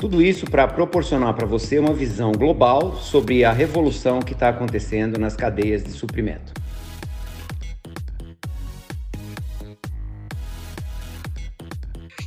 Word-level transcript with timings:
Tudo 0.00 0.22
isso 0.22 0.46
para 0.46 0.66
proporcionar 0.66 1.34
para 1.34 1.44
você 1.44 1.78
uma 1.78 1.92
visão 1.92 2.32
global 2.32 2.96
sobre 2.96 3.44
a 3.44 3.52
revolução 3.52 4.20
que 4.20 4.32
está 4.32 4.48
acontecendo 4.48 5.18
nas 5.18 5.36
cadeias 5.36 5.84
de 5.84 5.90
suprimento. 5.90 6.54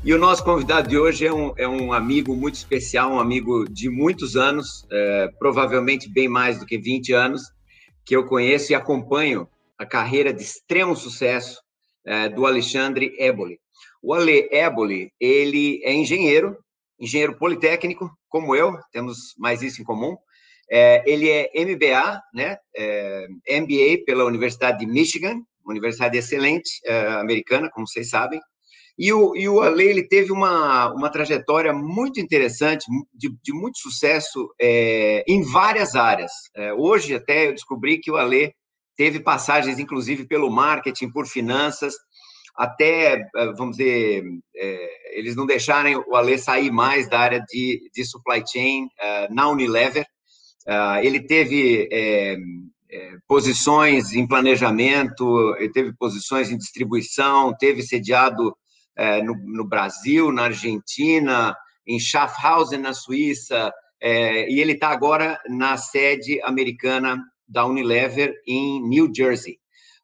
E 0.03 0.13
o 0.13 0.19
nosso 0.19 0.43
convidado 0.43 0.87
de 0.87 0.99
hoje 0.99 1.25
é 1.25 1.33
um, 1.33 1.51
é 1.57 1.67
um 1.67 1.91
amigo 1.91 2.35
muito 2.35 2.53
especial, 2.53 3.11
um 3.11 3.19
amigo 3.19 3.67
de 3.67 3.89
muitos 3.89 4.35
anos, 4.35 4.85
é, 4.91 5.29
provavelmente 5.39 6.07
bem 6.07 6.27
mais 6.27 6.59
do 6.59 6.67
que 6.67 6.77
20 6.77 7.11
anos, 7.11 7.41
que 8.05 8.15
eu 8.15 8.23
conheço 8.27 8.71
e 8.71 8.75
acompanho 8.75 9.49
a 9.79 9.85
carreira 9.85 10.31
de 10.31 10.43
extremo 10.43 10.95
sucesso 10.95 11.59
é, 12.05 12.29
do 12.29 12.45
Alexandre 12.45 13.15
Eboli. 13.17 13.59
O 13.99 14.13
Ale 14.13 14.47
Eboli, 14.51 15.11
ele 15.19 15.81
é 15.83 15.91
engenheiro, 15.91 16.55
engenheiro 16.99 17.37
politécnico, 17.37 18.09
como 18.29 18.55
eu, 18.55 18.77
temos 18.91 19.33
mais 19.37 19.61
isso 19.61 19.81
em 19.81 19.85
comum. 19.85 20.15
É, 20.71 21.03
ele 21.05 21.29
é 21.29 21.49
MBA, 21.55 22.21
né, 22.33 22.57
é, 22.75 23.27
MBA 23.61 24.05
pela 24.05 24.25
Universidade 24.25 24.79
de 24.79 24.85
Michigan, 24.85 25.41
universidade 25.65 26.17
excelente 26.17 26.69
é, 26.85 27.07
americana, 27.13 27.69
como 27.69 27.87
vocês 27.87 28.09
sabem. 28.09 28.39
E 28.97 29.11
o, 29.11 29.35
e 29.35 29.49
o 29.49 29.59
Ale 29.61 29.85
ele 29.85 30.07
teve 30.07 30.31
uma, 30.31 30.93
uma 30.93 31.09
trajetória 31.09 31.73
muito 31.73 32.19
interessante, 32.19 32.85
de, 33.13 33.29
de 33.43 33.51
muito 33.51 33.79
sucesso 33.79 34.53
é, 34.61 35.23
em 35.27 35.41
várias 35.41 35.95
áreas. 35.95 36.31
É, 36.55 36.73
hoje, 36.73 37.15
até, 37.15 37.47
eu 37.47 37.53
descobri 37.53 37.97
que 37.97 38.11
o 38.11 38.15
Ale 38.15 38.53
teve 38.95 39.19
passagens, 39.19 39.79
inclusive, 39.79 40.27
pelo 40.27 40.51
marketing, 40.51 41.09
por 41.09 41.25
finanças, 41.25 41.95
até, 42.55 43.15
eh, 43.35 43.53
vamos 43.57 43.77
dizer, 43.77 44.23
é, 44.55 45.19
eles 45.19 45.35
não 45.35 45.45
deixarem 45.45 45.95
o 45.95 46.15
Ale 46.15 46.37
sair 46.37 46.71
mais 46.71 47.09
da 47.09 47.19
área 47.19 47.39
de, 47.39 47.89
de 47.93 48.05
supply 48.05 48.43
chain 48.47 48.85
uh, 48.85 49.33
na 49.33 49.49
Unilever. 49.49 50.05
Uh, 50.67 51.03
ele 51.03 51.19
teve 51.19 51.89
é, 51.91 52.37
é, 52.91 53.11
posições 53.27 54.13
em 54.13 54.27
planejamento, 54.27 55.55
ele 55.57 55.71
teve 55.71 55.93
posições 55.97 56.51
em 56.51 56.57
distribuição, 56.57 57.55
teve 57.57 57.81
sediado 57.81 58.55
no, 59.25 59.35
no, 59.47 59.67
Brasil, 59.67 60.31
na 60.31 60.43
Argentina, 60.43 61.57
em 61.85 61.99
Schaffhausen, 61.99 62.77
na 62.77 62.93
Suíça, 62.93 63.73
e 63.99 64.61
ele 64.61 64.73
está 64.73 64.89
agora 64.89 65.41
na 65.49 65.77
sede 65.77 66.39
americana 66.43 67.19
da 67.47 67.65
Unilever 67.65 68.35
em 68.47 68.87
New 68.87 69.11
Jersey. 69.11 69.57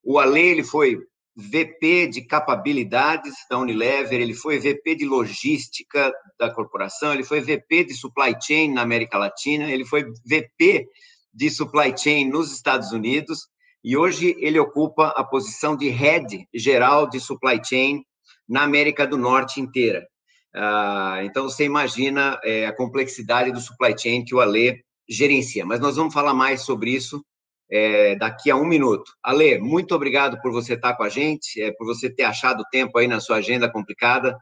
O 0.03 0.17
Ale 0.17 0.41
ele 0.41 0.63
foi 0.63 0.97
VP 1.39 2.07
de 2.07 2.21
capabilidades 2.21 3.33
da 3.49 3.57
Unilever, 3.57 4.19
ele 4.19 4.33
foi 4.33 4.59
VP 4.59 4.95
de 4.95 5.05
logística 5.05 6.11
da 6.37 6.53
corporação, 6.53 7.13
ele 7.13 7.23
foi 7.23 7.39
VP 7.39 7.85
de 7.85 7.93
supply 7.93 8.35
chain 8.41 8.73
na 8.73 8.81
América 8.81 9.17
Latina, 9.17 9.71
ele 9.71 9.85
foi 9.85 10.03
VP 10.03 10.87
de 11.33 11.49
supply 11.49 11.97
chain 11.97 12.29
nos 12.29 12.51
Estados 12.51 12.91
Unidos 12.91 13.47
e 13.83 13.95
hoje 13.95 14.35
ele 14.39 14.59
ocupa 14.59 15.07
a 15.15 15.23
posição 15.23 15.77
de 15.77 15.87
head 15.87 16.45
geral 16.53 17.09
de 17.09 17.19
supply 17.19 17.61
chain 17.63 18.03
na 18.47 18.63
América 18.63 19.07
do 19.07 19.17
Norte 19.17 19.61
inteira. 19.61 20.05
Ah, 20.53 21.19
então 21.23 21.43
você 21.43 21.63
imagina 21.63 22.37
é, 22.43 22.65
a 22.65 22.75
complexidade 22.75 23.51
do 23.51 23.61
supply 23.61 23.97
chain 23.97 24.25
que 24.25 24.35
o 24.35 24.41
Ale 24.41 24.83
gerencia. 25.07 25.65
Mas 25.65 25.79
nós 25.79 25.95
vamos 25.95 26.13
falar 26.13 26.33
mais 26.33 26.61
sobre 26.61 26.91
isso 26.91 27.23
é, 27.71 28.15
daqui 28.15 28.49
a 28.49 28.55
um 28.55 28.65
minuto. 28.65 29.11
Ale, 29.23 29.59
muito 29.59 29.93
obrigado 29.93 30.41
por 30.41 30.51
você 30.51 30.73
estar 30.73 30.95
com 30.95 31.03
a 31.03 31.09
gente, 31.09 31.61
é, 31.61 31.71
por 31.71 31.85
você 31.85 32.09
ter 32.09 32.23
achado 32.23 32.63
tempo 32.71 32.97
aí 32.97 33.07
na 33.07 33.19
sua 33.19 33.37
agenda 33.37 33.71
complicada 33.71 34.35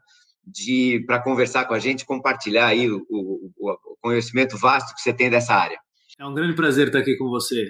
de 0.46 1.04
para 1.06 1.22
conversar 1.22 1.66
com 1.66 1.74
a 1.74 1.78
gente, 1.78 2.06
compartilhar 2.06 2.66
aí 2.66 2.90
o, 2.90 3.04
o, 3.10 3.50
o, 3.58 3.96
conhecimento 4.00 4.56
vasto 4.56 4.94
que 4.94 5.02
você 5.02 5.12
tem 5.12 5.28
dessa 5.28 5.54
área. 5.54 5.78
É 6.18 6.24
um 6.24 6.34
grande 6.34 6.56
prazer 6.56 6.86
estar 6.86 7.00
aqui 7.00 7.16
com 7.16 7.28
você. 7.28 7.68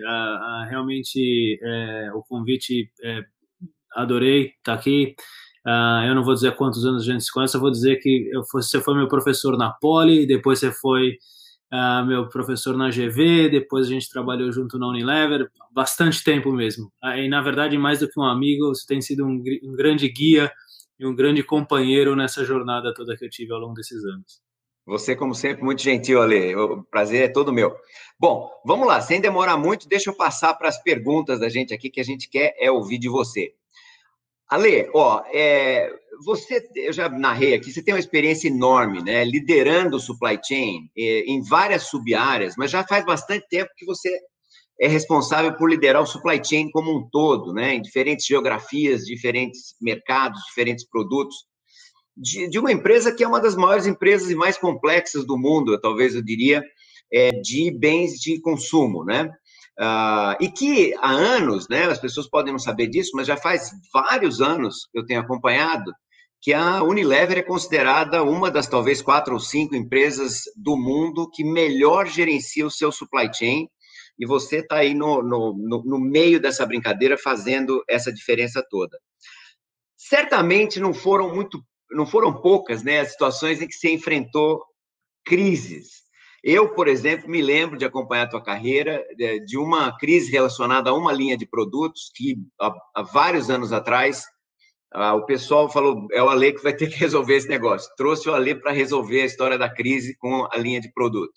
Realmente 0.71 1.59
é, 1.63 2.11
o 2.15 2.23
convite 2.23 2.91
é, 3.03 3.21
adorei 3.95 4.53
estar 4.59 4.75
aqui. 4.75 5.15
Eu 6.07 6.15
não 6.15 6.25
vou 6.25 6.33
dizer 6.33 6.57
quantos 6.57 6.85
anos 6.87 7.03
a 7.03 7.13
gente 7.13 7.25
se 7.25 7.33
conhece, 7.33 7.55
eu 7.55 7.61
vou 7.61 7.71
dizer 7.71 7.97
que 7.97 8.31
eu, 8.33 8.43
você 8.51 8.81
foi 8.81 8.95
meu 8.95 9.07
professor 9.07 9.59
na 9.59 9.71
Poli, 9.71 10.27
depois 10.27 10.61
você 10.61 10.73
foi 10.73 11.19
uh, 11.73 12.07
meu 12.07 12.29
professor 12.29 12.77
na 12.77 12.91
GV, 12.91 13.49
depois 13.51 13.87
a 13.87 13.91
gente 13.91 14.09
trabalhou 14.09 14.51
junto 14.53 14.79
na 14.79 14.89
Unilever, 14.89 15.51
bastante 15.73 16.23
tempo 16.23 16.53
mesmo. 16.53 16.87
Uh, 17.03 17.17
e, 17.17 17.29
na 17.29 17.43
verdade, 17.43 17.77
mais 17.79 18.01
do 18.01 18.09
que 18.09 18.19
um 18.19 18.25
amigo, 18.25 18.69
você 18.69 18.87
tem 18.87 19.01
sido 19.01 19.25
um, 19.25 19.43
um 19.63 19.73
grande 19.73 20.09
guia 20.09 20.51
e 20.99 21.07
um 21.07 21.15
grande 21.15 21.43
companheiro 21.43 22.17
nessa 22.17 22.45
jornada 22.45 22.93
toda 22.93 23.17
que 23.17 23.25
eu 23.25 23.31
tive 23.31 23.53
ao 23.53 23.61
longo 23.61 23.75
desses 23.75 24.05
anos. 24.05 24.41
Você, 24.87 25.15
como 25.15 25.35
sempre, 25.35 25.63
muito 25.63 25.83
gentil, 25.83 26.23
Ale. 26.23 26.57
O 26.57 26.83
prazer 26.85 27.25
é 27.25 27.29
todo 27.29 27.53
meu. 27.53 27.77
Bom, 28.19 28.51
vamos 28.65 28.89
lá, 28.89 29.01
sem 29.03 29.21
demorar 29.21 29.59
muito, 29.59 29.87
deixa 29.87 30.09
eu 30.09 30.15
passar 30.17 30.55
para 30.55 30.69
as 30.69 30.83
perguntas 30.83 31.39
da 31.39 31.49
gente 31.49 31.75
aqui, 31.75 31.91
que 31.91 32.01
a 32.01 32.05
gente 32.05 32.29
quer 32.29 32.55
é 32.59 32.71
ouvir 32.71 32.99
de 32.99 33.09
você. 33.09 33.53
Ale, 34.49 34.89
ó, 34.95 35.23
é, 35.33 35.91
você, 36.25 36.67
eu 36.75 36.93
já 36.93 37.09
narrei 37.09 37.55
aqui, 37.55 37.71
você 37.71 37.83
tem 37.83 37.93
uma 37.93 38.01
experiência 38.01 38.49
enorme, 38.49 39.03
né, 39.03 39.23
liderando 39.25 39.97
o 39.97 40.01
supply 40.01 40.39
chain 40.43 40.91
é, 40.97 41.21
em 41.27 41.43
várias 41.43 41.85
sub-áreas, 41.85 42.55
mas 42.57 42.71
já 42.71 42.83
faz 42.83 43.05
bastante 43.05 43.47
tempo 43.49 43.71
que 43.77 43.85
você 43.85 44.11
é 44.81 44.89
responsável 44.89 45.55
por 45.57 45.69
liderar 45.69 46.01
o 46.01 46.07
supply 46.07 46.43
chain 46.43 46.71
como 46.71 46.97
um 46.97 47.09
todo, 47.11 47.53
né, 47.53 47.75
em 47.75 47.83
diferentes 47.83 48.25
geografias, 48.27 49.05
diferentes 49.05 49.75
mercados, 49.81 50.41
diferentes 50.49 50.89
produtos, 50.89 51.37
de, 52.17 52.49
de 52.49 52.59
uma 52.59 52.73
empresa 52.73 53.13
que 53.15 53.23
é 53.23 53.29
uma 53.29 53.41
das 53.41 53.55
maiores 53.55 53.87
empresas 53.87 54.31
e 54.31 54.35
mais 54.35 54.57
complexas 54.57 55.27
do 55.27 55.37
mundo, 55.37 55.79
talvez 55.81 56.15
eu 56.15 56.23
diria, 56.23 56.63
é, 57.13 57.31
de 57.33 57.71
bens 57.71 58.15
de 58.15 58.41
consumo, 58.41 59.05
né? 59.05 59.31
Uh, 59.81 60.35
e 60.41 60.51
que 60.51 60.93
há 60.99 61.11
anos, 61.11 61.69
né, 61.69 61.85
as 61.85 62.01
pessoas 62.01 62.29
podem 62.29 62.53
não 62.53 62.59
saber 62.59 62.89
disso, 62.89 63.13
mas 63.15 63.29
já 63.29 63.37
faz 63.37 63.71
vários 63.93 64.41
anos 64.41 64.89
que 64.91 64.99
eu 64.99 65.07
tenho 65.07 65.21
acompanhado 65.21 65.93
que 66.41 66.53
a 66.53 66.83
Unilever 66.83 67.39
é 67.39 67.43
considerada 67.43 68.23
uma 68.23 68.51
das 68.51 68.69
talvez 68.69 69.03
quatro 69.03 69.35
ou 69.35 69.41
cinco 69.41 69.75
empresas 69.75 70.43
do 70.57 70.77
mundo 70.77 71.29
que 71.31 71.43
melhor 71.43 72.07
gerencia 72.07 72.67
o 72.67 72.71
seu 72.71 72.93
supply 72.93 73.29
chain, 73.33 73.69
e 74.19 74.27
você 74.27 74.59
está 74.59 74.77
aí 74.77 74.95
no, 74.95 75.23
no, 75.23 75.55
no, 75.57 75.83
no 75.85 75.99
meio 75.99 76.41
dessa 76.41 76.67
brincadeira 76.67 77.17
fazendo 77.17 77.83
essa 77.89 78.13
diferença 78.13 78.65
toda. 78.69 78.99
Certamente 79.97 80.81
não 80.81 80.95
foram 80.95 81.35
muito, 81.35 81.61
não 81.91 82.07
foram 82.07 82.41
poucas, 82.41 82.83
né, 82.83 83.01
as 83.01 83.13
situações 83.13 83.61
em 83.61 83.67
que 83.67 83.75
você 83.75 83.93
enfrentou 83.93 84.63
crises. 85.25 86.03
Eu, 86.43 86.73
por 86.75 86.87
exemplo, 86.87 87.29
me 87.29 87.43
lembro 87.43 87.77
de 87.77 87.85
acompanhar 87.85 88.25
a 88.25 88.29
tua 88.29 88.43
carreira 88.43 89.05
é, 89.21 89.39
de 89.39 89.59
uma 89.59 89.97
crise 89.99 90.31
relacionada 90.31 90.91
a 90.91 90.95
uma 90.95 91.13
linha 91.13 91.37
de 91.37 91.47
produtos 91.47 92.11
que, 92.15 92.37
há, 92.61 93.03
vários 93.03 93.51
anos 93.51 93.73
atrás, 93.73 94.25
o 94.95 95.23
pessoal 95.27 95.69
falou, 95.69 96.07
é 96.13 96.23
o 96.23 96.29
Ale 96.29 96.53
que 96.53 96.63
vai 96.63 96.75
ter 96.75 96.89
que 96.89 96.97
resolver 96.99 97.37
esse 97.37 97.49
negócio. 97.49 97.91
Trouxe 97.97 98.29
o 98.29 98.35
Ale 98.35 98.55
para 98.55 98.73
resolver 98.73 99.23
a 99.23 99.27
história 99.27 99.59
da 99.59 99.69
crise 99.69 100.17
com 100.17 100.47
a 100.51 100.57
linha 100.57 100.81
de 100.81 100.93
produto. 100.93 101.35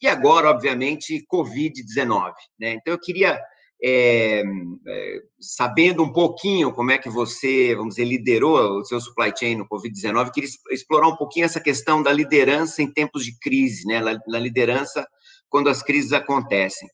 E 0.00 0.06
agora, 0.06 0.50
obviamente, 0.50 1.24
Covid-19. 1.32 2.32
Né? 2.58 2.72
Então, 2.74 2.94
eu 2.94 3.00
queria 3.00 3.40
é, 3.82 4.42
é, 4.86 5.22
sabendo 5.40 6.02
um 6.02 6.12
pouquinho 6.12 6.72
como 6.72 6.90
é 6.90 6.98
que 6.98 7.08
você, 7.08 7.74
vamos 7.76 7.94
dizer, 7.94 8.06
liderou 8.06 8.80
o 8.80 8.84
seu 8.84 9.00
supply 9.00 9.32
chain 9.36 9.56
no 9.56 9.68
Covid-19, 9.68 10.32
queria 10.32 10.50
explorar 10.70 11.08
um 11.08 11.16
pouquinho 11.16 11.44
essa 11.44 11.60
questão 11.60 12.02
da 12.02 12.12
liderança 12.12 12.82
em 12.82 12.92
tempos 12.92 13.24
de 13.24 13.38
crise, 13.38 13.86
né? 13.86 14.00
Na 14.00 14.38
liderança 14.38 15.06
quando 15.48 15.68
as 15.68 15.82
crises 15.82 16.12
acontecem. 16.12 16.88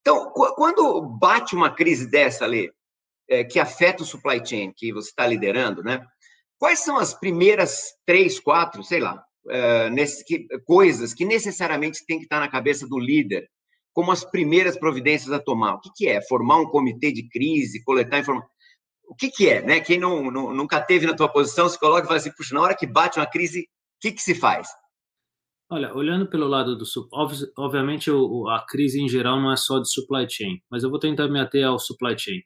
Então, 0.00 0.30
quando 0.32 1.02
bate 1.02 1.54
uma 1.54 1.74
crise 1.74 2.08
dessa, 2.08 2.46
Lê, 2.46 2.70
é, 3.28 3.44
que 3.44 3.58
afeta 3.58 4.02
o 4.02 4.06
supply 4.06 4.44
chain 4.44 4.72
que 4.74 4.92
você 4.92 5.10
está 5.10 5.26
liderando, 5.26 5.82
né? 5.82 6.04
Quais 6.58 6.78
são 6.78 6.96
as 6.96 7.12
primeiras 7.12 7.92
três, 8.06 8.40
quatro, 8.40 8.82
sei 8.82 9.00
lá, 9.00 9.22
é, 9.50 9.90
nesse, 9.90 10.24
que, 10.24 10.46
coisas 10.64 11.12
que 11.12 11.24
necessariamente 11.24 12.04
tem 12.06 12.18
que 12.18 12.24
estar 12.24 12.40
na 12.40 12.48
cabeça 12.48 12.86
do 12.86 12.98
líder 12.98 13.48
como 13.96 14.12
as 14.12 14.22
primeiras 14.22 14.78
providências 14.78 15.32
a 15.32 15.40
tomar. 15.40 15.76
O 15.76 15.80
que, 15.80 15.88
que 15.96 16.06
é? 16.06 16.20
Formar 16.20 16.58
um 16.58 16.66
comitê 16.66 17.10
de 17.10 17.26
crise, 17.30 17.82
coletar 17.82 18.18
informação. 18.18 18.46
O 19.08 19.14
que, 19.14 19.30
que 19.30 19.48
é? 19.48 19.62
Né? 19.62 19.80
Quem 19.80 19.98
não, 19.98 20.30
não, 20.30 20.52
nunca 20.52 20.82
teve 20.82 21.06
na 21.06 21.16
tua 21.16 21.30
posição 21.30 21.66
se 21.66 21.80
coloca 21.80 22.02
e 22.02 22.06
fala 22.06 22.18
assim, 22.18 22.30
puxa, 22.36 22.54
na 22.54 22.60
hora 22.60 22.76
que 22.76 22.86
bate 22.86 23.18
uma 23.18 23.24
crise, 23.24 23.62
o 23.62 23.64
que, 24.02 24.12
que 24.12 24.20
se 24.20 24.34
faz? 24.34 24.68
Olha, 25.70 25.94
olhando 25.94 26.28
pelo 26.28 26.46
lado 26.46 26.76
do 26.76 26.84
obviamente 27.56 28.10
a 28.10 28.66
crise 28.68 29.00
em 29.00 29.08
geral 29.08 29.40
não 29.40 29.50
é 29.50 29.56
só 29.56 29.78
de 29.78 29.90
supply 29.90 30.28
chain, 30.28 30.60
mas 30.70 30.82
eu 30.82 30.90
vou 30.90 30.98
tentar 30.98 31.26
me 31.28 31.40
ater 31.40 31.66
ao 31.66 31.78
supply 31.78 32.18
chain. 32.18 32.42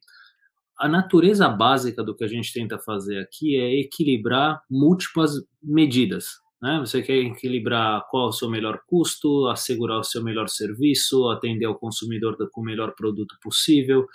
A 0.78 0.88
natureza 0.88 1.48
básica 1.48 2.04
do 2.04 2.14
que 2.14 2.22
a 2.22 2.28
gente 2.28 2.52
tenta 2.52 2.78
fazer 2.78 3.18
aqui 3.18 3.56
é 3.56 3.80
equilibrar 3.80 4.62
múltiplas 4.70 5.32
medidas. 5.60 6.26
Né? 6.62 6.78
Você 6.80 7.02
quer 7.02 7.16
equilibrar 7.16 8.06
qual 8.10 8.26
é 8.26 8.28
o 8.28 8.32
seu 8.32 8.50
melhor 8.50 8.80
custo, 8.86 9.48
assegurar 9.48 9.98
o 9.98 10.04
seu 10.04 10.22
melhor 10.22 10.48
serviço, 10.48 11.28
atender 11.30 11.64
ao 11.64 11.78
consumidor 11.78 12.36
com 12.52 12.60
o 12.60 12.64
melhor 12.64 12.94
produto 12.94 13.36
possível, 13.42 14.06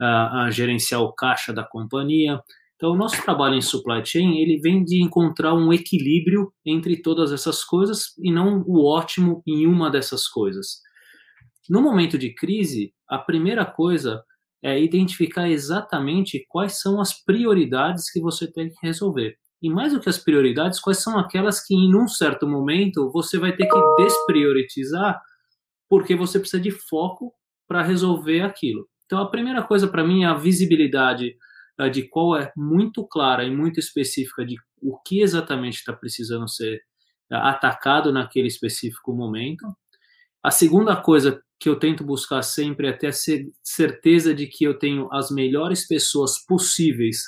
a, 0.00 0.44
a 0.44 0.50
gerenciar 0.50 1.00
o 1.00 1.14
caixa 1.14 1.52
da 1.52 1.64
companhia. 1.64 2.40
Então, 2.76 2.92
o 2.92 2.96
nosso 2.96 3.20
trabalho 3.22 3.56
em 3.56 3.60
supply 3.60 4.04
chain, 4.04 4.38
ele 4.38 4.60
vem 4.60 4.84
de 4.84 5.02
encontrar 5.02 5.54
um 5.54 5.72
equilíbrio 5.72 6.52
entre 6.64 7.00
todas 7.02 7.32
essas 7.32 7.64
coisas 7.64 8.16
e 8.22 8.30
não 8.30 8.62
o 8.66 8.84
ótimo 8.86 9.42
em 9.46 9.66
uma 9.66 9.90
dessas 9.90 10.28
coisas. 10.28 10.80
No 11.68 11.82
momento 11.82 12.16
de 12.16 12.32
crise, 12.32 12.92
a 13.08 13.18
primeira 13.18 13.66
coisa 13.66 14.22
é 14.62 14.80
identificar 14.80 15.48
exatamente 15.48 16.44
quais 16.48 16.80
são 16.80 17.00
as 17.00 17.12
prioridades 17.24 18.10
que 18.10 18.20
você 18.20 18.50
tem 18.50 18.68
que 18.68 18.76
resolver. 18.82 19.36
E 19.62 19.68
mais 19.68 19.92
do 19.92 20.00
que 20.00 20.08
as 20.08 20.18
prioridades, 20.18 20.80
quais 20.80 21.02
são 21.02 21.18
aquelas 21.18 21.64
que 21.64 21.74
em 21.74 21.94
um 21.94 22.06
certo 22.06 22.46
momento 22.46 23.10
você 23.10 23.38
vai 23.38 23.54
ter 23.54 23.66
que 23.66 24.02
despriorizar 24.02 25.20
porque 25.88 26.14
você 26.14 26.38
precisa 26.38 26.62
de 26.62 26.70
foco 26.70 27.32
para 27.66 27.82
resolver 27.82 28.42
aquilo. 28.42 28.88
Então, 29.06 29.20
a 29.20 29.30
primeira 29.30 29.62
coisa 29.62 29.88
para 29.88 30.04
mim 30.04 30.24
é 30.24 30.26
a 30.26 30.34
visibilidade 30.34 31.34
de 31.92 32.02
qual 32.08 32.36
é 32.36 32.52
muito 32.56 33.06
clara 33.06 33.44
e 33.44 33.50
muito 33.50 33.78
específica 33.78 34.44
de 34.44 34.56
o 34.82 34.98
que 34.98 35.20
exatamente 35.20 35.78
está 35.78 35.92
precisando 35.92 36.48
ser 36.48 36.80
é, 37.30 37.36
atacado 37.36 38.12
naquele 38.12 38.48
específico 38.48 39.12
momento. 39.12 39.64
A 40.42 40.50
segunda 40.50 40.96
coisa 40.96 41.40
que 41.58 41.68
eu 41.68 41.78
tento 41.78 42.04
buscar 42.04 42.42
sempre 42.42 42.88
é 42.88 42.92
ter 42.92 43.08
a 43.08 43.12
certeza 43.62 44.34
de 44.34 44.46
que 44.46 44.64
eu 44.64 44.78
tenho 44.78 45.12
as 45.12 45.30
melhores 45.30 45.86
pessoas 45.86 46.44
possíveis, 46.44 47.22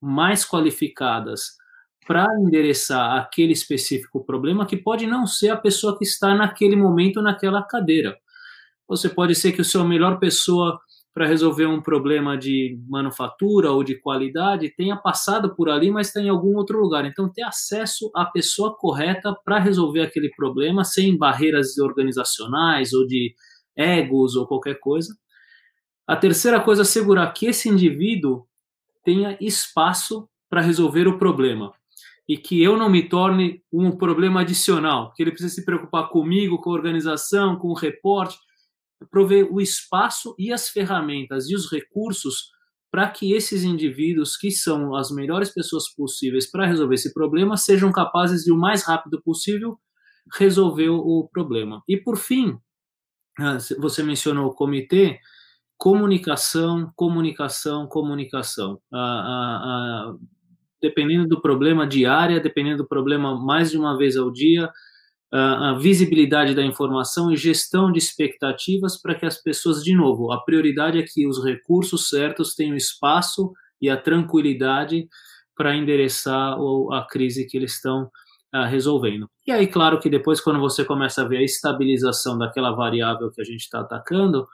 mais 0.00 0.44
qualificadas, 0.44 1.56
para 2.06 2.26
endereçar 2.40 3.16
aquele 3.16 3.52
específico 3.52 4.24
problema, 4.24 4.66
que 4.66 4.76
pode 4.76 5.06
não 5.06 5.26
ser 5.26 5.50
a 5.50 5.56
pessoa 5.56 5.96
que 5.96 6.04
está 6.04 6.34
naquele 6.34 6.76
momento 6.76 7.22
naquela 7.22 7.62
cadeira. 7.62 8.16
Você 8.88 9.08
pode 9.08 9.34
ser 9.34 9.52
que 9.52 9.60
o 9.60 9.64
seu 9.64 9.84
melhor 9.84 10.18
pessoa 10.18 10.78
para 11.14 11.26
resolver 11.26 11.66
um 11.66 11.80
problema 11.80 12.36
de 12.36 12.76
manufatura 12.88 13.70
ou 13.70 13.84
de 13.84 13.94
qualidade 14.00 14.74
tenha 14.76 14.96
passado 14.96 15.54
por 15.54 15.70
ali, 15.70 15.90
mas 15.90 16.08
está 16.08 16.20
em 16.20 16.28
algum 16.28 16.56
outro 16.56 16.80
lugar. 16.80 17.04
Então, 17.06 17.32
ter 17.32 17.42
acesso 17.42 18.10
à 18.14 18.24
pessoa 18.24 18.76
correta 18.76 19.32
para 19.44 19.60
resolver 19.60 20.02
aquele 20.02 20.28
problema 20.30 20.82
sem 20.82 21.16
barreiras 21.16 21.78
organizacionais 21.78 22.92
ou 22.92 23.06
de 23.06 23.32
egos 23.76 24.34
ou 24.34 24.46
qualquer 24.46 24.80
coisa. 24.80 25.14
A 26.06 26.16
terceira 26.16 26.60
coisa 26.60 26.82
é 26.82 26.84
assegurar 26.84 27.32
que 27.32 27.46
esse 27.46 27.68
indivíduo 27.68 28.44
tenha 29.04 29.38
espaço 29.40 30.28
para 30.50 30.60
resolver 30.60 31.06
o 31.06 31.16
problema 31.16 31.72
e 32.28 32.38
que 32.38 32.62
eu 32.62 32.76
não 32.76 32.88
me 32.88 33.08
torne 33.08 33.62
um 33.72 33.96
problema 33.96 34.40
adicional, 34.40 35.12
que 35.14 35.22
ele 35.22 35.30
precisa 35.30 35.54
se 35.54 35.64
preocupar 35.64 36.08
comigo, 36.08 36.58
com 36.58 36.70
a 36.70 36.74
organização, 36.74 37.56
com 37.56 37.68
o 37.68 37.74
reporte 37.74 38.36
prover 39.10 39.52
o 39.52 39.60
espaço 39.60 40.34
e 40.38 40.52
as 40.52 40.68
ferramentas 40.68 41.48
e 41.48 41.54
os 41.54 41.70
recursos 41.70 42.52
para 42.90 43.10
que 43.10 43.32
esses 43.32 43.64
indivíduos, 43.64 44.36
que 44.36 44.50
são 44.52 44.94
as 44.94 45.10
melhores 45.10 45.50
pessoas 45.50 45.92
possíveis 45.92 46.48
para 46.48 46.66
resolver 46.66 46.94
esse 46.94 47.12
problema, 47.12 47.56
sejam 47.56 47.90
capazes 47.90 48.44
de, 48.44 48.52
o 48.52 48.56
mais 48.56 48.84
rápido 48.84 49.20
possível, 49.20 49.76
resolver 50.32 50.90
o 50.90 51.28
problema. 51.32 51.82
E, 51.88 51.96
por 51.96 52.16
fim, 52.16 52.56
ah, 53.38 53.58
você 53.78 54.00
mencionou 54.02 54.46
o 54.46 54.54
comitê, 54.54 55.18
comunicação, 55.76 56.92
comunicação, 56.94 57.88
comunicação. 57.88 58.80
Ah, 58.92 58.96
ah, 58.96 60.14
dependendo 60.84 61.26
do 61.26 61.40
problema 61.40 61.86
diária, 61.86 62.38
dependendo 62.38 62.82
do 62.82 62.86
problema 62.86 63.34
mais 63.42 63.70
de 63.70 63.78
uma 63.78 63.96
vez 63.96 64.18
ao 64.18 64.30
dia, 64.30 64.70
a 65.32 65.72
visibilidade 65.80 66.54
da 66.54 66.62
informação 66.62 67.32
e 67.32 67.36
gestão 67.36 67.90
de 67.90 67.98
expectativas 67.98 69.00
para 69.00 69.14
que 69.14 69.24
as 69.24 69.42
pessoas, 69.42 69.82
de 69.82 69.94
novo, 69.94 70.30
a 70.30 70.44
prioridade 70.44 70.98
é 70.98 71.02
que 71.02 71.26
os 71.26 71.42
recursos 71.42 72.08
certos 72.08 72.54
tenham 72.54 72.76
espaço 72.76 73.50
e 73.80 73.88
a 73.88 73.96
tranquilidade 73.96 75.08
para 75.56 75.74
endereçar 75.74 76.56
a 76.92 77.06
crise 77.10 77.46
que 77.46 77.56
eles 77.56 77.72
estão 77.72 78.10
resolvendo. 78.68 79.26
E 79.46 79.50
aí, 79.50 79.66
claro 79.66 79.98
que 79.98 80.10
depois, 80.10 80.40
quando 80.40 80.60
você 80.60 80.84
começa 80.84 81.22
a 81.22 81.28
ver 81.28 81.38
a 81.38 81.42
estabilização 81.42 82.36
daquela 82.38 82.72
variável 82.72 83.30
que 83.32 83.40
a 83.40 83.44
gente 83.44 83.62
está 83.62 83.80
atacando, 83.80 84.46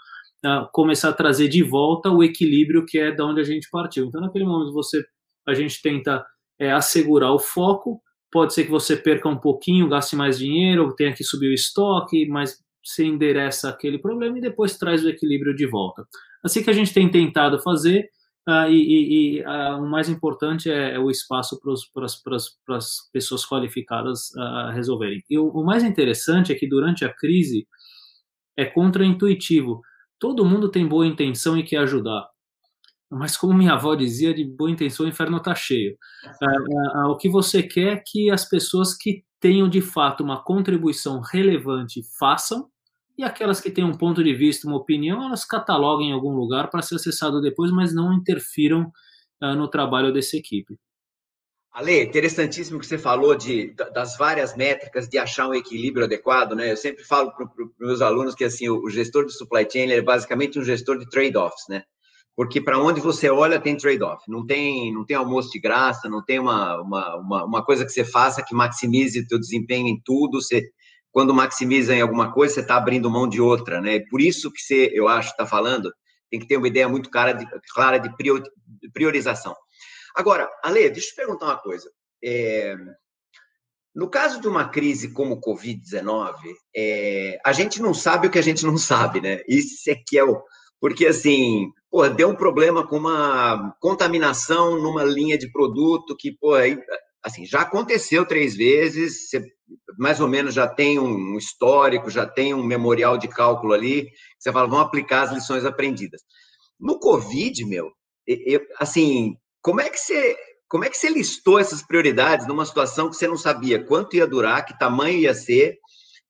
começar 0.73 1.11
a 1.11 1.12
trazer 1.12 1.49
de 1.49 1.62
volta 1.62 2.11
o 2.11 2.25
equilíbrio 2.25 2.87
que 2.87 2.99
é 2.99 3.12
da 3.12 3.26
onde 3.26 3.41
a 3.41 3.44
gente 3.44 3.69
partiu. 3.71 4.06
Então, 4.06 4.23
naquele 4.23 4.47
momento, 4.47 4.73
você, 4.73 5.05
a 5.50 5.55
gente 5.55 5.81
tenta 5.82 6.25
é, 6.58 6.70
assegurar 6.73 7.32
o 7.32 7.38
foco, 7.38 8.00
pode 8.31 8.55
ser 8.55 8.64
que 8.64 8.70
você 8.70 8.97
perca 8.97 9.29
um 9.29 9.38
pouquinho, 9.38 9.88
gaste 9.88 10.14
mais 10.14 10.38
dinheiro, 10.38 10.94
tenha 10.94 11.12
que 11.12 11.25
subir 11.25 11.49
o 11.49 11.55
estoque, 11.55 12.26
mas 12.29 12.58
se 12.85 13.05
endereça 13.05 13.69
aquele 13.69 13.99
problema 13.99 14.38
e 14.38 14.41
depois 14.41 14.79
traz 14.79 15.05
o 15.05 15.08
equilíbrio 15.08 15.55
de 15.55 15.67
volta. 15.67 16.05
Assim 16.44 16.62
que 16.62 16.70
a 16.70 16.75
gente 16.75 16.94
tem 16.94 17.11
tentado 17.11 17.61
fazer, 17.61 18.08
uh, 18.49 18.70
e, 18.70 18.76
e, 18.76 19.38
e 19.38 19.43
uh, 19.43 19.82
o 19.82 19.91
mais 19.91 20.08
importante 20.08 20.70
é, 20.70 20.94
é 20.94 20.99
o 20.99 21.11
espaço 21.11 21.61
para 21.61 22.76
as 22.76 23.11
pessoas 23.12 23.44
qualificadas 23.44 24.31
uh, 24.37 24.70
resolverem. 24.73 25.23
E 25.29 25.38
o, 25.38 25.49
o 25.49 25.64
mais 25.64 25.85
interessante 25.85 26.52
é 26.52 26.55
que 26.55 26.69
durante 26.69 27.05
a 27.05 27.12
crise 27.12 27.67
é 28.56 28.64
contraintuitivo. 28.64 29.81
Todo 30.19 30.44
mundo 30.44 30.70
tem 30.70 30.87
boa 30.87 31.06
intenção 31.06 31.56
e 31.56 31.62
quer 31.62 31.79
ajudar 31.79 32.29
mas 33.11 33.37
como 33.37 33.55
minha 33.55 33.73
avó 33.73 33.95
dizia, 33.95 34.33
de 34.33 34.45
boa 34.45 34.71
intenção 34.71 35.07
o 35.07 35.09
inferno 35.09 35.39
está 35.39 35.55
cheio. 35.55 35.97
É, 36.25 36.47
é, 36.47 37.03
é, 37.03 37.05
o 37.07 37.17
que 37.17 37.29
você 37.29 37.62
quer 37.62 38.03
que 38.07 38.31
as 38.31 38.45
pessoas 38.45 38.95
que 38.95 39.25
tenham 39.41 39.69
de 39.69 39.81
fato 39.81 40.23
uma 40.23 40.43
contribuição 40.43 41.21
relevante 41.21 42.03
façam, 42.19 42.69
e 43.19 43.25
aquelas 43.25 43.61
que 43.61 43.71
têm 43.71 43.85
um 43.85 43.97
ponto 43.97 44.23
de 44.25 44.33
vista, 44.35 44.67
uma 44.67 44.77
opinião, 44.77 45.23
elas 45.25 45.45
cataloguem 45.45 46.11
em 46.11 46.12
algum 46.12 46.33
lugar 46.33 46.71
para 46.71 46.81
ser 46.83 46.95
acessado 46.95 47.41
depois, 47.41 47.71
mas 47.71 47.95
não 47.95 48.15
interfiram 48.15 48.91
no 49.43 49.69
trabalho 49.69 50.12
dessa 50.12 50.37
equipe. 50.37 50.79
Ale, 51.73 52.03
interessantíssimo 52.03 52.81
que 52.81 52.87
você 52.87 52.99
falou 52.99 53.35
de, 53.37 53.73
das 53.95 54.17
várias 54.17 54.57
métricas 54.57 55.09
de 55.09 55.19
achar 55.19 55.49
um 55.49 55.55
equilíbrio 55.55 56.05
adequado, 56.05 56.55
né? 56.55 56.73
Eu 56.73 56.77
sempre 56.77 57.05
falo 57.05 57.31
para 57.33 57.45
os 57.45 57.71
meus 57.79 58.02
alunos 58.02 58.35
que 58.35 58.43
assim 58.43 58.69
o, 58.69 58.83
o 58.83 58.90
gestor 58.90 59.25
de 59.25 59.33
supply 59.33 59.67
chain 59.71 59.90
é 59.93 60.02
basicamente 60.02 60.59
um 60.59 60.64
gestor 60.64 60.99
de 60.99 61.09
trade-offs, 61.09 61.67
né? 61.69 61.85
Porque 62.37 62.61
para 62.61 62.79
onde 62.79 63.01
você 63.01 63.29
olha 63.29 63.61
tem 63.61 63.77
trade-off, 63.77 64.25
não 64.29 64.47
tem, 64.47 64.93
não 64.95 65.05
tem 65.05 65.17
almoço 65.17 65.51
de 65.51 65.61
graça, 65.61 66.09
não 66.09 66.25
tem 66.25 66.39
uma, 66.39 66.81
uma, 66.81 67.17
uma, 67.17 67.45
uma 67.45 67.65
coisa 67.65 67.85
que 67.85 67.91
você 67.91 68.05
faça 68.05 68.43
que 68.43 68.55
maximize 68.55 69.21
o 69.21 69.27
teu 69.27 69.39
desempenho 69.39 69.89
em 69.89 70.01
tudo, 70.05 70.41
você, 70.41 70.71
quando 71.13 71.35
maximiza 71.35 71.95
em 71.95 72.01
alguma 72.01 72.33
coisa, 72.33 72.55
você 72.55 72.61
está 72.61 72.77
abrindo 72.77 73.11
mão 73.11 73.29
de 73.29 73.41
outra, 73.41 73.81
né? 73.81 74.01
Por 74.11 74.21
isso 74.21 74.51
que 74.51 74.61
você, 74.61 74.91
eu 74.95 75.09
acho, 75.09 75.31
está 75.31 75.45
falando, 75.45 75.93
tem 76.31 76.41
que 76.41 76.47
ter 76.47 76.57
uma 76.57 76.69
ideia 76.69 76.89
muito 76.89 77.11
clara 77.11 77.33
de, 77.33 77.47
clara 77.75 77.99
de 77.99 78.11
priorização. 78.93 79.55
Agora, 80.15 80.49
Ale, 80.63 80.89
deixa 80.91 81.09
eu 81.09 81.11
te 81.11 81.17
perguntar 81.17 81.47
uma 81.47 81.59
coisa. 81.59 81.91
É, 82.23 82.77
no 83.95 84.09
caso 84.09 84.41
de 84.41 84.47
uma 84.47 84.69
crise 84.69 85.13
como 85.13 85.35
o 85.35 85.41
Covid-19, 85.41 86.35
é, 86.75 87.39
a 87.45 87.53
gente 87.53 87.83
não 87.83 87.93
sabe 87.93 88.29
o 88.29 88.31
que 88.31 88.39
a 88.39 88.43
gente 88.43 88.65
não 88.65 88.79
sabe, 88.79 89.21
né? 89.21 89.41
Isso 89.49 89.91
é 89.91 89.95
que 89.95 90.17
é 90.17 90.25
o, 90.25 90.43
porque 90.81 91.07
assim, 91.07 91.71
pô, 91.90 92.09
deu 92.09 92.28
um 92.28 92.37
problema 92.37 92.87
com 92.87 92.97
uma 92.97 93.75
contaminação 93.80 94.80
numa 94.80 95.04
linha 95.04 95.37
de 95.37 95.50
produto 95.50 96.16
que, 96.16 96.32
pô, 96.32 96.54
aí, 96.54 96.78
assim, 97.23 97.44
já 97.44 97.62
aconteceu 97.62 98.25
três 98.25 98.56
vezes, 98.56 99.28
você 99.28 99.44
mais 99.99 100.20
ou 100.20 100.28
menos 100.28 100.54
já 100.54 100.66
tem 100.66 100.99
um 100.99 101.37
histórico, 101.37 102.11
já 102.11 102.26
tem 102.26 102.54
um 102.54 102.62
memorial 102.62 103.16
de 103.18 103.28
cálculo 103.28 103.73
ali, 103.73 104.09
você 104.38 104.52
fala, 104.52 104.66
vamos 104.66 104.87
aplicar 104.87 105.23
as 105.23 105.32
lições 105.32 105.64
aprendidas. 105.64 106.23
No 106.78 106.99
Covid, 106.99 107.64
meu, 107.66 107.90
eu, 108.26 108.61
assim, 108.78 109.37
como 109.62 109.80
é 109.80 109.88
que 109.88 109.99
você 109.99 110.37
como 110.68 110.85
é 110.85 110.88
que 110.88 110.97
você 110.97 111.09
listou 111.09 111.59
essas 111.59 111.82
prioridades 111.82 112.47
numa 112.47 112.64
situação 112.64 113.11
que 113.11 113.16
você 113.16 113.26
não 113.26 113.37
sabia 113.37 113.85
quanto 113.85 114.14
ia 114.14 114.25
durar, 114.25 114.64
que 114.64 114.78
tamanho 114.78 115.18
ia 115.18 115.35
ser, 115.35 115.76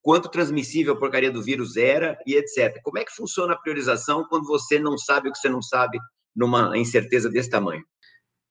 quanto 0.03 0.31
transmissível 0.31 0.95
a 0.95 0.99
porcaria 0.99 1.31
do 1.31 1.43
vírus 1.43 1.77
era 1.77 2.19
e 2.27 2.35
etc. 2.35 2.81
Como 2.83 2.99
é 2.99 3.05
que 3.05 3.13
funciona 3.13 3.53
a 3.53 3.59
priorização 3.59 4.25
quando 4.29 4.47
você 4.47 4.79
não 4.79 4.97
sabe 4.97 5.29
o 5.29 5.33
que 5.33 5.39
você 5.39 5.49
não 5.49 5.63
sabe 5.63 5.99
numa 6.35 6.77
incerteza 6.77 7.29
desse 7.29 7.51
tamanho? 7.51 7.85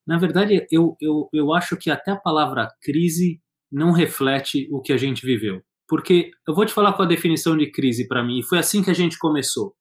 Na 0.06 0.18
verdade, 0.18 0.65
eu, 0.72 0.96
eu, 1.00 1.29
eu 1.32 1.53
acho 1.53 1.77
que 1.77 1.89
até 1.91 2.12
a 2.12 2.18
palavra 2.18 2.70
crise 2.82 3.41
não 3.72 3.91
reflete 3.91 4.68
o 4.72 4.82
que 4.82 4.91
a 4.91 4.98
gente 4.98 5.25
viveu. 5.25 5.62
Porque 5.88 6.32
eu 6.48 6.53
vou 6.53 6.65
te 6.65 6.74
falar 6.74 6.94
com 6.94 7.03
a 7.03 7.08
definição 7.08 7.58
de 7.58 7.72
crise 7.72 8.08
para 8.08 8.24
mim, 8.24 8.39
e 8.39 8.44
foi 8.44 8.60
assim 8.60 8.84
que 8.84 8.91
a 8.91 8.96
gente 8.96 9.18
começou. 9.18 9.75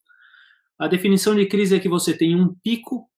A 0.79 0.87
definição 0.87 1.35
de 1.35 1.47
crise 1.47 1.77
é 1.77 1.81
que 1.81 1.89
você 1.89 2.17
tem 2.17 2.37
um 2.37 2.55
pico, 2.63 3.09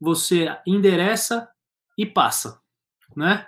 você 0.00 0.48
endereça 0.66 1.48
e 1.96 2.04
passa, 2.04 2.60
né? 3.16 3.46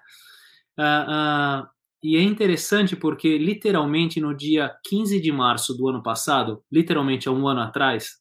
Uh, 0.79 1.63
uh, 1.63 1.69
e 2.02 2.16
é 2.16 2.23
interessante 2.23 2.97
porque, 2.97 3.37
literalmente, 3.37 4.21
no 4.21 4.35
dia 4.35 4.75
15 4.88 5.21
de 5.21 5.30
março 5.30 5.75
do 5.75 5.88
ano 5.88 6.02
passado, 6.02 6.62
literalmente 6.73 7.28
há 7.28 7.33
um 7.33 7.47
ano 7.47 7.61
atrás, 7.61 8.16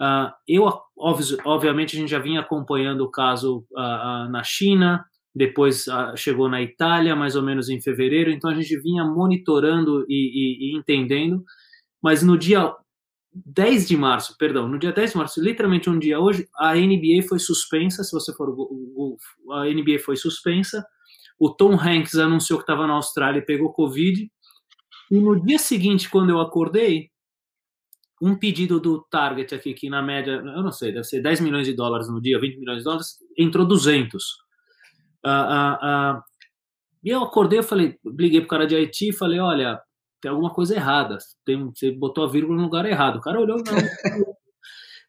uh, 0.00 0.32
eu, 0.48 0.66
obviamente, 0.96 1.96
a 1.96 2.00
gente 2.00 2.10
já 2.10 2.18
vinha 2.18 2.40
acompanhando 2.40 3.02
o 3.02 3.10
caso 3.10 3.64
uh, 3.72 4.26
uh, 4.26 4.30
na 4.30 4.42
China, 4.42 5.04
depois 5.34 5.86
chegou 6.14 6.46
na 6.46 6.60
Itália, 6.60 7.16
mais 7.16 7.34
ou 7.34 7.42
menos 7.42 7.70
em 7.70 7.80
fevereiro, 7.80 8.30
então 8.30 8.50
a 8.50 8.54
gente 8.54 8.78
vinha 8.80 9.02
monitorando 9.02 10.04
e, 10.06 10.14
e, 10.14 10.74
e 10.74 10.78
entendendo, 10.78 11.42
mas 12.02 12.22
no 12.22 12.36
dia 12.36 12.74
10 13.34 13.88
de 13.88 13.96
março, 13.96 14.36
perdão, 14.36 14.68
no 14.68 14.78
dia 14.78 14.92
10 14.92 15.12
de 15.12 15.16
março, 15.16 15.42
literalmente 15.42 15.88
um 15.88 15.98
dia 15.98 16.20
hoje, 16.20 16.46
a 16.58 16.74
NBA 16.74 17.22
foi 17.26 17.38
suspensa, 17.38 18.04
se 18.04 18.12
você 18.12 18.32
for, 18.34 18.54
a 19.52 19.64
NBA 19.64 20.00
foi 20.04 20.16
suspensa, 20.16 20.84
o 21.42 21.50
Tom 21.50 21.72
Hanks 21.74 22.14
anunciou 22.14 22.60
que 22.60 22.62
estava 22.62 22.86
na 22.86 22.92
Austrália 22.92 23.40
e 23.40 23.44
pegou 23.44 23.72
Covid. 23.72 24.30
E 25.10 25.18
no 25.18 25.44
dia 25.44 25.58
seguinte, 25.58 26.08
quando 26.08 26.30
eu 26.30 26.40
acordei, 26.40 27.10
um 28.22 28.36
pedido 28.36 28.78
do 28.78 29.02
Target 29.10 29.52
aqui, 29.52 29.74
que 29.74 29.90
na 29.90 30.00
média, 30.00 30.34
eu 30.34 30.62
não 30.62 30.70
sei, 30.70 30.92
deve 30.92 31.02
ser 31.02 31.20
10 31.20 31.40
milhões 31.40 31.66
de 31.66 31.74
dólares 31.74 32.08
no 32.08 32.22
dia, 32.22 32.38
20 32.38 32.60
milhões 32.60 32.78
de 32.78 32.84
dólares, 32.84 33.16
entrou 33.36 33.66
200. 33.66 34.22
Uh, 35.26 35.28
uh, 35.28 36.18
uh, 36.18 36.22
e 37.02 37.10
eu 37.10 37.24
acordei, 37.24 37.58
eu 37.58 37.64
falei, 37.64 37.98
liguei 38.06 38.38
pro 38.38 38.48
cara 38.48 38.64
de 38.64 38.76
Haiti 38.76 39.08
e 39.08 39.12
falei, 39.12 39.40
olha, 39.40 39.80
tem 40.20 40.30
alguma 40.30 40.54
coisa 40.54 40.76
errada, 40.76 41.18
tem, 41.44 41.72
você 41.74 41.90
botou 41.90 42.22
a 42.22 42.30
vírgula 42.30 42.56
no 42.56 42.62
lugar 42.62 42.86
errado. 42.86 43.16
O 43.16 43.20
cara 43.20 43.40
olhou, 43.40 43.58
não, 43.58 44.22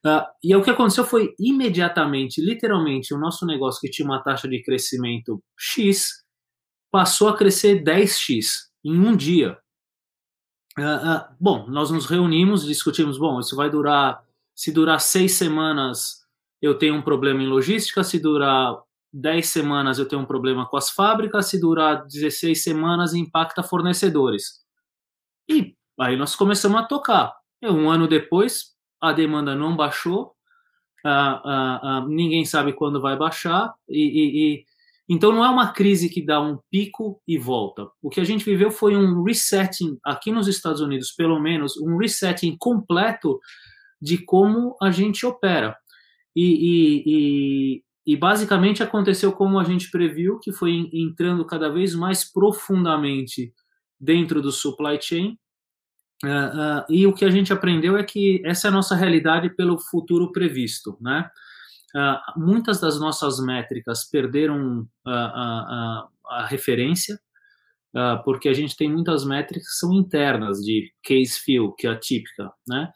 Uh, 0.04 0.25
e 0.44 0.56
o 0.56 0.63
que 0.63 0.72
aconteceu 0.72 1.06
foi 1.06 1.36
imediatamente, 1.40 2.42
literalmente, 2.42 3.13
o 3.13 3.20
nosso 3.20 3.46
negócio 3.46 3.80
que 3.80 3.92
tinha 3.92 4.06
uma 4.08 4.24
taxa 4.24 4.50
de 4.50 4.63
crescimento 4.63 5.40
X 5.56 6.23
passou 6.94 7.28
a 7.28 7.36
crescer 7.36 7.84
10x 7.84 8.68
em 8.86 9.00
um 9.00 9.18
dia. 9.18 9.58
Uh, 10.78 10.84
uh, 10.84 11.36
bom, 11.40 11.68
nós 11.68 11.90
nos 11.90 12.06
reunimos, 12.06 12.64
discutimos, 12.64 13.18
bom, 13.18 13.40
isso 13.40 13.56
vai 13.56 13.68
durar, 13.68 14.24
se 14.54 14.72
durar 14.72 15.02
seis 15.02 15.32
semanas 15.32 16.22
eu 16.62 16.78
tenho 16.78 16.94
um 16.94 17.02
problema 17.02 17.42
em 17.42 17.48
logística, 17.48 18.04
se 18.04 18.20
durar 18.20 18.80
10 19.12 19.46
semanas 19.48 19.98
eu 19.98 20.08
tenho 20.08 20.22
um 20.22 20.26
problema 20.26 20.68
com 20.68 20.78
as 20.78 20.92
fábricas, 20.92 21.48
se 21.48 21.60
durar 21.60 22.06
16 22.06 22.64
semanas 22.64 23.16
impacta 23.16 23.64
fornecedores. 23.64 24.64
E 25.50 25.76
aí 26.00 26.16
nós 26.16 26.36
começamos 26.36 26.80
a 26.80 26.84
tocar. 26.84 27.36
E 27.60 27.68
um 27.68 27.90
ano 27.90 28.08
depois, 28.08 28.76
a 29.02 29.12
demanda 29.12 29.56
não 29.56 29.76
baixou, 29.76 30.36
uh, 31.04 32.08
ninguém 32.08 32.46
sabe 32.46 32.72
quando 32.72 33.02
vai 33.02 33.18
baixar, 33.18 33.74
e, 33.90 34.00
e, 34.00 34.54
e 34.54 34.66
então 35.08 35.32
não 35.34 35.44
é 35.44 35.50
uma 35.50 35.74
crise 35.74 36.10
que 36.10 36.26
dá 36.26 36.40
um 36.42 36.58
pico 36.72 37.22
e 37.28 37.38
volta. 37.38 37.88
O 38.02 38.10
que 38.10 38.22
a 38.22 38.24
gente 38.24 38.46
viveu 38.46 38.72
foi 38.72 38.96
um 38.96 39.24
resetting 39.24 39.98
aqui 40.04 40.32
nos 40.32 40.48
Estados 40.48 40.82
Unidos, 40.82 41.12
pelo 41.12 41.40
menos 41.40 41.78
um 41.78 41.98
resetting 41.98 42.56
completo 42.58 43.40
de 44.02 44.18
como 44.18 44.76
a 44.82 44.92
gente 44.92 45.26
opera. 45.26 45.78
E, 46.36 46.44
e, 46.44 47.04
e, 47.06 48.14
e 48.14 48.18
basicamente 48.18 48.82
aconteceu 48.82 49.32
como 49.34 49.60
a 49.60 49.64
gente 49.64 49.92
previu, 49.92 50.40
que 50.40 50.52
foi 50.52 50.90
entrando 50.94 51.46
cada 51.46 51.70
vez 51.70 51.94
mais 51.94 52.24
profundamente 52.24 53.54
dentro 54.00 54.42
do 54.42 54.52
supply 54.52 55.00
chain. 55.02 55.38
Uh, 56.24 56.28
uh, 56.28 56.86
e 56.90 57.06
o 57.06 57.14
que 57.14 57.26
a 57.26 57.30
gente 57.30 57.52
aprendeu 57.52 57.98
é 57.98 58.04
que 58.04 58.42
essa 58.46 58.68
é 58.68 58.70
a 58.70 58.74
nossa 58.74 58.96
realidade 58.96 59.50
pelo 59.50 59.78
futuro 59.78 60.32
previsto, 60.32 60.98
né? 61.02 61.30
Uh, 61.96 62.40
muitas 62.40 62.82
das 62.82 63.00
nossas 63.00 63.40
métricas 63.40 64.10
perderam 64.10 64.88
a, 65.06 65.14
a, 65.14 66.08
a 66.28 66.46
referência, 66.48 67.20
porque 68.26 68.50
a 68.50 68.54
gente 68.54 68.76
tem 68.76 68.92
muitas 68.92 69.24
métricas 69.24 69.68
que 69.68 69.76
são 69.76 69.94
internas 69.94 70.58
de 70.58 70.92
case 71.04 71.40
fill, 71.40 71.72
que 71.74 71.86
é 71.86 71.92
a 71.92 72.00
típica, 72.00 72.52
né? 72.68 72.92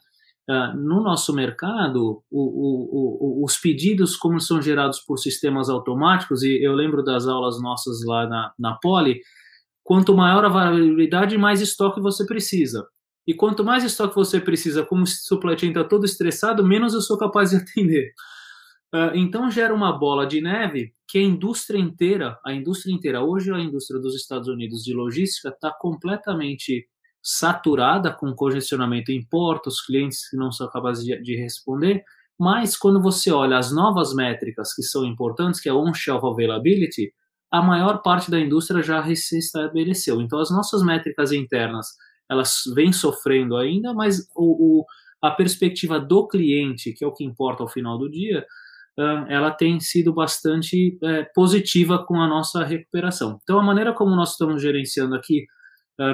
No 0.74 1.00
nosso 1.02 1.32
mercado, 1.32 2.20
o, 2.28 2.40
o, 2.40 3.42
o, 3.42 3.44
os 3.44 3.56
pedidos, 3.56 4.16
como 4.16 4.40
são 4.40 4.60
gerados 4.60 4.98
por 4.98 5.18
sistemas 5.18 5.68
automáticos, 5.68 6.42
e 6.42 6.60
eu 6.64 6.72
lembro 6.72 7.04
das 7.04 7.28
aulas 7.28 7.62
nossas 7.62 8.04
lá 8.04 8.26
na, 8.26 8.52
na 8.58 8.74
Poli, 8.82 9.20
quanto 9.84 10.16
maior 10.16 10.44
a 10.44 10.48
variabilidade, 10.48 11.38
mais 11.38 11.60
estoque 11.60 12.00
você 12.00 12.26
precisa. 12.26 12.84
E 13.24 13.34
quanto 13.34 13.62
mais 13.62 13.84
estoque 13.84 14.16
você 14.16 14.40
precisa, 14.40 14.84
como 14.84 15.02
o 15.02 15.06
supply 15.06 15.56
chain 15.56 15.68
está 15.68 15.84
todo 15.84 16.06
estressado, 16.06 16.66
menos 16.66 16.92
eu 16.92 17.02
sou 17.02 17.16
capaz 17.16 17.50
de 17.50 17.56
atender. 17.58 18.12
Uh, 18.94 19.14
então 19.14 19.50
gera 19.50 19.74
uma 19.74 19.92
bola 19.92 20.26
de 20.26 20.40
neve 20.40 20.94
que 21.06 21.18
a 21.18 21.22
indústria 21.22 21.78
inteira, 21.78 22.38
a 22.44 22.52
indústria 22.52 22.92
inteira, 22.92 23.22
hoje 23.22 23.52
a 23.52 23.58
indústria 23.58 24.00
dos 24.00 24.14
Estados 24.14 24.48
Unidos 24.48 24.82
de 24.82 24.94
logística 24.94 25.50
está 25.50 25.70
completamente 25.70 26.86
saturada 27.22 28.10
com 28.12 28.34
congestionamento 28.34 29.12
em 29.12 29.22
portos, 29.26 29.82
clientes 29.82 30.28
que 30.30 30.36
não 30.36 30.50
são 30.50 30.68
capazes 30.70 31.04
de, 31.04 31.20
de, 31.22 31.36
responder, 31.36 32.02
mas 32.38 32.76
quando 32.76 33.02
você 33.02 33.30
olha 33.30 33.58
as 33.58 33.70
novas 33.72 34.14
métricas 34.14 34.74
que 34.74 34.82
são 34.82 35.04
importantes, 35.04 35.60
que 35.60 35.68
é 35.68 35.72
on-shelf 35.72 36.24
availability, 36.24 37.12
a 37.50 37.60
maior 37.60 38.02
parte 38.02 38.30
da 38.30 38.38
indústria 38.38 38.82
já 38.82 39.02
se 39.14 39.38
estabeleceu. 39.38 40.20
Então 40.20 40.38
as 40.38 40.50
nossas 40.50 40.82
métricas 40.82 41.32
internas, 41.32 41.88
elas 42.30 42.62
vêm 42.74 42.92
sofrendo 42.92 43.56
ainda, 43.56 43.92
mas 43.92 44.28
o, 44.34 44.80
o, 44.80 44.86
a 45.20 45.30
perspectiva 45.30 45.98
do 45.98 46.28
cliente, 46.28 46.92
que 46.92 47.04
é 47.04 47.06
o 47.06 47.12
que 47.12 47.24
importa 47.24 47.62
ao 47.62 47.68
final 47.68 47.98
do 47.98 48.10
dia, 48.10 48.46
ela 49.28 49.50
tem 49.50 49.78
sido 49.78 50.12
bastante 50.12 50.98
é, 51.02 51.22
positiva 51.34 52.04
com 52.04 52.20
a 52.20 52.26
nossa 52.26 52.64
recuperação. 52.64 53.38
Então, 53.42 53.60
a 53.60 53.62
maneira 53.62 53.92
como 53.92 54.16
nós 54.16 54.32
estamos 54.32 54.60
gerenciando 54.60 55.14
aqui, 55.14 55.46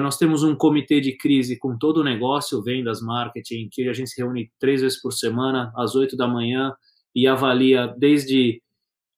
nós 0.01 0.17
temos 0.17 0.41
um 0.41 0.55
comitê 0.55 0.99
de 0.99 1.15
crise 1.15 1.59
com 1.59 1.77
todo 1.77 1.97
o 1.97 2.03
negócio, 2.03 2.63
vendas, 2.63 3.01
marketing, 3.01 3.69
que 3.71 3.87
a 3.87 3.93
gente 3.93 4.09
se 4.09 4.19
reúne 4.19 4.51
três 4.59 4.81
vezes 4.81 4.99
por 4.99 5.11
semana, 5.11 5.71
às 5.77 5.93
oito 5.93 6.17
da 6.17 6.27
manhã, 6.27 6.73
e 7.15 7.27
avalia 7.27 7.93
desde 7.97 8.61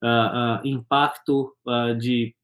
uh, 0.03 0.61
uh, 0.61 0.67
impacto 0.67 1.53
uh, 1.65 1.97
de 1.97 2.35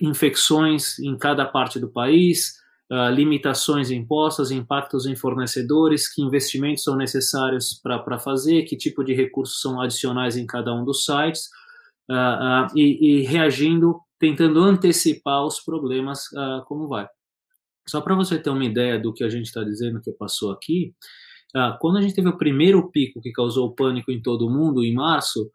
infecções 0.00 0.98
em 1.00 1.18
cada 1.18 1.44
parte 1.44 1.80
do 1.80 1.90
país, 1.90 2.54
uh, 2.90 3.10
limitações 3.10 3.90
impostas, 3.90 4.50
impactos 4.50 5.06
em 5.06 5.16
fornecedores, 5.16 6.12
que 6.12 6.22
investimentos 6.22 6.84
são 6.84 6.96
necessários 6.96 7.80
para 7.82 8.18
fazer, 8.18 8.62
que 8.64 8.76
tipo 8.76 9.04
de 9.04 9.14
recursos 9.14 9.60
são 9.60 9.80
adicionais 9.80 10.36
em 10.36 10.46
cada 10.46 10.74
um 10.74 10.84
dos 10.84 11.04
sites, 11.04 11.46
uh, 12.10 12.66
e, 12.74 13.20
e, 13.20 13.22
reagindo, 13.22 14.00
tentando 14.18 14.60
antecipar 14.60 15.44
os 15.44 15.60
problemas 15.60 16.24
como 16.66 16.88
vai. 16.88 17.06
Só 17.88 18.00
para 18.00 18.16
você 18.16 18.36
ter 18.36 18.50
uma 18.50 18.64
ideia 18.64 18.98
do 18.98 19.12
que 19.12 19.22
a 19.22 19.28
gente 19.28 19.46
está 19.46 19.62
dizendo 19.62 20.00
que 20.00 20.10
passou 20.10 20.50
aqui, 20.50 20.92
quando 21.80 21.98
a 21.98 22.02
gente 22.02 22.16
teve 22.16 22.28
o 22.28 22.36
primeiro 22.36 22.90
pico 22.90 23.20
que 23.20 23.30
causou 23.30 23.72
pânico 23.76 24.10
em 24.10 24.20
todo 24.20 24.48
o 24.48 24.50
mundo, 24.50 24.84
em 24.84 24.92
março, 24.92 25.48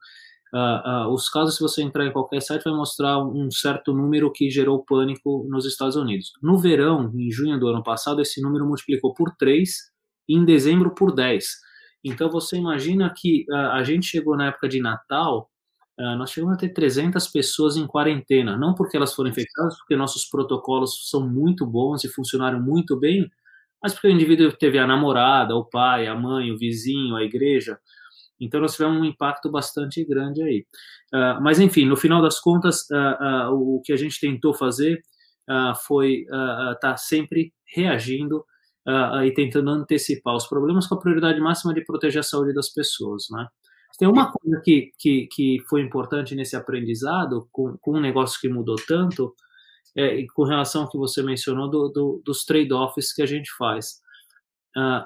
Uh, 0.53 1.07
uh, 1.07 1.11
os 1.11 1.29
casos, 1.29 1.55
se 1.55 1.61
você 1.61 1.81
entrar 1.81 2.05
em 2.05 2.11
qualquer 2.11 2.39
site, 2.39 2.63
vai 2.63 2.73
mostrar 2.75 3.17
um 3.17 3.49
certo 3.49 3.91
número 3.91 4.31
que 4.31 4.51
gerou 4.51 4.85
pânico 4.85 5.47
nos 5.49 5.65
Estados 5.65 5.95
Unidos. 5.95 6.31
No 6.43 6.59
verão, 6.59 7.11
em 7.15 7.31
junho 7.31 7.59
do 7.59 7.67
ano 7.67 7.81
passado, 7.81 8.21
esse 8.21 8.39
número 8.39 8.63
multiplicou 8.63 9.15
por 9.15 9.35
3 9.35 9.67
e 10.29 10.37
em 10.37 10.45
dezembro 10.45 10.93
por 10.93 11.11
10. 11.11 11.43
Então 12.03 12.29
você 12.29 12.55
imagina 12.55 13.11
que 13.17 13.45
uh, 13.49 13.71
a 13.71 13.83
gente 13.83 14.05
chegou 14.05 14.37
na 14.37 14.47
época 14.47 14.69
de 14.69 14.79
Natal, 14.79 15.49
nós 15.95 16.31
chegamos 16.31 16.55
a 16.55 16.57
ter 16.57 16.69
300 16.69 17.27
pessoas 17.27 17.77
em 17.77 17.85
quarentena, 17.85 18.57
não 18.57 18.73
porque 18.73 18.97
elas 18.97 19.13
foram 19.13 19.29
infectadas, 19.29 19.77
porque 19.77 19.95
nossos 19.95 20.25
protocolos 20.25 21.07
são 21.07 21.29
muito 21.29 21.67
bons 21.67 22.03
e 22.03 22.09
funcionaram 22.09 22.59
muito 22.59 22.99
bem, 22.99 23.29
mas 23.81 23.93
porque 23.93 24.07
o 24.07 24.11
indivíduo 24.11 24.51
teve 24.53 24.79
a 24.79 24.87
namorada, 24.87 25.55
o 25.55 25.63
pai, 25.63 26.07
a 26.07 26.15
mãe, 26.15 26.51
o 26.51 26.57
vizinho, 26.57 27.15
a 27.15 27.23
igreja, 27.23 27.77
então, 28.39 28.59
nós 28.61 28.73
tivemos 28.73 28.99
um 28.99 29.05
impacto 29.05 29.49
bastante 29.49 30.03
grande 30.05 30.41
aí. 30.43 30.65
Uh, 31.13 31.41
mas, 31.41 31.59
enfim, 31.59 31.85
no 31.85 31.95
final 31.95 32.21
das 32.21 32.39
contas, 32.39 32.87
uh, 32.91 33.51
uh, 33.51 33.77
o 33.77 33.81
que 33.81 33.93
a 33.93 33.97
gente 33.97 34.19
tentou 34.19 34.53
fazer 34.53 35.01
foi 35.85 36.21
estar 36.21 36.77
tá 36.79 36.95
sempre 36.95 37.51
reagindo 37.75 38.45
e 39.25 39.33
tentando 39.33 39.71
antecipar 39.71 40.33
os 40.33 40.47
problemas 40.47 40.87
com 40.87 40.95
a 40.95 40.99
prioridade 40.99 41.37
máxima 41.41 41.73
de 41.73 41.83
proteger 41.83 42.21
a 42.21 42.23
saúde 42.23 42.53
das 42.53 42.69
pessoas, 42.69 43.25
né? 43.29 43.45
Tem 43.97 44.07
uma 44.07 44.31
coisa 44.31 44.61
que, 44.63 44.91
que, 44.97 45.27
que 45.27 45.57
foi 45.69 45.81
importante 45.81 46.33
nesse 46.33 46.55
aprendizado, 46.55 47.47
com, 47.51 47.77
com 47.77 47.97
um 47.97 47.99
negócio 47.99 48.39
que 48.39 48.47
mudou 48.47 48.77
tanto, 48.87 49.35
é, 49.95 50.25
com 50.33 50.43
relação 50.43 50.83
ao 50.83 50.89
que 50.89 50.97
você 50.97 51.21
mencionou 51.21 51.69
do, 51.69 51.89
do, 51.89 52.21
dos 52.25 52.43
trade-offs 52.45 53.13
que 53.13 53.21
a 53.21 53.25
gente 53.25 53.51
faz. 53.57 53.99
Uh, 54.75 55.05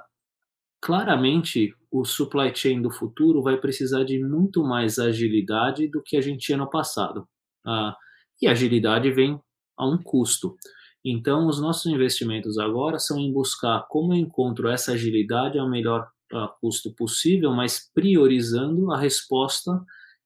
claramente 0.82 1.74
o 1.92 2.06
supply 2.06 2.54
chain 2.54 2.82
do 2.82 2.92
futuro 2.92 3.42
vai 3.42 3.58
precisar 3.58 4.04
de 4.04 4.24
muito 4.24 4.64
mais 4.64 5.00
agilidade 5.00 5.88
do 5.88 6.02
que 6.02 6.18
a 6.18 6.22
gente 6.22 6.40
tinha 6.40 6.58
no 6.58 6.70
passado. 6.70 7.28
Ah, 7.66 7.96
e 8.42 8.48
agilidade 8.48 9.12
vem 9.12 9.40
a 9.78 9.88
um 9.88 9.98
custo. 9.98 10.56
Então, 11.04 11.48
os 11.48 11.60
nossos 11.62 11.86
investimentos 11.86 12.58
agora 12.58 13.00
são 13.00 13.18
em 13.18 13.32
buscar 13.32 13.86
como 13.90 14.14
eu 14.14 14.18
encontro 14.18 14.68
essa 14.68 14.92
agilidade 14.94 15.58
ao 15.58 15.70
melhor 15.70 16.08
uh, 16.34 16.50
custo 16.60 16.94
possível, 16.94 17.52
mas 17.54 17.90
priorizando 17.94 18.92
a 18.92 18.98
resposta 18.98 19.84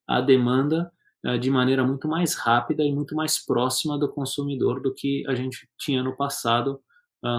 à 0.07 0.19
demanda 0.21 0.91
de 1.39 1.51
maneira 1.51 1.85
muito 1.85 2.07
mais 2.07 2.33
rápida 2.33 2.83
e 2.83 2.91
muito 2.91 3.15
mais 3.15 3.37
próxima 3.45 3.95
do 3.95 4.09
consumidor 4.11 4.81
do 4.81 4.91
que 4.91 5.23
a 5.27 5.35
gente 5.35 5.69
tinha 5.77 6.01
no 6.01 6.17
passado, 6.17 6.81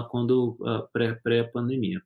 quando 0.09 0.57
pré-pandemia. 1.21 2.01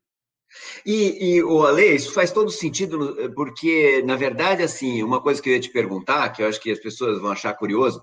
E, 0.85 1.35
e 1.35 1.43
o 1.43 1.63
Ale, 1.65 1.95
isso 1.95 2.13
faz 2.13 2.31
todo 2.31 2.49
sentido, 2.49 3.31
porque, 3.35 4.01
na 4.05 4.15
verdade, 4.15 4.63
assim, 4.63 5.03
uma 5.03 5.21
coisa 5.21 5.41
que 5.41 5.49
eu 5.49 5.53
ia 5.53 5.59
te 5.59 5.69
perguntar, 5.69 6.29
que 6.29 6.41
eu 6.41 6.47
acho 6.47 6.61
que 6.61 6.71
as 6.71 6.79
pessoas 6.79 7.19
vão 7.19 7.31
achar 7.31 7.53
curioso, 7.53 8.01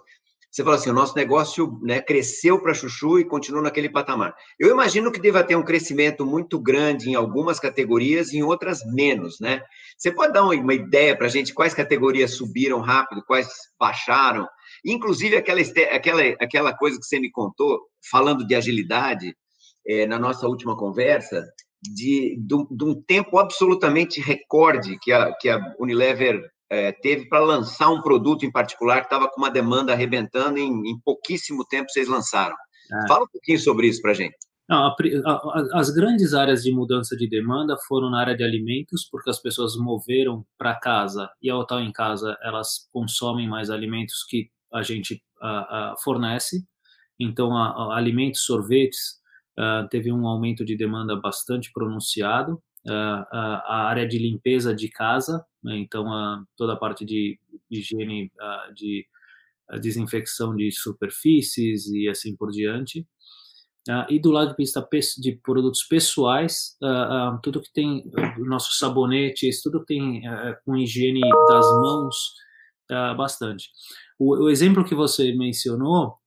você 0.54 0.62
falou 0.62 0.78
assim, 0.78 0.90
o 0.90 0.94
nosso 0.94 1.16
negócio 1.16 1.80
né, 1.82 2.00
cresceu 2.00 2.62
para 2.62 2.72
chuchu 2.72 3.18
e 3.18 3.24
continua 3.24 3.60
naquele 3.60 3.88
patamar. 3.88 4.36
Eu 4.56 4.70
imagino 4.70 5.10
que 5.10 5.20
deva 5.20 5.42
ter 5.42 5.56
um 5.56 5.64
crescimento 5.64 6.24
muito 6.24 6.60
grande 6.60 7.10
em 7.10 7.16
algumas 7.16 7.58
categorias 7.58 8.32
e 8.32 8.36
em 8.36 8.44
outras 8.44 8.78
menos, 8.86 9.40
né? 9.40 9.60
Você 9.98 10.12
pode 10.12 10.32
dar 10.32 10.44
uma, 10.44 10.54
uma 10.54 10.74
ideia 10.74 11.16
para 11.16 11.26
a 11.26 11.28
gente 11.28 11.52
quais 11.52 11.74
categorias 11.74 12.36
subiram 12.36 12.78
rápido, 12.78 13.24
quais 13.26 13.48
baixaram? 13.80 14.46
Inclusive 14.84 15.36
aquela, 15.36 15.60
aquela, 15.90 16.22
aquela 16.40 16.72
coisa 16.72 17.00
que 17.00 17.04
você 17.04 17.18
me 17.18 17.32
contou, 17.32 17.80
falando 18.08 18.46
de 18.46 18.54
agilidade, 18.54 19.34
é, 19.84 20.06
na 20.06 20.20
nossa 20.20 20.46
última 20.46 20.76
conversa, 20.76 21.44
de, 21.92 22.36
de, 22.38 22.66
de, 22.70 22.84
um 22.84 23.02
tempo 23.02 23.38
absolutamente 23.38 24.20
recorde 24.20 24.98
que 25.00 25.12
a, 25.12 25.32
que 25.34 25.48
a 25.48 25.60
Unilever 25.78 26.40
é, 26.70 26.92
teve 26.92 27.28
para 27.28 27.40
lançar 27.40 27.90
um 27.90 28.02
produto 28.02 28.44
em 28.44 28.50
particular 28.50 29.00
que 29.00 29.06
estava 29.06 29.28
com 29.28 29.40
uma 29.40 29.50
demanda 29.50 29.92
arrebentando, 29.92 30.58
em, 30.58 30.70
em 30.90 30.98
pouquíssimo 31.04 31.64
tempo 31.64 31.90
vocês 31.90 32.08
lançaram. 32.08 32.56
É. 32.92 33.08
Fala 33.08 33.24
um 33.24 33.28
pouquinho 33.28 33.58
sobre 33.58 33.86
isso 33.86 34.00
para 34.00 34.12
a 34.12 34.14
gente. 34.14 34.36
Não, 34.68 34.86
a, 34.86 34.96
a, 35.26 35.78
as 35.78 35.90
grandes 35.90 36.32
áreas 36.32 36.62
de 36.62 36.72
mudança 36.72 37.14
de 37.16 37.28
demanda 37.28 37.76
foram 37.86 38.10
na 38.10 38.20
área 38.20 38.34
de 38.34 38.42
alimentos, 38.42 39.06
porque 39.10 39.28
as 39.28 39.40
pessoas 39.40 39.76
moveram 39.76 40.44
para 40.56 40.74
casa 40.74 41.28
e 41.42 41.50
ao 41.50 41.62
estar 41.62 41.82
em 41.82 41.92
casa 41.92 42.36
elas 42.42 42.88
consomem 42.90 43.46
mais 43.46 43.68
alimentos 43.68 44.24
que 44.28 44.48
a 44.72 44.82
gente 44.82 45.22
fornece. 46.02 46.64
Então, 47.20 47.56
alimentos, 47.92 48.44
sorvetes, 48.44 49.20
uh, 49.58 49.88
teve 49.88 50.12
um 50.12 50.26
aumento 50.26 50.64
de 50.64 50.76
demanda 50.76 51.16
bastante 51.16 51.70
pronunciado. 51.72 52.62
Uh, 52.86 53.22
uh, 53.22 53.62
a 53.64 53.86
área 53.88 54.06
de 54.06 54.18
limpeza 54.18 54.74
de 54.74 54.88
casa, 54.88 55.44
né, 55.62 55.78
então 55.78 56.04
toda 56.56 56.74
a 56.74 56.76
parte 56.76 57.04
de 57.04 57.38
higiene, 57.70 58.30
de 58.74 59.06
desinfecção 59.80 60.54
de 60.54 60.70
superfícies 60.70 61.86
e 61.86 62.08
assim 62.08 62.36
por 62.36 62.50
diante. 62.50 63.06
e 64.10 64.18
do 64.18 64.30
lado 64.30 64.50
de 64.50 64.56
vista 64.56 64.86
de 65.18 65.40
produtos 65.42 65.82
pessoais, 65.84 66.76
tudo 67.42 67.62
que 67.62 67.72
tem 67.72 68.04
nossos 68.36 68.78
sabonetes, 68.78 69.62
tudo 69.62 69.80
que 69.80 69.86
tem 69.86 70.22
com 70.66 70.76
higiene 70.76 71.22
das 71.48 71.66
mãos, 71.80 72.34
bastante. 73.16 73.70
O, 74.18 74.44
o, 74.44 74.50
exemplo 74.50 74.84
que 74.84 74.94
você 74.94 75.32
mencionou 75.32 76.18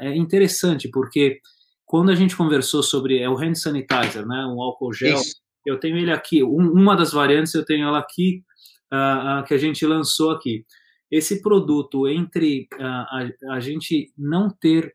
é 0.00 0.14
interessante 0.14 0.90
porque 0.90 1.40
quando 1.88 2.10
a 2.10 2.14
gente 2.14 2.36
conversou 2.36 2.82
sobre 2.82 3.18
é 3.18 3.28
o 3.28 3.36
hand 3.36 3.54
sanitizer, 3.54 4.24
né, 4.26 4.44
um 4.44 4.62
álcool 4.62 4.92
gel, 4.92 5.16
Isso. 5.16 5.36
eu 5.64 5.80
tenho 5.80 5.96
ele 5.96 6.12
aqui, 6.12 6.44
um, 6.44 6.70
uma 6.70 6.94
das 6.94 7.12
variantes 7.12 7.54
eu 7.54 7.64
tenho 7.64 7.88
ela 7.88 7.98
aqui 7.98 8.44
uh, 8.92 9.40
uh, 9.40 9.44
que 9.44 9.54
a 9.54 9.58
gente 9.58 9.84
lançou 9.86 10.30
aqui. 10.30 10.66
Esse 11.10 11.40
produto 11.40 12.06
entre 12.06 12.68
uh, 12.74 12.84
a, 12.84 13.28
a 13.52 13.60
gente 13.60 14.12
não 14.18 14.50
ter 14.50 14.94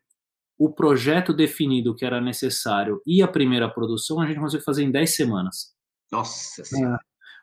o 0.56 0.72
projeto 0.72 1.34
definido 1.34 1.96
que 1.96 2.04
era 2.04 2.20
necessário 2.20 3.02
e 3.04 3.20
a 3.20 3.28
primeira 3.28 3.68
produção, 3.68 4.20
a 4.20 4.26
gente 4.26 4.38
conseguiu 4.38 4.64
fazer 4.64 4.84
em 4.84 4.90
10 4.92 5.16
semanas. 5.16 5.74
Nossa 6.12 6.62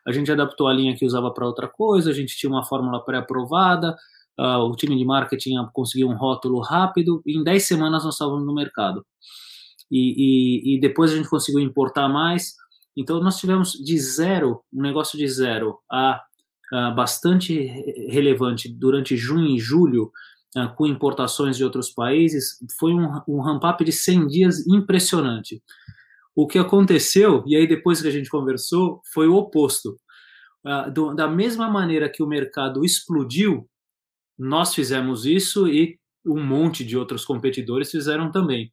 A 0.06 0.12
gente 0.12 0.32
adaptou 0.32 0.66
a 0.66 0.72
linha 0.72 0.96
que 0.96 1.04
usava 1.04 1.30
para 1.30 1.46
outra 1.46 1.68
coisa, 1.68 2.08
a 2.08 2.14
gente 2.14 2.38
tinha 2.38 2.48
uma 2.48 2.64
fórmula 2.64 3.04
pré-aprovada, 3.04 3.94
uh, 4.38 4.64
o 4.64 4.76
time 4.76 4.96
de 4.96 5.04
marketing 5.04 5.54
conseguiu 5.72 6.08
um 6.08 6.16
rótulo 6.16 6.60
rápido, 6.60 7.22
e 7.26 7.38
em 7.38 7.44
10 7.44 7.66
semanas 7.66 8.04
nós 8.04 8.14
estávamos 8.14 8.46
no 8.46 8.54
mercado. 8.54 9.04
E, 9.90 10.14
e, 10.16 10.76
e, 10.76 10.80
depois 10.80 11.12
a 11.12 11.16
gente 11.16 11.28
conseguiu 11.28 11.60
importar 11.60 12.08
mais. 12.08 12.54
Então 12.96 13.20
nós 13.20 13.38
tivemos 13.38 13.72
de 13.72 13.98
zero, 13.98 14.62
um 14.72 14.80
negócio 14.80 15.18
de 15.18 15.28
zero 15.28 15.78
a, 15.90 16.20
a 16.72 16.90
bastante 16.90 17.54
relevante 18.08 18.72
durante 18.72 19.16
junho 19.16 19.54
e 19.54 19.58
julho, 19.58 20.10
uh, 20.56 20.74
com 20.74 20.86
importações 20.86 21.56
de 21.56 21.64
outros 21.64 21.90
países, 21.90 22.58
foi 22.78 22.94
um, 22.94 23.20
um 23.28 23.40
ramp-up 23.40 23.84
de 23.84 23.92
100 23.92 24.26
dias 24.28 24.66
impressionante. 24.66 25.62
O 26.34 26.46
que 26.46 26.58
aconteceu, 26.58 27.44
e 27.46 27.54
aí 27.54 27.68
depois 27.68 28.00
que 28.00 28.08
a 28.08 28.10
gente 28.10 28.30
conversou, 28.30 29.02
foi 29.12 29.28
o 29.28 29.34
oposto. 29.34 29.98
Uh, 30.64 30.90
do, 30.90 31.14
da 31.14 31.28
mesma 31.28 31.68
maneira 31.68 32.08
que 32.08 32.22
o 32.22 32.26
mercado 32.26 32.84
explodiu, 32.84 33.68
nós 34.42 34.74
fizemos 34.74 35.24
isso 35.24 35.68
e 35.68 35.98
um 36.26 36.44
monte 36.44 36.84
de 36.84 36.96
outros 36.96 37.24
competidores 37.24 37.90
fizeram 37.90 38.30
também. 38.30 38.70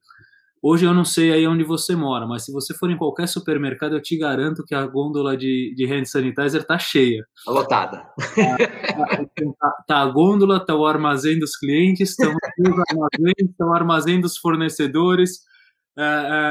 Hoje 0.61 0.85
eu 0.85 0.93
não 0.93 1.05
sei 1.05 1.31
aí 1.31 1.47
onde 1.47 1.63
você 1.63 1.95
mora, 1.95 2.27
mas 2.27 2.43
se 2.43 2.51
você 2.51 2.73
for 2.73 2.91
em 2.91 2.97
qualquer 2.97 3.27
supermercado, 3.27 3.93
eu 3.93 4.01
te 4.01 4.17
garanto 4.17 4.65
que 4.65 4.75
a 4.75 4.85
gôndola 4.85 5.37
de, 5.37 5.73
de 5.75 5.85
hand 5.85 6.03
sanitizer 6.05 6.65
tá 6.65 6.77
cheia. 6.77 7.23
Tá 7.45 7.51
lotada. 7.51 7.97
Tá, 8.35 8.57
tá, 9.57 9.73
tá, 9.87 9.97
a 9.99 10.05
gôndola, 10.07 10.59
tá 10.59 10.75
o 10.75 10.85
armazém 10.85 11.39
dos 11.39 11.55
clientes, 11.55 12.09
estão 12.09 12.31
os 12.31 12.83
armazéns, 12.89 13.55
tá 13.57 13.65
o 13.65 13.73
armazém 13.73 14.19
dos 14.19 14.37
fornecedores. 14.37 15.39
É, 15.97 16.03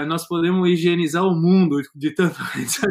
é, 0.03 0.07
nós 0.07 0.27
podemos 0.27 0.67
higienizar 0.69 1.25
o 1.25 1.35
mundo 1.35 1.81
de 1.95 2.15
tanto 2.15 2.39
hand 2.57 2.67
sanitizer. 2.67 2.91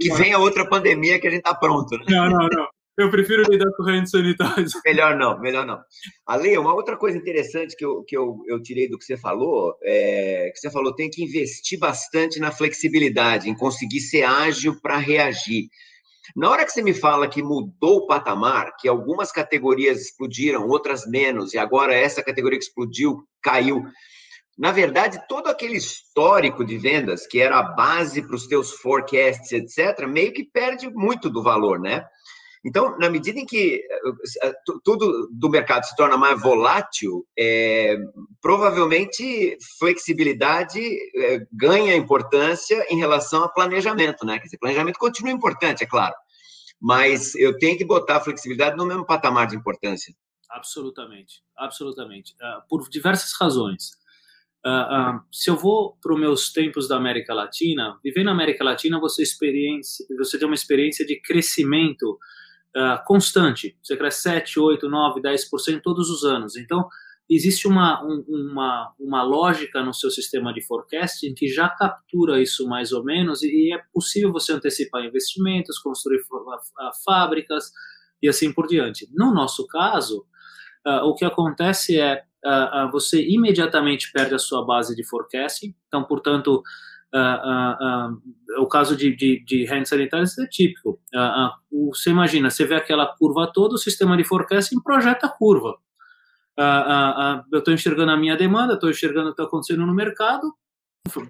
que 0.00 0.14
venha 0.14 0.38
outra 0.38 0.68
pandemia 0.68 1.20
que 1.20 1.28
a 1.28 1.30
gente 1.30 1.42
tá 1.42 1.54
pronto. 1.54 1.96
Né? 1.98 2.04
Não, 2.08 2.30
não, 2.30 2.48
não. 2.48 2.75
Eu 2.98 3.10
prefiro 3.10 3.42
lidar 3.50 3.70
com 3.76 3.82
hand 3.82 4.06
sanitizer. 4.06 4.80
Melhor 4.86 5.16
não, 5.18 5.38
melhor 5.38 5.66
não. 5.66 5.78
Ale, 6.26 6.56
uma 6.56 6.72
outra 6.72 6.96
coisa 6.96 7.18
interessante 7.18 7.76
que 7.76 7.84
eu, 7.84 8.02
que 8.04 8.16
eu, 8.16 8.42
eu 8.48 8.62
tirei 8.62 8.88
do 8.88 8.98
que 8.98 9.04
você 9.04 9.18
falou, 9.18 9.76
é 9.82 10.50
que 10.52 10.58
você 10.58 10.70
falou 10.70 10.94
tem 10.94 11.10
que 11.10 11.22
investir 11.22 11.78
bastante 11.78 12.40
na 12.40 12.50
flexibilidade, 12.50 13.50
em 13.50 13.54
conseguir 13.54 14.00
ser 14.00 14.22
ágil 14.22 14.80
para 14.80 14.96
reagir. 14.96 15.68
Na 16.34 16.50
hora 16.50 16.64
que 16.64 16.72
você 16.72 16.82
me 16.82 16.94
fala 16.94 17.28
que 17.28 17.42
mudou 17.42 17.98
o 17.98 18.06
patamar, 18.06 18.74
que 18.78 18.88
algumas 18.88 19.30
categorias 19.30 20.00
explodiram, 20.00 20.66
outras 20.66 21.06
menos, 21.06 21.52
e 21.52 21.58
agora 21.58 21.94
essa 21.94 22.22
categoria 22.22 22.58
que 22.58 22.64
explodiu 22.64 23.22
caiu, 23.42 23.82
na 24.58 24.72
verdade, 24.72 25.20
todo 25.28 25.48
aquele 25.48 25.76
histórico 25.76 26.64
de 26.64 26.78
vendas, 26.78 27.26
que 27.26 27.38
era 27.38 27.58
a 27.58 27.62
base 27.62 28.22
para 28.22 28.34
os 28.34 28.46
teus 28.46 28.72
forecasts, 28.72 29.52
etc., 29.52 30.06
meio 30.08 30.32
que 30.32 30.44
perde 30.44 30.88
muito 30.88 31.28
do 31.28 31.42
valor, 31.42 31.78
né? 31.78 32.06
Então, 32.66 32.98
na 32.98 33.08
medida 33.08 33.38
em 33.38 33.46
que 33.46 33.80
eh, 34.42 34.52
tudo 34.82 35.28
do 35.30 35.48
mercado 35.48 35.84
se 35.84 35.94
torna 35.94 36.16
mais 36.16 36.42
volátil, 36.42 37.24
é, 37.38 37.96
provavelmente 38.42 39.56
flexibilidade 39.78 40.80
é, 41.16 41.46
ganha 41.52 41.94
importância 41.94 42.84
em 42.90 42.98
relação 42.98 43.44
a 43.44 43.48
planejamento, 43.48 44.26
né? 44.26 44.36
Quer 44.38 44.46
dizer, 44.46 44.58
planejamento 44.58 44.98
continua 44.98 45.30
importante, 45.30 45.84
é 45.84 45.86
claro, 45.86 46.16
mas 46.80 47.36
eu 47.36 47.56
tenho 47.56 47.78
que 47.78 47.84
botar 47.84 48.16
a 48.16 48.20
flexibilidade 48.20 48.76
no 48.76 48.84
mesmo 48.84 49.06
patamar 49.06 49.46
de 49.46 49.54
importância. 49.54 50.12
Absolutamente, 50.50 51.44
absolutamente, 51.56 52.34
uh, 52.34 52.66
por 52.68 52.88
diversas 52.88 53.32
razões. 53.40 53.92
Uh, 54.64 55.14
uh, 55.14 55.20
se 55.30 55.48
eu 55.48 55.56
vou 55.56 55.96
para 56.02 56.12
os 56.12 56.18
meus 56.18 56.52
tempos 56.52 56.88
da 56.88 56.96
América 56.96 57.32
Latina, 57.32 57.96
viver 58.02 58.24
na 58.24 58.32
América 58.32 58.64
Latina 58.64 58.98
você 58.98 59.22
experiência, 59.22 60.04
você 60.18 60.36
tem 60.36 60.48
uma 60.48 60.56
experiência 60.56 61.06
de 61.06 61.20
crescimento 61.20 62.18
uh, 62.76 63.04
constante. 63.04 63.76
Você 63.82 63.96
cresce 63.96 64.22
7, 64.22 64.58
8, 64.58 64.88
9, 64.88 65.20
10% 65.20 65.80
todos 65.82 66.10
os 66.10 66.24
anos. 66.24 66.56
Então, 66.56 66.88
existe 67.28 67.66
uma, 67.66 68.02
um, 68.04 68.24
uma, 68.28 68.92
uma 68.98 69.22
lógica 69.22 69.82
no 69.82 69.92
seu 69.92 70.10
sistema 70.10 70.52
de 70.52 70.62
forecasting 70.62 71.34
que 71.34 71.48
já 71.48 71.68
captura 71.68 72.40
isso 72.40 72.68
mais 72.68 72.92
ou 72.92 73.04
menos 73.04 73.42
e 73.42 73.72
é 73.74 73.82
possível 73.92 74.32
você 74.32 74.52
antecipar 74.52 75.04
investimentos, 75.04 75.78
construir 75.78 76.20
fábricas 77.04 77.72
e 78.22 78.28
assim 78.28 78.52
por 78.52 78.66
diante. 78.66 79.08
No 79.12 79.34
nosso 79.34 79.66
caso, 79.66 80.24
uh, 80.86 81.04
o 81.04 81.14
que 81.14 81.24
acontece 81.24 81.98
é 81.98 82.22
uh, 82.44 82.90
você 82.92 83.20
imediatamente 83.26 84.10
perde 84.12 84.34
a 84.34 84.38
sua 84.38 84.64
base 84.64 84.94
de 84.94 85.04
forecasting, 85.04 85.74
então, 85.88 86.04
portanto, 86.04 86.62
uh, 87.14 88.12
uh, 88.14 88.62
o 88.62 88.68
caso 88.68 88.96
de, 88.96 89.14
de, 89.14 89.44
de 89.44 89.64
hand 89.66 89.84
sanitizer 89.84 90.44
é 90.44 90.48
típico. 90.48 91.00
você 91.90 92.10
imagina, 92.10 92.50
você 92.50 92.64
vê 92.64 92.74
aquela 92.74 93.06
curva 93.06 93.50
toda, 93.52 93.74
o 93.74 93.78
sistema 93.78 94.16
de 94.16 94.24
forecasting 94.24 94.80
projeta 94.82 95.26
a 95.26 95.30
curva. 95.30 95.76
eu 97.52 97.58
estou 97.58 97.74
enxergando 97.74 98.12
a 98.12 98.16
minha 98.16 98.36
demanda, 98.36 98.74
estou 98.74 98.90
enxergando 98.90 99.28
o 99.28 99.34
que 99.34 99.40
está 99.40 99.44
acontecendo 99.44 99.86
no 99.86 99.94
mercado, 99.94 100.52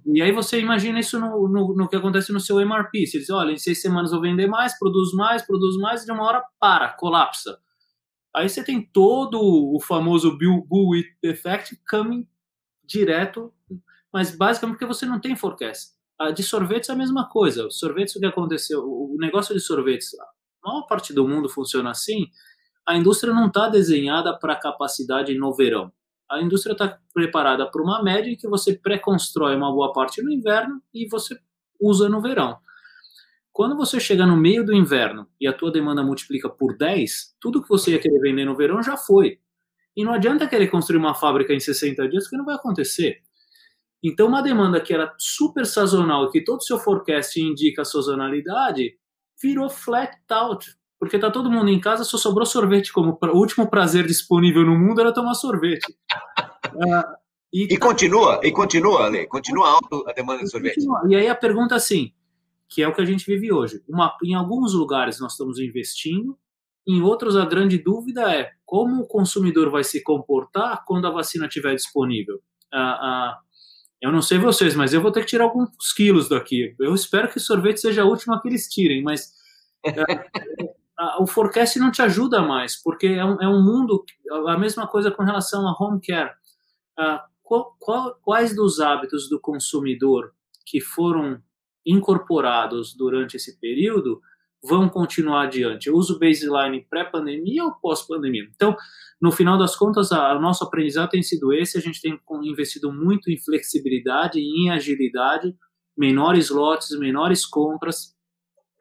e 0.06 0.22
aí 0.22 0.32
você 0.32 0.60
imagina 0.60 1.00
isso 1.00 1.18
no, 1.20 1.48
no, 1.48 1.74
no, 1.74 1.88
que 1.88 1.96
acontece 1.96 2.32
no 2.32 2.40
seu 2.40 2.60
MRP. 2.60 3.06
Você 3.06 3.18
diz, 3.18 3.30
olha, 3.30 3.52
em 3.52 3.58
seis 3.58 3.80
semanas 3.80 4.12
eu 4.12 4.20
vender 4.20 4.46
mais, 4.46 4.78
produz 4.78 5.12
mais, 5.12 5.42
produz 5.42 5.76
mais, 5.76 6.02
e 6.02 6.06
de 6.06 6.12
uma 6.12 6.24
hora 6.24 6.42
para, 6.58 6.88
colapsa. 6.94 7.58
Aí 8.34 8.48
você 8.48 8.62
tem 8.62 8.82
todo 8.82 9.40
o 9.40 9.80
famoso 9.80 10.36
bull 10.36 10.94
effect 11.22 11.78
coming 11.88 12.26
direto 12.84 13.52
mas 14.16 14.34
basicamente 14.34 14.78
porque 14.78 14.86
você 14.86 15.04
não 15.04 15.20
tem 15.20 15.36
forecast. 15.36 15.90
De 16.34 16.42
sorvetes 16.42 16.88
é 16.88 16.92
a 16.94 16.96
mesma 16.96 17.28
coisa. 17.28 17.68
Sorvetes, 17.68 18.16
o 18.16 18.18
que 18.18 18.24
aconteceu? 18.24 18.80
O 18.82 19.14
negócio 19.20 19.54
de 19.54 19.60
sorvetes, 19.60 20.08
a 20.18 20.66
maior 20.66 20.86
parte 20.86 21.12
do 21.12 21.28
mundo 21.28 21.50
funciona 21.50 21.90
assim. 21.90 22.30
a 22.86 22.96
indústria 22.96 23.34
não 23.34 23.48
está 23.48 23.68
desenhada 23.68 24.32
para 24.32 24.56
capacidade 24.56 25.36
no 25.36 25.52
verão. 25.52 25.92
A 26.30 26.40
indústria 26.40 26.72
está 26.72 26.98
preparada 27.12 27.70
para 27.70 27.82
uma 27.82 28.02
média 28.02 28.30
em 28.30 28.36
que 28.36 28.48
você 28.48 28.72
pré-constrói 28.74 29.54
uma 29.54 29.70
boa 29.70 29.92
parte 29.92 30.22
no 30.22 30.32
inverno 30.32 30.80
e 30.94 31.06
você 31.06 31.38
usa 31.78 32.08
no 32.08 32.22
verão. 32.22 32.56
Quando 33.52 33.76
você 33.76 34.00
chega 34.00 34.24
no 34.24 34.34
meio 34.34 34.64
do 34.64 34.72
inverno 34.72 35.28
e 35.38 35.46
a 35.46 35.52
tua 35.52 35.70
demanda 35.70 36.02
multiplica 36.02 36.48
por 36.48 36.74
10, 36.74 37.36
tudo 37.38 37.62
que 37.62 37.68
você 37.68 37.90
ia 37.90 37.98
querer 37.98 38.18
vender 38.18 38.46
no 38.46 38.56
verão 38.56 38.82
já 38.82 38.96
foi. 38.96 39.40
E 39.94 40.02
não 40.02 40.14
adianta 40.14 40.48
querer 40.48 40.68
construir 40.68 40.96
uma 40.96 41.14
fábrica 41.14 41.52
em 41.52 41.60
60 41.60 42.08
dias, 42.08 42.26
que 42.26 42.36
não 42.38 42.46
vai 42.46 42.54
acontecer. 42.54 43.25
Então, 44.02 44.28
uma 44.28 44.42
demanda 44.42 44.80
que 44.80 44.92
era 44.92 45.12
super 45.18 45.66
sazonal, 45.66 46.30
que 46.30 46.44
todo 46.44 46.58
o 46.58 46.62
seu 46.62 46.78
forecast 46.78 47.40
indica 47.40 47.82
a 47.82 47.84
sazonalidade, 47.84 48.96
virou 49.42 49.68
flat 49.68 50.16
out. 50.30 50.66
Porque 50.98 51.18
tá 51.18 51.30
todo 51.30 51.50
mundo 51.50 51.68
em 51.68 51.80
casa, 51.80 52.04
só 52.04 52.16
sobrou 52.16 52.46
sorvete 52.46 52.92
como 52.92 53.18
o 53.20 53.36
último 53.36 53.68
prazer 53.68 54.06
disponível 54.06 54.64
no 54.64 54.78
mundo 54.78 55.00
era 55.00 55.12
tomar 55.12 55.34
sorvete. 55.34 55.92
uh, 56.74 57.04
e, 57.52 57.64
e 57.64 57.78
tá... 57.78 57.86
continua, 57.86 58.40
e 58.42 58.50
continua, 58.50 59.06
Ale, 59.06 59.26
continua 59.26 59.68
alto 59.68 60.04
a 60.08 60.12
demanda 60.12 60.42
de 60.42 60.50
sorvete. 60.50 60.76
Continua. 60.76 61.02
E 61.08 61.14
aí 61.14 61.28
a 61.28 61.34
pergunta 61.34 61.74
assim, 61.74 62.12
que 62.68 62.82
é 62.82 62.88
o 62.88 62.94
que 62.94 63.02
a 63.02 63.04
gente 63.04 63.26
vive 63.26 63.52
hoje. 63.52 63.82
Uma, 63.86 64.16
em 64.24 64.34
alguns 64.34 64.72
lugares 64.72 65.20
nós 65.20 65.32
estamos 65.32 65.58
investindo, 65.58 66.38
em 66.88 67.02
outros, 67.02 67.36
a 67.36 67.44
grande 67.44 67.78
dúvida 67.78 68.32
é 68.32 68.52
como 68.64 69.02
o 69.02 69.06
consumidor 69.06 69.70
vai 69.70 69.82
se 69.82 70.02
comportar 70.02 70.84
quando 70.86 71.06
a 71.06 71.10
vacina 71.10 71.46
estiver 71.46 71.74
disponível. 71.74 72.40
Ah, 72.72 72.78
ah, 72.78 73.38
eu 74.00 74.12
não 74.12 74.20
sei 74.20 74.38
vocês, 74.38 74.74
mas 74.74 74.92
eu 74.92 75.00
vou 75.00 75.10
ter 75.10 75.20
que 75.20 75.26
tirar 75.26 75.44
alguns 75.44 75.92
quilos 75.92 76.28
daqui. 76.28 76.74
Eu 76.78 76.94
espero 76.94 77.28
que 77.28 77.38
o 77.38 77.40
sorvete 77.40 77.80
seja 77.80 78.02
a 78.02 78.06
última 78.06 78.40
que 78.40 78.48
eles 78.48 78.68
tirem, 78.68 79.02
mas 79.02 79.32
ah, 80.98 81.22
o 81.22 81.26
forecast 81.26 81.78
não 81.78 81.90
te 81.90 82.02
ajuda 82.02 82.42
mais, 82.42 82.76
porque 82.82 83.06
é 83.06 83.24
um, 83.24 83.40
é 83.40 83.48
um, 83.48 83.62
mundo. 83.62 84.04
A 84.48 84.58
mesma 84.58 84.86
coisa 84.86 85.10
com 85.10 85.22
relação 85.22 85.66
a 85.66 85.76
home 85.78 86.00
care. 86.00 86.32
Qual, 87.42 87.76
qual, 87.78 88.18
quais 88.22 88.54
dos 88.54 88.80
hábitos 88.80 89.28
do 89.28 89.40
consumidor 89.40 90.32
que 90.66 90.80
foram 90.80 91.40
incorporados 91.86 92.94
durante 92.94 93.36
esse 93.36 93.58
período 93.60 94.20
vão 94.66 94.88
continuar 94.88 95.44
adiante? 95.44 95.88
Eu 95.88 95.94
uso 95.94 96.18
baseline 96.18 96.86
pré-pandemia 96.88 97.64
ou 97.64 97.72
pós-pandemia? 97.72 98.48
Então, 98.54 98.76
no 99.20 99.32
final 99.32 99.58
das 99.58 99.76
contas, 99.76 100.10
o 100.10 100.40
nosso 100.40 100.64
aprendizado 100.64 101.10
tem 101.10 101.22
sido 101.22 101.52
esse, 101.52 101.78
a 101.78 101.80
gente 101.80 102.00
tem 102.00 102.18
investido 102.42 102.92
muito 102.92 103.30
em 103.30 103.38
flexibilidade, 103.38 104.40
em 104.40 104.70
agilidade, 104.70 105.54
menores 105.96 106.50
lotes, 106.50 106.90
menores 106.98 107.46
compras, 107.46 108.14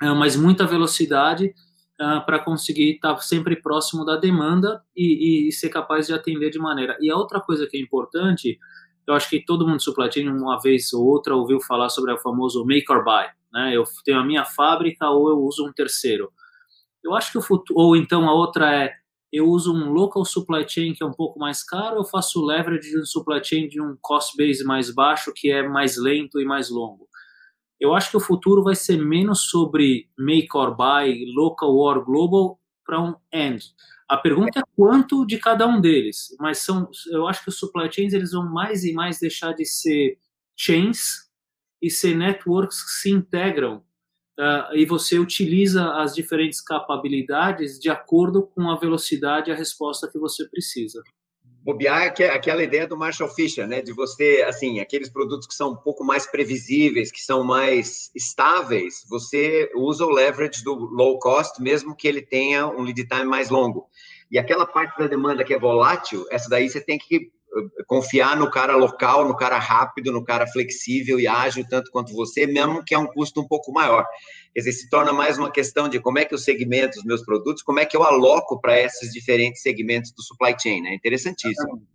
ah, 0.02 0.13
mas 0.13 0.36
muita 0.36 0.67
velocidade 0.67 1.54
uh, 2.02 2.26
para 2.26 2.39
conseguir 2.39 2.95
estar 2.95 3.17
sempre 3.19 3.56
próximo 3.56 4.04
da 4.04 4.17
demanda 4.17 4.84
e, 4.95 5.48
e, 5.48 5.52
ser 5.52 5.69
capaz 5.69 6.08
de 6.08 6.13
atender 6.13 6.50
de 6.50 6.60
maneira. 6.60 6.98
E 7.00 7.10
a 7.10 7.15
outra 7.15 7.39
coisa 7.39 7.65
que 7.67 7.78
é 7.78 7.80
importante, 7.80 8.60
eu 9.08 9.13
acho 9.13 9.30
que 9.30 9.44
todo 9.44 9.68
mundo 9.68 9.82
supply 9.82 10.12
chain 10.12 10.28
uma 10.30 10.60
vez 10.60 10.91
ou 10.94 11.06
outra 11.06 11.36
ouviu 11.36 11.60
falar 11.62 11.89
sobre 11.89 12.12
o 12.12 12.18
famoso 12.18 12.65
make 12.65 12.91
or 12.91 13.04
buy. 13.04 13.28
Né? 13.54 13.76
Eu 13.76 13.84
tenho 14.04 14.20
a 14.20 14.24
minha 14.24 14.46
fábrica 14.46 15.10
ou 15.10 15.30
eu 15.30 15.38
uso 15.38 15.65
um 15.68 15.72
terceiro. 15.72 16.32
Eu 17.04 17.13
acho 17.13 17.32
que 17.32 17.38
o 17.38 17.41
futuro, 17.41 17.80
ou 17.80 17.96
então 17.96 18.28
a 18.28 18.34
outra 18.34 18.74
é 18.74 18.94
eu 19.32 19.48
uso 19.48 19.74
um 19.74 19.91
local 19.91 20.24
supply 20.24 20.65
chain 20.68 20.94
que 20.94 21.04
é 21.04 21.06
um 21.06 21.12
pouco 21.12 21.38
mais 21.38 21.62
caro, 21.62 21.98
eu 21.98 22.06
faço 22.06 22.44
leverage 22.46 22.89
de 22.89 23.00
um 23.00 23.06
supply 23.06 23.44
chain 23.44 23.68
de 23.68 23.82
um 23.82 23.98
cost 24.02 24.36
base 24.38 24.63
mais 24.63 24.89
baixo 24.94 25.34
que 25.36 25.52
é 25.52 25.68
mais 25.68 25.98
lento 25.98 26.39
e 26.39 26.46
mais 26.46 26.70
longo. 26.70 27.06
Eu 27.80 27.94
acho 27.94 28.10
que 28.10 28.18
o 28.18 28.22
futuro 28.22 28.63
vai 28.63 28.76
ser 28.76 28.98
menos 28.98 29.50
sobre 29.50 30.10
make 30.18 30.56
or 30.56 30.76
buy, 30.76 31.26
local 31.36 31.76
or 31.76 32.04
global 32.06 32.60
para 32.86 33.02
um 33.02 33.15
end. 33.34 33.62
A 34.08 34.18
pergunta 34.18 34.60
é 34.60 34.63
quanto 34.76 35.26
de 35.26 35.39
cada 35.39 35.68
um 35.68 35.82
deles, 35.82 36.36
mas 36.39 36.60
são, 36.60 36.89
eu 37.08 37.28
acho 37.28 37.44
que 37.44 37.50
os 37.50 37.58
supply 37.58 37.91
chains 37.91 38.13
eles 38.13 38.32
vão 38.32 38.46
mais 38.48 38.84
e 38.84 38.94
mais 38.94 39.20
deixar 39.20 39.54
de 39.54 39.65
ser 39.65 40.20
chains 40.56 41.28
e 41.82 41.89
ser 41.89 42.15
networks 42.15 42.84
que 42.84 42.91
se 42.91 43.10
integram 43.10 43.84
uh, 44.39 44.76
e 44.76 44.86
você 44.86 45.18
utiliza 45.18 45.94
as 45.96 46.13
diferentes 46.13 46.62
capacidades 46.62 47.80
de 47.80 47.89
acordo 47.89 48.44
com 48.44 48.70
a 48.70 48.78
velocidade 48.78 49.50
e 49.50 49.54
a 49.54 49.56
resposta 49.56 50.10
que 50.10 50.20
você 50.20 50.48
precisa. 50.48 51.02
Bobear 51.65 52.13
é 52.19 52.30
aquela 52.30 52.62
ideia 52.62 52.86
do 52.86 52.95
Marshall 52.95 53.28
Fisher, 53.28 53.67
né? 53.67 53.82
De 53.82 53.91
você, 53.91 54.45
assim, 54.47 54.80
aqueles 54.80 55.10
produtos 55.10 55.47
que 55.47 55.56
são 55.56 55.71
um 55.71 55.75
pouco 55.75 56.04
mais 56.06 56.28
previsíveis, 56.28 57.12
que 57.12 57.19
são 57.19 57.43
mais 57.43 58.12
estáveis, 58.13 59.04
você 59.10 59.71
usa 59.73 60.06
o 60.06 60.12
leverage 60.12 60.63
do 60.63 60.75
low 60.75 61.17
cost, 61.17 61.60
mesmo 61.60 61.95
que 61.95 62.08
ele 62.08 62.21
tenha 62.21 62.67
um 62.67 62.84
lead 62.84 63.08
time 63.08 63.25
mais 63.25 63.49
longo. 63.49 63.89
E 64.30 64.38
aquela 64.38 64.67
parte 64.67 64.95
da 64.99 65.08
demanda 65.08 65.43
que 65.43 65.56
é 65.56 65.60
volátil, 65.60 66.28
essa 66.30 66.47
daí 66.47 66.69
você 66.69 66.80
tem 66.80 66.99
que 66.99 67.32
confiar 67.88 68.38
no 68.38 68.50
cara 68.50 68.76
local, 68.76 69.28
no 69.28 69.36
cara 69.36 69.58
rápido, 69.58 70.12
no 70.12 70.24
cara 70.24 70.48
flexível 70.48 71.20
e 71.20 71.28
ágil, 71.28 71.65
tanto 71.70 71.91
quanto 71.91 72.13
você, 72.13 72.46
mesmo 72.46 72.84
que 72.84 72.94
é 72.94 72.98
um 72.98 73.08
custo 73.08 73.41
um 73.41 73.48
pouco 73.48 73.72
maior. 73.72 74.06
Quer 74.54 74.60
dizer, 74.60 74.72
se 74.74 74.89
torna 74.89 75.13
mais 75.13 75.38
uma 75.38 75.52
questão 75.52 75.88
de 75.88 76.00
como 76.00 76.20
é 76.20 76.26
que 76.26 76.34
eu 76.34 76.38
segmento 76.38 76.98
os 76.98 77.06
meus 77.06 77.24
produtos, 77.24 77.63
como 77.63 77.80
é 77.80 77.86
que 77.86 77.96
eu 77.96 78.04
aloco 78.04 78.60
para 78.60 78.80
esses 78.80 79.12
diferentes 79.12 79.62
segmentos 79.62 80.12
do 80.12 80.22
supply 80.22 80.56
chain, 80.60 80.82
né? 80.82 80.96
Interessantíssimo. 80.96 81.86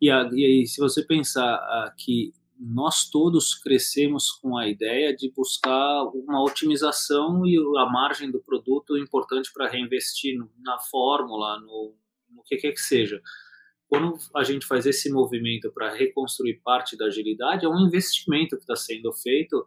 E, 0.00 0.10
e, 0.10 0.66
se 0.66 0.80
você 0.80 1.04
pensar 1.04 1.56
uh, 1.56 1.92
que 1.96 2.32
nós 2.58 3.08
todos 3.08 3.54
crescemos 3.54 4.32
com 4.32 4.56
a 4.56 4.68
ideia 4.68 5.14
de 5.14 5.30
buscar 5.30 6.04
uma 6.14 6.42
otimização 6.42 7.46
e 7.46 7.56
a 7.56 7.86
margem 7.86 8.30
do 8.30 8.40
produto 8.40 8.96
importante 8.98 9.50
para 9.52 9.68
reinvestir 9.68 10.36
na 10.60 10.78
fórmula, 10.78 11.60
no, 11.60 11.94
no 12.30 12.42
que 12.44 12.56
quer 12.56 12.72
que 12.72 12.80
seja 12.80 13.20
quando 13.88 14.16
a 14.36 14.44
gente 14.44 14.66
faz 14.66 14.86
esse 14.86 15.10
movimento 15.10 15.72
para 15.72 15.92
reconstruir 15.94 16.60
parte 16.62 16.96
da 16.96 17.06
agilidade, 17.06 17.64
é 17.64 17.68
um 17.68 17.86
investimento 17.86 18.56
que 18.56 18.62
está 18.62 18.76
sendo 18.76 19.12
feito 19.12 19.64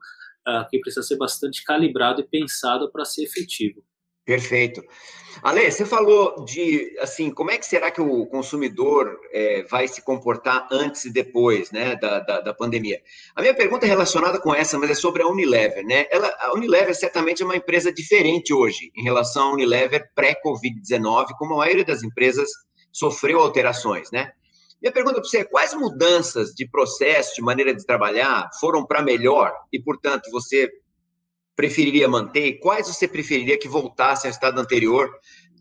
uh, 0.48 0.68
que 0.70 0.80
precisa 0.80 1.04
ser 1.04 1.18
bastante 1.18 1.64
calibrado 1.64 2.22
e 2.22 2.28
pensado 2.28 2.92
para 2.92 3.04
ser 3.04 3.24
efetivo. 3.24 3.84
Perfeito. 4.24 4.84
Ale, 5.42 5.72
você 5.72 5.84
falou 5.84 6.46
de, 6.46 6.96
assim, 7.00 7.32
como 7.32 7.50
é 7.50 7.58
que 7.58 7.66
será 7.66 7.90
que 7.90 8.00
o 8.00 8.28
consumidor 8.28 9.20
é, 9.32 9.64
vai 9.64 9.88
se 9.88 10.04
comportar 10.04 10.68
antes 10.72 11.06
e 11.06 11.12
depois, 11.12 11.72
né, 11.72 11.96
da, 11.96 12.20
da, 12.20 12.42
da, 12.42 12.54
pandemia? 12.54 13.02
A 13.36 13.42
minha 13.42 13.54
pergunta 13.56 13.86
é 13.86 13.90
relacionada 13.90 14.40
com 14.40 14.54
essa, 14.54 14.78
mas 14.78 14.92
é 14.92 14.94
sobre 14.94 15.24
a 15.24 15.28
Unilever, 15.28 15.84
né? 15.86 16.06
Ela, 16.12 16.28
a 16.40 16.54
Unilever 16.54 16.94
certamente 16.94 17.42
é 17.42 17.46
uma 17.46 17.56
empresa 17.56 17.92
diferente 17.92 18.54
hoje 18.54 18.92
em 18.96 19.04
relação 19.04 19.50
à 19.50 19.54
Unilever 19.54 20.08
pré-Covid-19, 20.16 21.30
como 21.40 21.56
a 21.56 21.58
maioria 21.58 21.86
das 21.86 22.04
empresas 22.04 22.48
sofreu 22.92 23.40
alterações, 23.40 24.12
né? 24.12 24.32
Minha 24.82 24.92
pergunta 24.92 25.22
para 25.22 25.30
você 25.30 25.40
é: 25.40 25.44
quais 25.44 25.74
mudanças 25.74 26.54
de 26.54 26.68
processo, 26.68 27.36
de 27.36 27.42
maneira 27.42 27.74
de 27.74 27.86
trabalhar, 27.86 28.50
foram 28.60 28.86
para 28.86 29.02
melhor 29.02 29.54
e, 29.72 29.80
portanto, 29.80 30.30
você 30.32 30.70
preferiria 31.56 32.08
manter? 32.08 32.54
Quais 32.60 32.88
você 32.88 33.08
preferiria 33.08 33.60
que 33.60 33.68
voltassem 33.68 34.28
ao 34.28 34.34
estado 34.34 34.60
anterior 34.60 35.12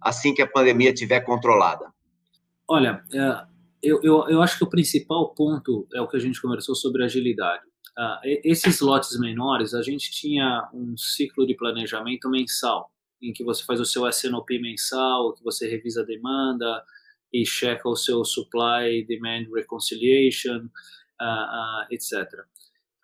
assim 0.00 0.32
que 0.32 0.40
a 0.40 0.46
pandemia 0.46 0.90
estiver 0.90 1.20
controlada? 1.20 1.92
Olha, 2.66 3.02
é, 3.12 3.44
eu, 3.82 4.00
eu, 4.02 4.28
eu 4.28 4.42
acho 4.42 4.56
que 4.56 4.64
o 4.64 4.70
principal 4.70 5.34
ponto 5.34 5.86
é 5.94 6.00
o 6.00 6.08
que 6.08 6.16
a 6.16 6.20
gente 6.20 6.40
conversou 6.40 6.74
sobre 6.74 7.04
agilidade. 7.04 7.64
Uh, 7.98 8.40
esses 8.44 8.80
lotes 8.80 9.18
menores, 9.18 9.74
a 9.74 9.82
gente 9.82 10.10
tinha 10.10 10.68
um 10.72 10.96
ciclo 10.96 11.46
de 11.46 11.54
planejamento 11.54 12.30
mensal, 12.30 12.90
em 13.20 13.32
que 13.32 13.44
você 13.44 13.62
faz 13.64 13.80
o 13.80 13.84
seu 13.84 14.08
SNOP 14.08 14.58
mensal, 14.58 15.34
que 15.34 15.44
você 15.44 15.68
revisa 15.68 16.00
a 16.00 16.04
demanda, 16.04 16.82
e 17.32 17.44
checa 17.46 17.88
o 17.88 17.96
seu 17.96 18.24
supply 18.24 19.04
demand 19.06 19.46
reconciliation, 19.52 20.68
uh, 21.20 21.24
uh, 21.24 21.86
etc. 21.90 22.26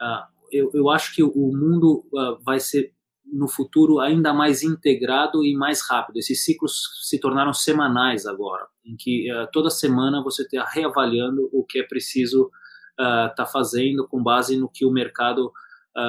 Uh, 0.01 0.27
eu, 0.53 0.71
eu 0.75 0.91
acho 0.91 1.15
que 1.15 1.23
o 1.23 1.53
mundo 1.53 2.05
vai 2.45 2.61
ser 2.61 2.93
no 3.25 3.49
futuro 3.49 3.99
ainda 3.99 4.33
mais 4.33 4.63
integrado 4.63 5.45
e 5.45 5.57
mais 5.57 5.83
rápido. 5.89 6.19
Esses 6.19 6.45
ciclos 6.45 7.03
se 7.03 7.19
tornaram 7.19 7.53
semanais 7.53 8.27
agora, 8.27 8.65
em 8.85 8.97
que 8.97 9.27
toda 9.53 9.69
semana 9.71 10.23
você 10.23 10.43
está 10.43 10.65
reavaliando 10.65 11.51
o 11.53 11.65
que 11.65 11.81
é 11.81 11.83
preciso 11.83 12.49
estar 12.93 13.35
tá 13.35 13.45
fazendo 13.45 14.07
com 14.07 14.23
base 14.23 14.57
no 14.57 14.69
que 14.69 14.87
o 14.87 14.93
mercado 14.93 15.53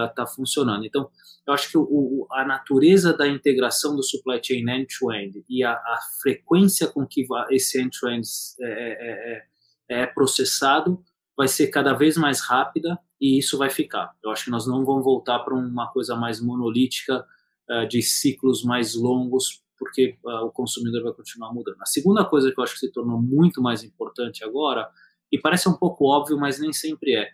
está 0.09 0.23
uh, 0.23 0.27
funcionando. 0.27 0.85
Então, 0.85 1.09
eu 1.47 1.53
acho 1.53 1.71
que 1.71 1.77
o, 1.77 2.27
a 2.31 2.45
natureza 2.45 3.15
da 3.15 3.27
integração 3.27 3.95
do 3.95 4.03
supply 4.03 4.39
chain 4.43 4.69
end-to-end 4.69 5.37
-end 5.37 5.45
e 5.47 5.63
a, 5.63 5.71
a, 5.71 5.99
frequência 6.21 6.87
com 6.87 7.07
que 7.07 7.25
esse 7.49 7.81
end-to-end 7.81 8.21
-end 8.21 8.55
é, 8.59 8.67
é, 8.69 9.45
é, 9.89 10.01
é, 10.01 10.05
processado 10.05 11.01
vai 11.37 11.47
ser 11.47 11.67
cada 11.67 11.93
vez 11.93 12.17
mais 12.17 12.41
rápida 12.41 12.99
e 13.21 13.37
isso 13.37 13.57
vai 13.57 13.69
ficar. 13.69 14.13
Eu 14.23 14.31
acho 14.31 14.45
que 14.45 14.51
nós 14.51 14.67
não 14.67 14.83
vamos 14.83 15.05
voltar 15.05 15.39
para 15.39 15.55
uma 15.55 15.89
coisa 15.91 16.15
mais 16.15 16.41
monolítica 16.41 17.25
uh, 17.69 17.87
de 17.87 18.01
ciclos 18.01 18.63
mais 18.63 18.95
longos, 18.95 19.63
porque 19.77 20.17
uh, 20.25 20.45
o 20.45 20.51
consumidor 20.51 21.03
vai 21.03 21.13
continuar 21.13 21.53
mudando. 21.53 21.77
A 21.81 21.85
segunda 21.85 22.25
coisa 22.25 22.51
que 22.51 22.59
eu 22.59 22.63
acho 22.63 22.73
que 22.73 22.79
se 22.79 22.91
tornou 22.91 23.21
muito 23.21 23.61
mais 23.61 23.83
importante 23.83 24.43
agora, 24.43 24.89
e 25.31 25.39
parece 25.39 25.69
um 25.69 25.73
pouco 25.73 26.05
óbvio, 26.05 26.37
mas 26.37 26.59
nem 26.59 26.73
sempre 26.73 27.15
é, 27.15 27.29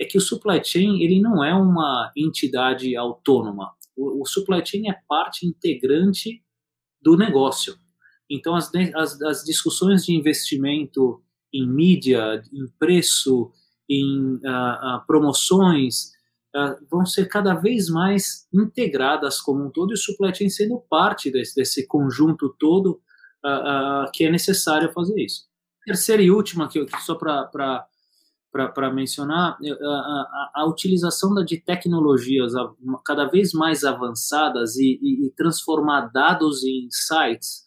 é 0.00 0.04
que 0.06 0.16
o 0.16 0.20
supply 0.20 0.64
chain 0.64 1.02
ele 1.02 1.20
não 1.20 1.44
é 1.44 1.54
uma 1.54 2.10
entidade 2.16 2.96
autônoma. 2.96 3.70
O, 3.94 4.22
o 4.22 4.26
supply 4.26 4.64
chain 4.64 4.88
é 4.88 4.98
parte 5.06 5.46
integrante 5.46 6.42
do 7.02 7.16
negócio. 7.18 7.76
Então, 8.28 8.56
as, 8.56 8.70
as, 8.94 9.20
as 9.20 9.44
discussões 9.44 10.06
de 10.06 10.14
investimento 10.14 11.22
em 11.52 11.68
mídia, 11.68 12.42
em 12.52 12.66
preço, 12.78 13.52
em 13.88 14.40
promoções, 15.06 16.12
vão 16.90 17.04
ser 17.04 17.26
cada 17.26 17.54
vez 17.54 17.88
mais 17.88 18.46
integradas 18.54 19.40
como 19.40 19.66
um 19.66 19.70
todo 19.70 19.90
e 19.90 19.94
o 19.94 19.98
supply 19.98 20.34
chain 20.34 20.48
sendo 20.48 20.80
parte 20.88 21.30
desse, 21.30 21.54
desse 21.54 21.86
conjunto 21.86 22.54
todo 22.58 23.00
que 24.14 24.24
é 24.24 24.30
necessário 24.30 24.92
fazer 24.92 25.20
isso. 25.20 25.48
Terceira 25.84 26.22
e 26.22 26.30
última, 26.30 26.68
que, 26.68 26.84
que 26.84 27.02
só 27.02 27.14
para 27.14 27.86
para 28.52 28.92
mencionar, 28.92 29.56
a, 29.60 29.86
a, 29.86 30.50
a, 30.56 30.66
utilização 30.66 31.34
de 31.44 31.58
tecnologias 31.58 32.52
cada 33.04 33.26
vez 33.26 33.52
mais 33.52 33.84
avançadas 33.84 34.76
e, 34.76 34.98
e, 35.00 35.26
e 35.26 35.30
transformar 35.36 36.10
dados 36.12 36.64
em 36.64 36.86
insights 36.86 37.64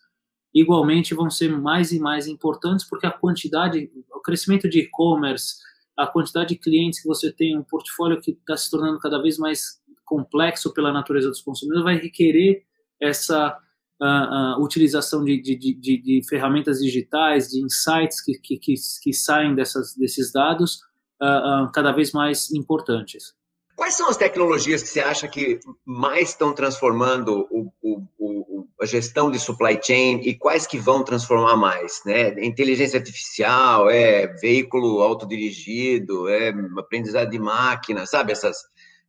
igualmente 0.54 1.16
vão 1.16 1.30
ser 1.30 1.50
mais 1.50 1.92
e 1.92 2.00
mais 2.00 2.28
importantes 2.28 2.88
porque 2.88 3.08
a 3.08 3.12
quantidade, 3.12 3.90
o 4.14 4.20
crescimento 4.20 4.70
de 4.70 4.82
e-commerce, 4.82 5.56
a 5.98 6.06
quantidade 6.06 6.50
de 6.50 6.60
clientes 6.60 7.02
que 7.02 7.08
você 7.08 7.32
tem, 7.32 7.58
um 7.58 7.64
portfólio 7.64 8.22
que 8.22 8.32
está 8.32 8.56
se 8.58 8.70
tornando 8.70 9.00
cada 9.00 9.22
vez 9.22 9.38
mais 9.38 9.82
complexo 10.06 10.74
pela 10.74 10.92
natureza 10.92 11.30
dos 11.30 11.42
consumidores, 11.42 11.84
vai 11.84 11.98
requerer 11.98 12.64
essa 13.00 13.58
uh, 14.04 14.60
uh, 14.60 14.64
utilização 14.64 15.24
de, 15.24 15.42
de, 15.42 15.56
de, 15.56 15.98
de, 16.02 16.22
ferramentas 16.28 16.80
digitais, 16.80 17.50
de 17.50 17.64
insights 17.64 18.22
que, 18.22 18.34
que, 18.34 18.58
que, 18.58 18.74
que 19.02 19.14
saem 19.14 19.56
dessas, 19.56 19.96
desses 19.96 20.32
dados 20.32 20.82
uh, 21.22 21.72
cada 21.74 21.92
vez 21.94 22.12
mais 22.12 22.52
importantes. 22.52 23.34
Quais 23.76 23.96
são 23.96 24.08
as 24.08 24.18
tecnologias 24.18 24.84
que 24.84 24.90
você 24.90 25.00
acha 25.00 25.28
que 25.28 25.60
mais 25.84 26.30
estão 26.30 26.54
transformando 26.54 27.48
o, 27.50 27.72
o, 27.82 28.04
o, 28.20 28.68
a 28.80 28.86
gestão 28.86 29.32
de 29.32 29.40
supply 29.40 29.80
chain 29.82 30.22
e 30.24 30.36
quais 30.36 30.68
que 30.68 30.78
vão 30.78 31.04
transformar 31.04 31.56
mais? 31.56 32.02
Né? 32.06 32.46
Inteligência 32.46 33.00
artificial, 33.00 33.90
é 33.90 34.28
veículo 34.36 35.02
autodirigido, 35.02 36.30
é 36.30 36.54
aprendizado 36.78 37.32
de 37.32 37.40
máquina, 37.40 38.06
sabe? 38.06 38.32
Essas, 38.32 38.58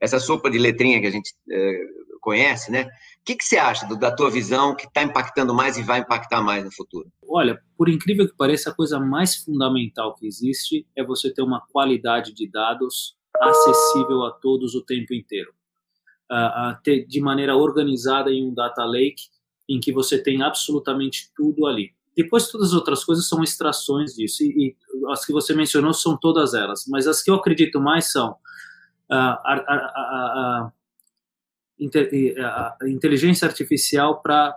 essa 0.01 0.19
sopa 0.19 0.51
de 0.51 0.57
letrinha 0.59 0.99
que 0.99 1.09
a 1.09 1.11
gente 1.11 1.35
é, 1.51 1.81
conhece, 2.25 2.73
né? 2.73 2.85
O 2.85 3.25
que, 3.25 3.37
que 3.37 3.45
você 3.45 3.59
acha 3.59 3.87
do, 3.87 3.97
da 3.97 4.11
tua 4.11 4.31
visão 4.31 4.75
que 4.75 4.87
está 4.87 5.03
impactando 5.03 5.55
mais 5.55 5.77
e 5.77 5.83
vai 5.83 6.01
impactar 6.01 6.43
mais 6.43 6.65
no 6.65 6.73
futuro? 6.73 7.11
Olha, 7.29 7.61
por 7.77 7.89
incrível 7.89 8.27
que 8.27 8.37
pareça, 8.37 8.71
a 8.71 8.75
coisa 8.75 8.99
mais 8.99 9.37
fundamental 9.37 10.15
que 10.15 10.27
existe 10.27 10.87
é 10.97 11.05
você 11.05 11.33
ter 11.33 11.43
uma 11.43 11.61
qualidade 11.71 12.33
de 12.33 12.51
dados 12.51 13.17
acessível 13.39 14.25
a 14.25 14.33
todos 14.33 14.75
o 14.75 14.83
tempo 14.83 15.13
inteiro. 15.13 15.53
Uh, 16.31 16.75
ter, 16.83 17.07
de 17.07 17.21
maneira 17.21 17.55
organizada 17.55 18.31
em 18.31 18.49
um 18.49 18.55
data 18.55 18.85
lake, 18.85 19.25
em 19.69 19.79
que 19.79 19.93
você 19.93 20.21
tem 20.21 20.43
absolutamente 20.43 21.31
tudo 21.37 21.67
ali. 21.67 21.93
Depois, 22.17 22.49
todas 22.49 22.69
as 22.69 22.75
outras 22.75 23.05
coisas 23.05 23.29
são 23.29 23.43
extrações 23.43 24.15
disso, 24.15 24.43
e, 24.43 24.47
e 24.69 24.77
as 25.13 25.25
que 25.25 25.33
você 25.33 25.55
mencionou 25.55 25.93
são 25.93 26.17
todas 26.17 26.55
elas, 26.55 26.85
mas 26.89 27.07
as 27.07 27.23
que 27.23 27.31
eu 27.31 27.35
acredito 27.35 27.81
mais 27.81 28.11
são 28.11 28.31
uh, 28.31 29.15
a 29.15 30.73
inteligência 31.79 33.47
artificial 33.47 34.23
para 34.23 34.57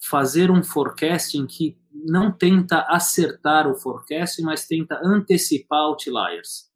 fazer 0.00 0.50
um 0.50 0.62
forecasting 0.62 1.46
que 1.46 1.76
não 1.92 2.30
tenta 2.30 2.82
acertar 2.88 3.66
o 3.66 3.74
forecast, 3.74 4.40
mas 4.42 4.66
tenta 4.66 5.00
antecipar 5.02 5.80
outliers. 5.80 6.68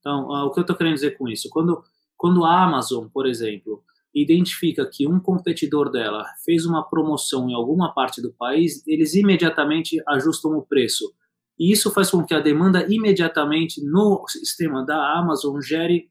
Então, 0.00 0.28
uh, 0.28 0.46
o 0.46 0.52
que 0.52 0.60
eu 0.60 0.62
estou 0.62 0.76
querendo 0.76 0.94
dizer 0.94 1.16
com 1.16 1.28
isso? 1.28 1.48
Quando, 1.50 1.82
quando 2.16 2.44
a 2.44 2.62
Amazon, 2.62 3.08
por 3.08 3.26
exemplo, 3.26 3.82
identifica 4.14 4.86
que 4.86 5.08
um 5.08 5.18
competidor 5.18 5.90
dela 5.90 6.24
fez 6.44 6.64
uma 6.64 6.82
promoção 6.88 7.48
em 7.48 7.54
alguma 7.54 7.92
parte 7.92 8.22
do 8.22 8.32
país, 8.32 8.86
eles 8.86 9.14
imediatamente 9.14 10.00
ajustam 10.08 10.56
o 10.56 10.62
preço. 10.62 11.12
E 11.58 11.72
isso 11.72 11.90
faz 11.90 12.10
com 12.10 12.24
que 12.24 12.34
a 12.34 12.40
demanda 12.40 12.86
imediatamente 12.88 13.82
no 13.82 14.24
sistema 14.28 14.84
da 14.84 15.18
Amazon 15.18 15.60
gere 15.60 16.10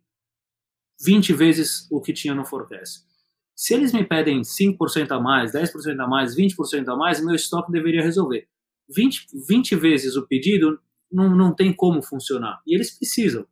20 1.04 1.34
vezes 1.34 1.88
o 1.92 2.02
que 2.02 2.14
tinha 2.14 2.34
no 2.34 2.46
forecast. 2.46 3.04
Se 3.56 3.74
eles 3.74 3.94
me 3.94 4.04
pedem 4.04 4.42
5% 4.42 5.12
a 5.12 5.20
mais, 5.20 5.54
10% 5.54 6.00
a 6.00 6.08
mais, 6.08 6.36
20% 6.36 6.88
a 6.90 6.96
mais, 6.96 7.24
meu 7.24 7.36
estoque 7.36 7.72
deveria 7.72 8.02
resolver. 8.02 8.48
20, 8.94 9.28
20 9.48 9.76
vezes 9.76 10.16
o 10.16 10.28
pedido 10.28 10.80
não, 11.12 11.36
não 11.36 11.56
tem 11.56 11.74
como 11.74 12.02
funcionar. 12.02 12.62
E 12.68 12.76
eles 12.76 12.92
precisam. 12.98 13.46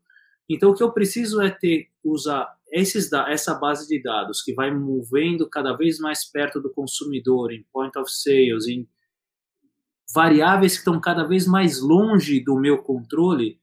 Então, 0.50 0.72
o 0.72 0.76
que 0.76 0.84
eu 0.84 0.92
preciso 0.92 1.42
é 1.42 1.50
ter, 1.50 1.88
usar 2.04 2.54
esses, 2.72 3.12
essa 3.14 3.54
base 3.56 3.88
de 3.88 4.02
dados 4.02 4.42
que 4.42 4.54
vai 4.54 4.74
movendo 4.74 5.50
cada 5.50 5.74
vez 5.74 6.00
mais 6.00 6.26
perto 6.26 6.60
do 6.60 6.72
consumidor, 6.72 7.52
em 7.52 7.66
point 7.72 7.98
of 7.98 8.12
sales, 8.12 8.68
em 8.68 8.88
variáveis 10.14 10.74
que 10.74 10.80
estão 10.80 11.00
cada 11.00 11.24
vez 11.24 11.48
mais 11.48 11.80
longe 11.80 12.44
do 12.44 12.60
meu 12.60 12.80
controle, 12.80 13.60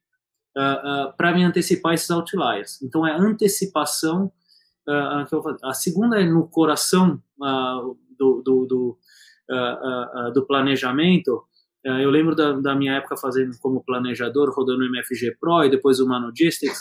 uh, 0.60 1.08
uh, 1.08 1.16
para 1.16 1.32
me 1.32 1.42
antecipar 1.42 1.94
esses 1.94 2.10
outliers. 2.10 2.80
Então, 2.82 3.06
é 3.06 3.12
antecipação. 3.12 4.30
Uh, 4.86 5.56
a 5.64 5.72
segunda 5.72 6.20
é 6.20 6.24
no 6.24 6.48
coração 6.48 7.22
do, 8.18 8.42
do, 8.42 8.66
do, 8.66 8.98
do 10.34 10.46
planejamento, 10.46 11.44
eu 11.82 12.10
lembro 12.10 12.36
da, 12.36 12.52
da, 12.52 12.74
minha 12.74 12.94
época 12.94 13.16
fazendo 13.16 13.56
como 13.58 13.82
planejador, 13.82 14.52
rodando 14.54 14.82
o 14.82 14.86
MFG 14.86 15.36
Pro 15.40 15.64
e 15.64 15.70
depois 15.70 15.98
o 15.98 16.06
Manogistics. 16.06 16.80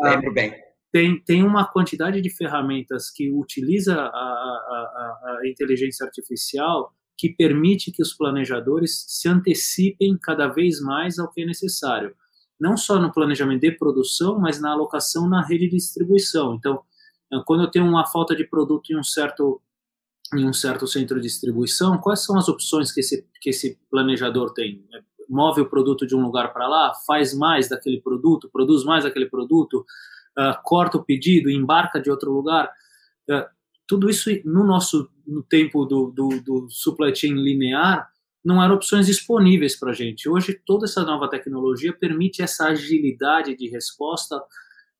lembro 0.00 0.32
bem. 0.32 0.52
Tem, 0.90 1.22
tem 1.22 1.42
uma 1.44 1.64
quantidade 1.64 2.20
de 2.20 2.28
ferramentas 2.28 3.10
que 3.10 3.30
utiliza 3.30 3.94
a, 3.94 4.06
a, 4.06 5.40
a, 5.40 5.48
inteligência 5.48 6.04
artificial 6.04 6.92
que 7.16 7.30
permite 7.30 7.92
que 7.92 8.02
os 8.02 8.12
planejadores 8.12 9.04
se 9.06 9.28
antecipem 9.28 10.18
cada 10.20 10.48
vez 10.48 10.80
mais 10.80 11.18
ao 11.18 11.30
que 11.30 11.42
é 11.42 11.46
necessário. 11.46 12.14
Não 12.60 12.76
só 12.76 12.98
no 12.98 13.12
planejamento 13.12 13.60
de 13.60 13.72
produção, 13.72 14.38
mas 14.38 14.60
na 14.60 14.70
alocação 14.70 15.28
na 15.28 15.44
rede 15.44 15.68
de 15.68 15.76
distribuição. 15.76 16.54
Então, 16.54 16.82
quando 17.44 17.64
eu 17.64 17.70
tenho 17.70 17.86
uma 17.86 18.06
falta 18.06 18.36
de 18.36 18.44
produto 18.44 18.92
em 18.92 18.98
um 18.98 19.02
certo 19.02 19.60
em 20.34 20.46
um 20.46 20.52
certo 20.52 20.86
centro 20.86 21.16
de 21.16 21.26
distribuição, 21.26 21.98
quais 21.98 22.24
são 22.24 22.38
as 22.38 22.48
opções 22.48 22.90
que 22.90 23.00
esse, 23.00 23.26
que 23.38 23.50
esse 23.50 23.78
planejador 23.90 24.54
tem? 24.54 24.82
Move 25.28 25.60
o 25.60 25.68
produto 25.68 26.06
de 26.06 26.16
um 26.16 26.22
lugar 26.22 26.54
para 26.54 26.66
lá, 26.66 26.94
faz 27.06 27.34
mais 27.34 27.68
daquele 27.68 28.00
produto, 28.00 28.48
produz 28.50 28.82
mais 28.82 29.04
daquele 29.04 29.26
produto, 29.26 29.84
uh, 30.38 30.56
corta 30.62 30.96
o 30.96 31.04
pedido, 31.04 31.50
embarca 31.50 32.00
de 32.00 32.10
outro 32.10 32.32
lugar. 32.32 32.70
Uh, 33.28 33.44
tudo 33.86 34.08
isso 34.08 34.30
no 34.44 34.64
nosso 34.64 35.10
no 35.26 35.42
tempo 35.42 35.84
do, 35.84 36.10
do, 36.10 36.28
do 36.40 36.66
supply 36.70 37.14
chain 37.14 37.34
linear 37.34 38.10
não 38.44 38.62
eram 38.62 38.74
opções 38.74 39.06
disponíveis 39.06 39.78
para 39.78 39.90
a 39.90 39.94
gente. 39.94 40.28
Hoje, 40.28 40.60
toda 40.66 40.86
essa 40.86 41.04
nova 41.04 41.28
tecnologia 41.28 41.92
permite 41.92 42.42
essa 42.42 42.66
agilidade 42.66 43.56
de 43.56 43.68
resposta 43.68 44.42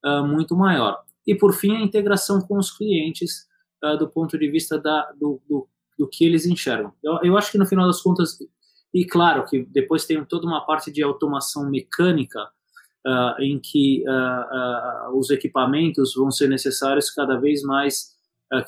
uh, 0.04 0.24
muito 0.26 0.56
maior. 0.56 1.02
E, 1.26 1.34
por 1.34 1.52
fim, 1.52 1.76
a 1.76 1.80
integração 1.80 2.40
com 2.40 2.56
os 2.58 2.70
clientes, 2.70 3.48
uh, 3.84 3.96
do 3.96 4.08
ponto 4.08 4.38
de 4.38 4.48
vista 4.48 4.78
da, 4.78 5.10
do, 5.12 5.42
do, 5.48 5.68
do 5.98 6.08
que 6.08 6.24
eles 6.24 6.46
enxergam. 6.46 6.92
Eu, 7.02 7.18
eu, 7.22 7.36
acho 7.36 7.50
que 7.50 7.58
no 7.58 7.66
final 7.66 7.86
das 7.86 8.00
contas, 8.00 8.38
e 8.94 9.04
claro 9.04 9.44
que 9.46 9.64
depois 9.64 10.04
tem 10.04 10.24
toda 10.24 10.46
uma 10.46 10.64
parte 10.64 10.92
de 10.92 11.02
automação 11.02 11.68
mecânica 11.68 12.42
uh, 13.06 13.42
em 13.42 13.58
que 13.58 14.04
os 15.14 15.30
equipamentos 15.30 16.14
vão 16.14 16.30
ser 16.30 16.48
necessários 16.48 17.10
cada 17.10 17.36
vez 17.36 17.62
mais 17.62 18.12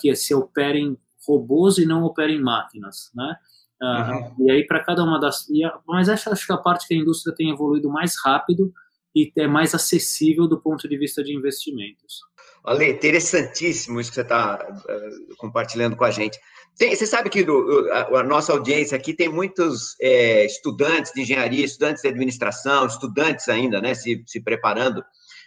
que 0.01 0.15
se 0.17 0.35
operem 0.35 0.99
robôs 1.27 1.79
e 1.79 1.85
não 1.85 2.05
operem 2.05 2.41
máquinas, 2.41 3.11
né? 3.15 3.37
Uhum. 3.85 4.47
E 4.47 4.51
aí 4.51 4.67
para 4.67 4.85
cada 4.85 5.03
uma 5.03 5.19
das, 5.21 5.47
mas 5.87 6.09
acho, 6.09 6.31
acho 6.31 6.47
que 6.47 6.53
a 6.53 6.59
parte 6.59 6.87
que 6.87 6.95
a 6.95 6.97
indústria 6.97 7.35
tem 7.35 7.51
evoluído 7.51 7.89
mais 7.91 8.15
rápido 8.25 8.73
e 9.15 9.33
é 9.37 9.47
mais 9.47 9.75
acessível 9.75 10.49
do 10.49 10.61
ponto 10.61 10.89
de 10.89 10.97
vista 10.97 11.23
de 11.23 11.35
investimentos. 11.35 12.21
Ale, 12.65 12.91
interessantíssimo 12.91 14.01
isso 14.01 14.11
que 14.11 14.15
você 14.15 14.23
está 14.23 14.57
uh, 14.57 14.91
eh, 14.91 15.11
compartilhando 15.37 15.97
com 15.97 16.05
a 16.05 16.11
gente. 16.11 16.39
Tem, 16.77 16.97
você 16.97 17.07
sabe 17.07 17.29
que 17.29 17.45
do, 17.45 17.89
a, 17.93 18.21
a, 18.21 18.23
nossa 18.23 18.53
audiência 18.53 18.97
aqui 18.97 19.13
tem 19.13 19.29
muitos 19.29 19.95
é, 20.01 20.47
estudantes 20.47 21.13
de 21.13 21.21
engenharia, 21.21 21.65
estudantes 21.65 22.03
de 22.03 22.09
administração, 22.09 22.87
estudantes 22.87 23.49
ainda, 23.49 23.81
né, 23.81 23.95
se, 23.95 24.25
se 24.27 24.41
preparando, 24.41 25.05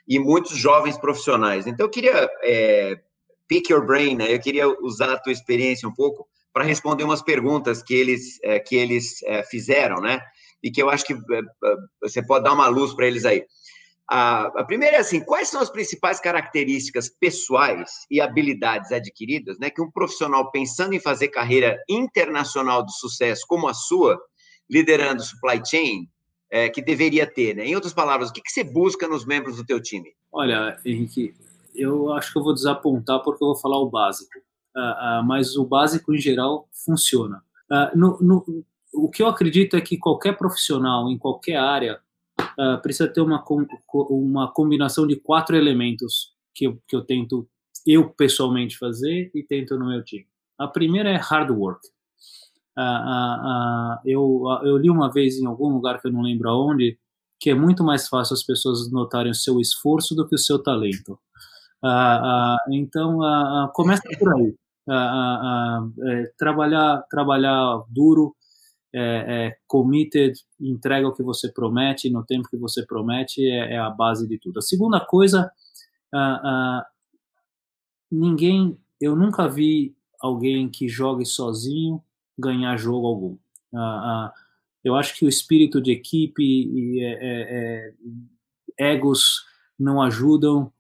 e 0.08 0.19
muitos 0.19 0.56
jovens 0.56 0.97
profissionais. 0.97 1.65
Então, 1.65 1.88
eu 1.88 1.89
queria 1.89 2.30
é, 2.43 3.00
pick 3.47 3.69
your 3.69 3.86
brain, 3.86 4.15
né? 4.15 4.34
Eu 4.34 4.39
queria 4.39 4.67
usar 4.82 5.13
a 5.13 5.19
tua 5.19 5.34
experiência 5.34 5.88
um 5.89 5.93
pouco 5.93 6.28
para 6.53 6.63
responder 6.63 7.03
umas 7.03 7.21
perguntas 7.21 7.83
que 7.83 7.93
eles, 7.93 8.39
é, 8.43 8.60
que 8.60 8.75
eles 8.75 9.19
fizeram, 9.49 10.01
né? 10.01 10.19
E 10.63 10.71
que 10.71 10.81
eu 10.81 10.89
acho 10.89 11.05
que 11.05 11.15
você 12.01 12.25
pode 12.25 12.43
dar 12.43 12.53
uma 12.53 12.67
luz 12.67 12.93
para 12.93 13.05
eles 13.05 13.25
aí. 13.25 13.45
A, 14.10 14.45
a, 14.62 14.63
primeira 14.63 14.97
é 14.97 14.99
assim: 14.99 15.19
quais 15.19 15.49
são 15.49 15.60
as 15.60 15.69
principais 15.69 16.19
características 16.19 17.10
pessoais 17.10 17.91
e 18.10 18.21
habilidades 18.21 18.91
adquiridas 18.91 19.60
né, 19.60 19.69
que 19.69 19.81
um 19.81 19.91
profissional 19.91 20.49
pensando 20.49 20.93
em 20.93 20.99
fazer 20.99 21.27
carreira 21.27 21.77
internacional 21.89 22.86
de 22.86 22.97
sucesso 22.97 23.43
como 23.47 23.67
a 23.67 23.73
sua, 23.73 24.17
liderando 24.69 25.21
supply 25.21 25.62
chain, 25.65 26.07
é, 26.49 26.69
que 26.69 26.81
deveria 26.81 27.27
ter? 27.27 27.53
Né? 27.53 27.65
Em 27.65 27.75
outras 27.75 27.93
palavras, 27.93 28.29
o 28.29 28.33
que, 28.33 28.41
que 28.41 28.51
você 28.51 28.63
busca 28.63 29.07
nos 29.10 29.25
membros 29.25 29.57
do 29.57 29.65
teu 29.65 29.81
time? 29.81 30.13
Olha, 30.31 30.77
Henrique, 30.86 31.36
eu 31.75 32.13
acho 32.13 32.31
que 32.31 32.39
eu 32.39 32.43
vou 32.43 32.53
desapontar 32.53 33.21
porque 33.21 33.43
eu 33.43 33.47
vou 33.49 33.57
falar 33.57 33.77
o 33.77 33.89
básico, 33.89 34.31
uh, 34.77 35.21
uh, 35.21 35.23
mas 35.25 35.55
o 35.55 35.65
básico 35.65 36.13
em 36.13 36.19
geral 36.19 36.69
funciona. 36.71 37.43
Uh, 37.69 37.97
no, 37.97 38.17
no, 38.21 38.65
o 38.93 39.09
que 39.09 39.21
eu 39.21 39.27
acredito 39.27 39.75
é 39.75 39.81
que 39.81 39.97
qualquer 39.97 40.37
profissional 40.37 41.09
em 41.09 41.17
qualquer 41.17 41.57
área 41.57 41.99
uh, 42.39 42.81
precisa 42.81 43.07
ter 43.07 43.21
uma, 43.21 43.43
uma 44.09 44.51
combinação 44.51 45.05
de 45.05 45.15
quatro 45.15 45.55
elementos 45.55 46.33
que 46.53 46.65
eu, 46.65 46.81
que 46.87 46.95
eu 46.95 47.01
tento, 47.03 47.47
eu 47.85 48.09
pessoalmente, 48.09 48.77
fazer 48.77 49.31
e 49.33 49.43
tento 49.43 49.77
no 49.77 49.87
meu 49.87 50.03
time. 50.03 50.27
A 50.57 50.67
primeira 50.67 51.09
é 51.09 51.17
hard 51.17 51.51
work. 51.51 51.85
Uh, 52.77 53.97
eu, 54.05 54.43
eu 54.63 54.77
li 54.77 54.89
uma 54.89 55.11
vez 55.11 55.39
em 55.39 55.45
algum 55.45 55.69
lugar 55.69 55.99
que 55.99 56.07
eu 56.07 56.11
não 56.11 56.21
lembro 56.21 56.49
aonde 56.49 56.97
que 57.39 57.49
é 57.51 57.55
muito 57.55 57.83
mais 57.83 58.07
fácil 58.07 58.33
as 58.33 58.43
pessoas 58.43 58.91
notarem 58.91 59.31
o 59.31 59.35
seu 59.35 59.59
esforço 59.59 60.15
do 60.15 60.27
que 60.27 60.33
o 60.33 60.39
seu 60.39 60.57
talento. 60.61 61.19
então, 62.71 63.19
começa 63.73 64.01
por 64.17 64.33
aí. 64.35 64.55
É, 64.89 66.32
trabalhar, 66.38 67.04
trabalhar 67.10 67.84
duro, 67.89 68.36
é, 68.93 69.02
é, 69.47 69.58
committed, 69.67 70.34
entrega 70.60 71.08
o 71.08 71.13
que 71.13 71.21
você 71.21 71.52
promete 71.52 72.10
no 72.10 72.26
tempo 72.26 72.50
que 72.50 72.58
você 72.58 72.86
promete 72.86 73.45
é, 73.45 73.73
é 73.73 73.78
a 73.78 73.89
base 73.89 74.28
de 74.28 74.39
tudo. 74.39 74.60
A 74.60 74.62
segunda 74.62 75.00
coisa, 75.00 75.52
ninguém, 78.12 78.78
eu 79.00 79.15
nunca 79.15 79.47
vi 79.47 79.95
alguém 80.19 80.69
que 80.69 80.88
jogue 80.88 81.26
sozinho 81.26 82.02
ganhar 82.38 82.78
jogo 82.78 83.08
algum. 83.08 83.38
Eu 84.88 84.95
acho 84.95 85.15
que 85.17 85.26
o 85.26 85.30
espírito 85.30 85.82
de 85.82 85.91
equipe 85.91 86.41
e 86.41 87.04
é, 87.04 87.12
é, 87.12 87.93
é, 88.80 88.93
egos 88.93 89.45
não 89.78 90.02
ajudam. 90.02 90.71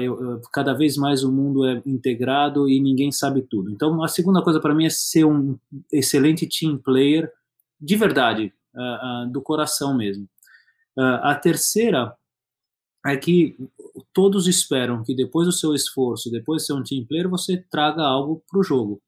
Eu, 0.00 0.40
cada 0.52 0.72
vez 0.72 0.96
mais 0.96 1.24
o 1.24 1.32
mundo 1.32 1.66
é 1.66 1.82
integrado 1.86 2.68
e 2.68 2.78
ninguém 2.80 3.10
sabe 3.10 3.42
tudo. 3.42 3.70
Então, 3.70 4.02
a 4.02 4.08
segunda 4.08 4.42
coisa 4.42 4.60
para 4.60 4.74
mim 4.74 4.86
é 4.86 4.90
ser 4.90 5.24
um 5.24 5.58
excelente 5.92 6.46
team 6.46 6.76
player 6.76 7.32
de 7.80 7.96
verdade, 7.96 8.52
uh, 8.74 9.24
uh, 9.26 9.32
do 9.32 9.42
coração 9.42 9.94
mesmo. 9.96 10.28
A 10.96 11.34
terceira 11.34 12.16
é 13.04 13.16
que 13.16 13.56
todos 14.12 14.46
esperam 14.46 15.02
que 15.02 15.12
depois 15.12 15.44
do 15.44 15.52
seu 15.52 15.74
esforço, 15.74 16.30
depois 16.30 16.62
de 16.62 16.66
ser 16.66 16.72
um 16.72 16.84
team 16.84 17.04
player, 17.04 17.28
você 17.28 17.56
traga 17.68 18.02
algo 18.02 18.44
para 18.48 18.60
o 18.60 18.62
jogo. 18.62 19.02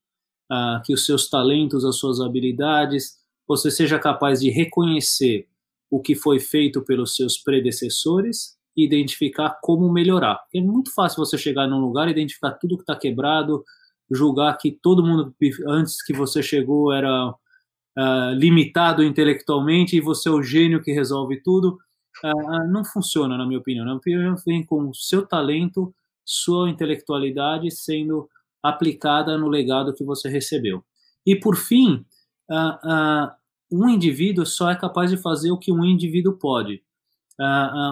que 0.84 0.92
os 0.92 1.06
seus 1.06 1.30
talentos, 1.30 1.84
as 1.84 1.96
suas 1.96 2.20
habilidades, 2.20 3.18
você 3.46 3.70
seja 3.70 4.00
capaz 4.00 4.40
de 4.40 4.50
reconhecer 4.50 5.46
o 5.88 6.00
que 6.00 6.16
foi 6.16 6.40
feito 6.40 6.82
pelos 6.82 7.14
seus 7.14 7.38
predecessores 7.38 8.56
e 8.76 8.84
identificar 8.84 9.58
como 9.62 9.90
melhorar. 9.90 10.38
é 10.54 10.60
muito 10.60 10.92
fácil 10.94 11.24
você 11.24 11.38
chegar 11.38 11.66
num 11.66 11.80
lugar, 11.80 12.08
identificar 12.08 12.52
tudo 12.52 12.76
que 12.76 12.82
está 12.82 12.94
quebrado, 12.94 13.64
julgar 14.10 14.56
que 14.58 14.70
todo 14.70 15.04
mundo 15.04 15.34
antes 15.66 16.02
que 16.04 16.12
você 16.12 16.42
chegou 16.42 16.92
era 16.92 17.30
uh, 17.30 18.32
limitado 18.34 19.02
intelectualmente 19.02 19.96
e 19.96 20.00
você 20.00 20.28
é 20.28 20.32
o 20.32 20.42
gênio 20.42 20.82
que 20.82 20.92
resolve 20.92 21.42
tudo. 21.42 21.78
Uh, 22.24 22.70
não 22.70 22.84
funciona, 22.84 23.36
na 23.36 23.46
minha 23.46 23.58
opinião. 23.58 23.84
Na 23.84 23.92
minha 23.92 23.98
opinião, 23.98 24.36
vem 24.46 24.64
com 24.64 24.92
seu 24.92 25.26
talento, 25.26 25.94
sua 26.24 26.70
intelectualidade 26.70 27.70
sendo 27.70 28.28
aplicada 28.62 29.38
no 29.38 29.48
legado 29.48 29.94
que 29.94 30.04
você 30.04 30.28
recebeu. 30.28 30.84
E 31.24 31.34
por 31.34 31.56
fim, 31.56 32.04
uh, 32.50 33.30
um 33.70 33.88
indivíduo 33.88 34.46
só 34.46 34.70
é 34.70 34.76
capaz 34.76 35.10
de 35.10 35.16
fazer 35.16 35.50
o 35.50 35.58
que 35.58 35.72
um 35.72 35.84
indivíduo 35.84 36.34
pode. 36.34 36.82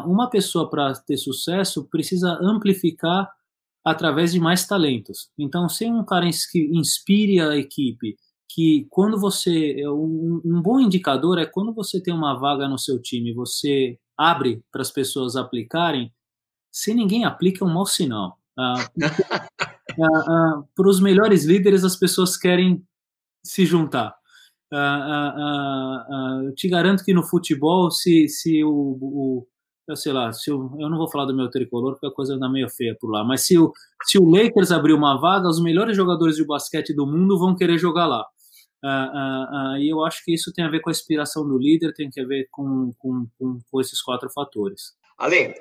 Uma 0.07 0.29
pessoa 0.31 0.71
para 0.71 0.93
ter 0.95 1.17
sucesso 1.17 1.89
precisa 1.91 2.39
amplificar 2.41 3.31
através 3.85 4.33
de 4.33 4.41
mais 4.41 4.67
talentos. 4.67 5.29
Então, 5.39 5.69
sem 5.69 5.93
um 5.93 6.05
cara 6.05 6.29
que 6.51 6.71
inspire 6.73 7.41
a 7.41 7.57
equipe, 7.57 8.17
que 8.49 8.87
quando 8.89 9.19
você 9.19 9.81
é 9.81 9.91
um, 9.91 10.41
um, 10.45 10.63
bom 10.63 10.81
indicador 10.81 11.39
é 11.39 11.45
quando 11.45 11.75
você 11.75 12.01
tem 12.01 12.15
uma 12.15 12.39
vaga 12.39 12.69
no 12.69 12.79
seu 12.79 13.01
time, 13.03 13.35
você 13.35 13.99
abre 14.17 14.63
para 14.73 14.81
as 14.81 14.91
pessoas 14.91 15.37
aplicarem, 15.37 16.13
se 16.73 16.95
ninguém 16.95 17.25
aplica 17.25 17.65
é 17.65 17.69
um 17.69 17.73
mau 17.73 17.85
sinal. 17.85 18.39
Ah, 18.57 18.89
ah, 19.01 20.25
ah, 20.29 20.63
para 20.75 20.89
os 20.89 21.01
melhores 21.01 21.45
líderes 21.45 21.85
as 21.85 21.97
pessoas 21.97 22.37
querem 22.37 22.83
se 23.45 23.67
juntar. 23.67 24.15
Eu 26.47 26.55
te 26.55 26.69
garanto 26.69 27.05
que 27.05 27.15
no 27.15 27.23
futebol, 27.23 27.91
se, 27.91 28.29
se 28.29 28.65
o, 28.65 28.99
o 29.01 29.47
eu 29.87 29.97
sei 29.97 30.13
lá, 30.13 30.33
se 30.33 30.51
eu, 30.51 30.71
eu 30.79 30.89
não 30.89 30.97
vou 30.97 31.11
falar 31.11 31.27
do 31.27 31.37
meu 31.37 31.51
tricolor 31.51 31.93
porque 31.93 32.07
a 32.07 32.11
coisa 32.11 32.35
anda 32.35 32.49
meio 32.49 32.69
feia 32.71 32.97
por 32.99 33.11
lá, 33.11 33.23
mas 33.23 33.47
se 33.47 33.59
o, 33.59 33.73
se 34.05 34.19
o 34.19 34.25
Lakers 34.25 34.71
abrir 34.71 34.95
uma 34.95 35.21
vaga, 35.21 35.49
os 35.49 35.63
melhores 35.63 35.97
jogadores 35.97 36.37
de 36.37 36.47
basquete 36.47 36.95
do 36.95 37.07
mundo 37.07 37.39
vão 37.39 37.55
querer 37.55 37.79
jogar 37.79 38.07
lá. 38.07 38.25
Uh, 38.83 39.75
uh, 39.75 39.79
e 39.79 39.89
eu 39.89 40.05
acho 40.05 40.23
que 40.25 40.35
isso 40.35 40.53
tem 40.53 40.65
a 40.65 40.71
ver 40.71 40.81
com 40.81 40.91
a 40.91 40.93
inspiração 40.93 41.47
do 41.47 41.59
líder, 41.59 41.93
tem 41.95 42.11
a 42.19 42.27
ver 42.27 42.49
com, 42.51 42.93
com, 42.99 43.27
com, 43.39 43.59
com 43.71 43.81
esses 43.81 44.01
quatro 44.03 44.31
fatores. 44.31 44.93
Ale, 45.19 45.55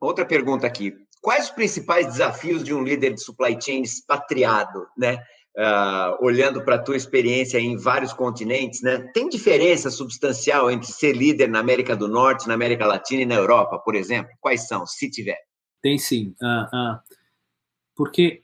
outra 0.00 0.24
pergunta 0.24 0.66
aqui. 0.66 0.92
Quais 1.20 1.46
os 1.46 1.50
principais 1.50 2.06
desafios 2.06 2.62
de 2.64 2.74
um 2.74 2.82
líder 2.82 3.14
de 3.14 3.22
supply 3.22 3.56
chain 3.60 3.82
expatriado, 3.82 4.86
né? 4.96 5.18
Uh, 5.56 6.18
olhando 6.20 6.64
para 6.64 6.74
a 6.74 6.82
tua 6.82 6.96
experiência 6.96 7.60
em 7.60 7.76
vários 7.76 8.12
continentes, 8.12 8.82
né? 8.82 8.98
Tem 9.14 9.28
diferença 9.28 9.88
substancial 9.88 10.68
entre 10.68 10.90
ser 10.90 11.12
líder 11.12 11.48
na 11.48 11.60
América 11.60 11.94
do 11.94 12.08
Norte, 12.08 12.48
na 12.48 12.54
América 12.54 12.84
Latina 12.84 13.22
e 13.22 13.26
na 13.26 13.36
Europa, 13.36 13.78
por 13.78 13.94
exemplo? 13.94 14.32
Quais 14.40 14.66
são, 14.66 14.84
se 14.84 15.08
tiver? 15.08 15.38
Tem 15.80 15.96
sim. 15.96 16.34
Uh, 16.42 16.76
uh, 16.76 16.98
porque 17.94 18.42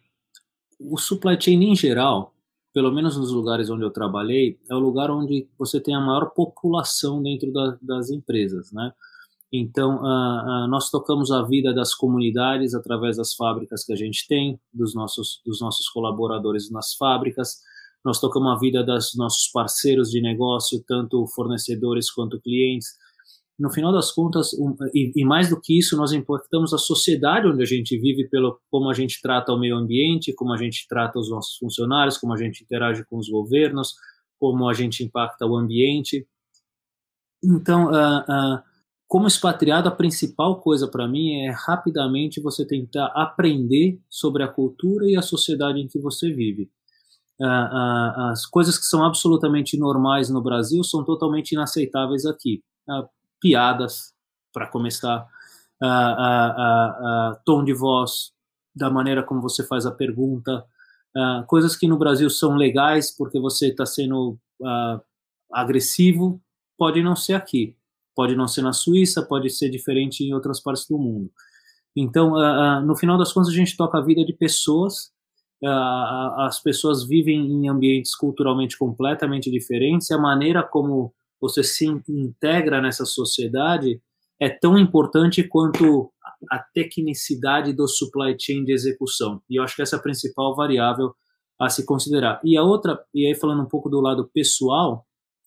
o 0.79 0.97
supply 0.97 1.37
chain 1.41 1.65
em 1.65 1.75
geral, 1.75 2.33
pelo 2.73 2.93
menos 2.93 3.17
nos 3.17 3.33
lugares 3.33 3.69
onde 3.69 3.83
eu 3.83 3.91
trabalhei, 3.91 4.59
é 4.71 4.75
o 4.75 4.79
lugar 4.79 5.11
onde 5.11 5.49
você 5.59 5.81
tem 5.81 5.95
a 5.95 6.01
maior 6.01 6.31
população 6.31 7.23
dentro 7.23 7.53
da, 7.53 7.77
das 7.83 8.11
empresas, 8.11 8.71
né? 8.73 8.93
Então, 9.53 9.97
uh, 9.97 10.65
uh, 10.65 10.69
nós 10.69 10.91
tocamos 10.91 11.31
a 11.33 11.43
vida 11.43 11.75
das 11.75 11.95
comunidades 11.95 12.75
através 12.75 13.17
das 13.17 13.35
fábricas 13.35 13.85
que 13.85 13.93
a 13.93 13.97
gente 13.97 14.27
tem, 14.29 14.61
dos 14.73 14.95
nossos, 14.95 15.41
dos 15.45 15.61
nossos 15.61 15.89
colaboradores 15.89 16.71
nas 16.71 16.95
fábricas. 16.95 17.57
Nós 18.05 18.21
tocamos 18.21 18.53
a 18.53 18.59
vida 18.59 18.85
dos 18.85 19.15
nossos 19.17 19.51
parceiros 19.53 20.11
de 20.11 20.23
negócio, 20.23 20.83
tanto 20.87 21.27
fornecedores 21.35 22.11
quanto 22.11 22.41
clientes 22.41 22.89
no 23.61 23.71
final 23.71 23.93
das 23.93 24.11
contas, 24.11 24.55
um, 24.55 24.75
e, 24.95 25.13
e, 25.15 25.25
mais 25.25 25.51
do 25.51 25.61
que 25.61 25.79
isso, 25.79 25.95
nós 25.95 26.13
impactamos 26.13 26.73
a 26.73 26.79
sociedade 26.79 27.47
onde 27.47 27.63
a 27.63 27.67
gente 27.67 27.97
vive 27.99 28.27
pelo 28.31 28.59
como 28.71 28.89
a 28.89 28.95
gente 28.95 29.21
trata 29.21 29.53
o 29.53 29.59
meio 29.59 29.77
ambiente, 29.77 30.33
como 30.33 30.55
a 30.55 30.57
gente 30.57 30.87
trata 30.89 31.19
os 31.19 31.29
nossos 31.29 31.59
funcionários, 31.59 32.17
como 32.17 32.33
a 32.33 32.39
gente 32.39 32.65
interage 32.65 33.05
com 33.05 33.19
os 33.19 33.29
governos, 33.29 33.93
como 34.39 34.67
a 34.67 34.73
gente 34.73 35.05
impacta 35.05 35.45
o 35.45 35.55
ambiente. 35.59 36.27
Então, 37.45 37.91
uh, 37.91 38.63
como 39.11 39.27
expatriado, 39.27 39.89
a 39.89 39.91
principal 39.91 40.61
coisa 40.61 40.87
para 40.87 41.09
mim 41.09 41.41
é 41.41 41.51
rapidamente 41.51 42.41
você 42.41 42.65
tentar 42.65 43.07
aprender 43.07 44.01
sobre 44.09 44.45
a 44.45 44.47
cultura 44.47 45.05
e 45.05 45.17
a 45.17 45.21
sociedade 45.21 45.81
em 45.81 45.89
que 45.89 45.99
você 45.99 46.33
vive. 46.33 46.71
Uh, 47.41 48.31
as 48.31 48.47
coisas 48.47 48.79
que 48.79 48.85
são 48.85 49.05
absolutamente 49.05 49.77
normais 49.77 50.31
no 50.31 50.41
Brasil 50.41 50.85
são 50.85 51.05
totalmente 51.05 51.51
inaceitáveis 51.53 52.25
aqui. 52.25 52.63
Piadas, 53.41 54.15
para 54.53 54.69
começar, 54.69 55.27
tom 57.45 57.65
de 57.65 57.75
voz, 57.75 58.31
da 58.73 58.89
maneira 58.89 59.25
como 59.25 59.43
você 59.43 59.67
faz 59.67 59.87
a 59.87 59.91
pergunta, 59.91 60.65
coisas 61.49 61.75
que 61.75 61.89
no 61.89 61.99
Brasil 61.99 62.31
são 62.31 62.55
legais 62.55 63.11
porque 63.11 63.41
você 63.41 63.71
está 63.71 63.85
sendo 63.85 64.39
agressivo, 65.53 66.41
pode 66.79 67.03
não 67.03 67.17
ser 67.17 67.35
aqui, 67.35 67.77
pode 68.15 68.37
não 68.37 68.49
ser 68.49 68.63
na 68.63 68.73
Suíça, 68.73 69.23
pode 69.23 69.51
ser 69.51 69.71
diferente 69.71 70.25
em 70.25 70.33
outras 70.35 70.63
partes 70.63 70.87
do 70.89 70.99
mundo. 70.99 71.31
Então, 71.97 72.35
no 72.83 72.97
final 72.97 73.19
das 73.19 73.33
contas, 73.33 73.51
a 73.51 73.57
gente 73.57 73.77
toca 73.77 73.99
a 73.99 74.03
vida 74.03 74.25
de 74.25 74.33
pessoas 74.33 75.11
as 75.67 76.63
pessoas 76.63 77.07
vivem 77.07 77.39
em 77.39 77.69
ambientes 77.69 78.15
culturalmente 78.17 78.79
completamente 78.79 79.51
diferentes 79.51 80.09
e 80.09 80.15
a 80.15 80.19
maneira 80.19 80.63
como 80.63 81.13
você 81.41 81.63
se 81.63 81.87
integra 82.09 82.81
nessa 82.81 83.05
sociedade 83.05 84.01
é 84.41 84.49
tão 84.49 84.79
importante 84.79 85.43
quanto 85.47 86.11
a 86.51 86.59
tecnicidade 86.59 87.75
do 87.75 87.87
supply 87.87 88.35
chain 88.39 88.65
de 88.65 88.73
execução. 88.73 89.43
E 89.51 89.57
eu 89.57 89.63
acho 89.63 89.77
que 89.77 89.83
essa 89.83 89.97
é 89.97 89.99
a 89.99 90.03
principal 90.03 90.57
variável 90.57 91.15
a 91.61 91.69
se 91.69 91.85
considerar. 91.85 92.41
E 92.43 92.57
a 92.57 92.63
outra, 92.63 92.99
e 93.15 93.27
aí 93.27 93.35
falando 93.35 93.63
um 93.63 93.69
pouco 93.69 93.91
do 93.91 94.01
lado 94.01 94.31
pessoal, 94.33 95.05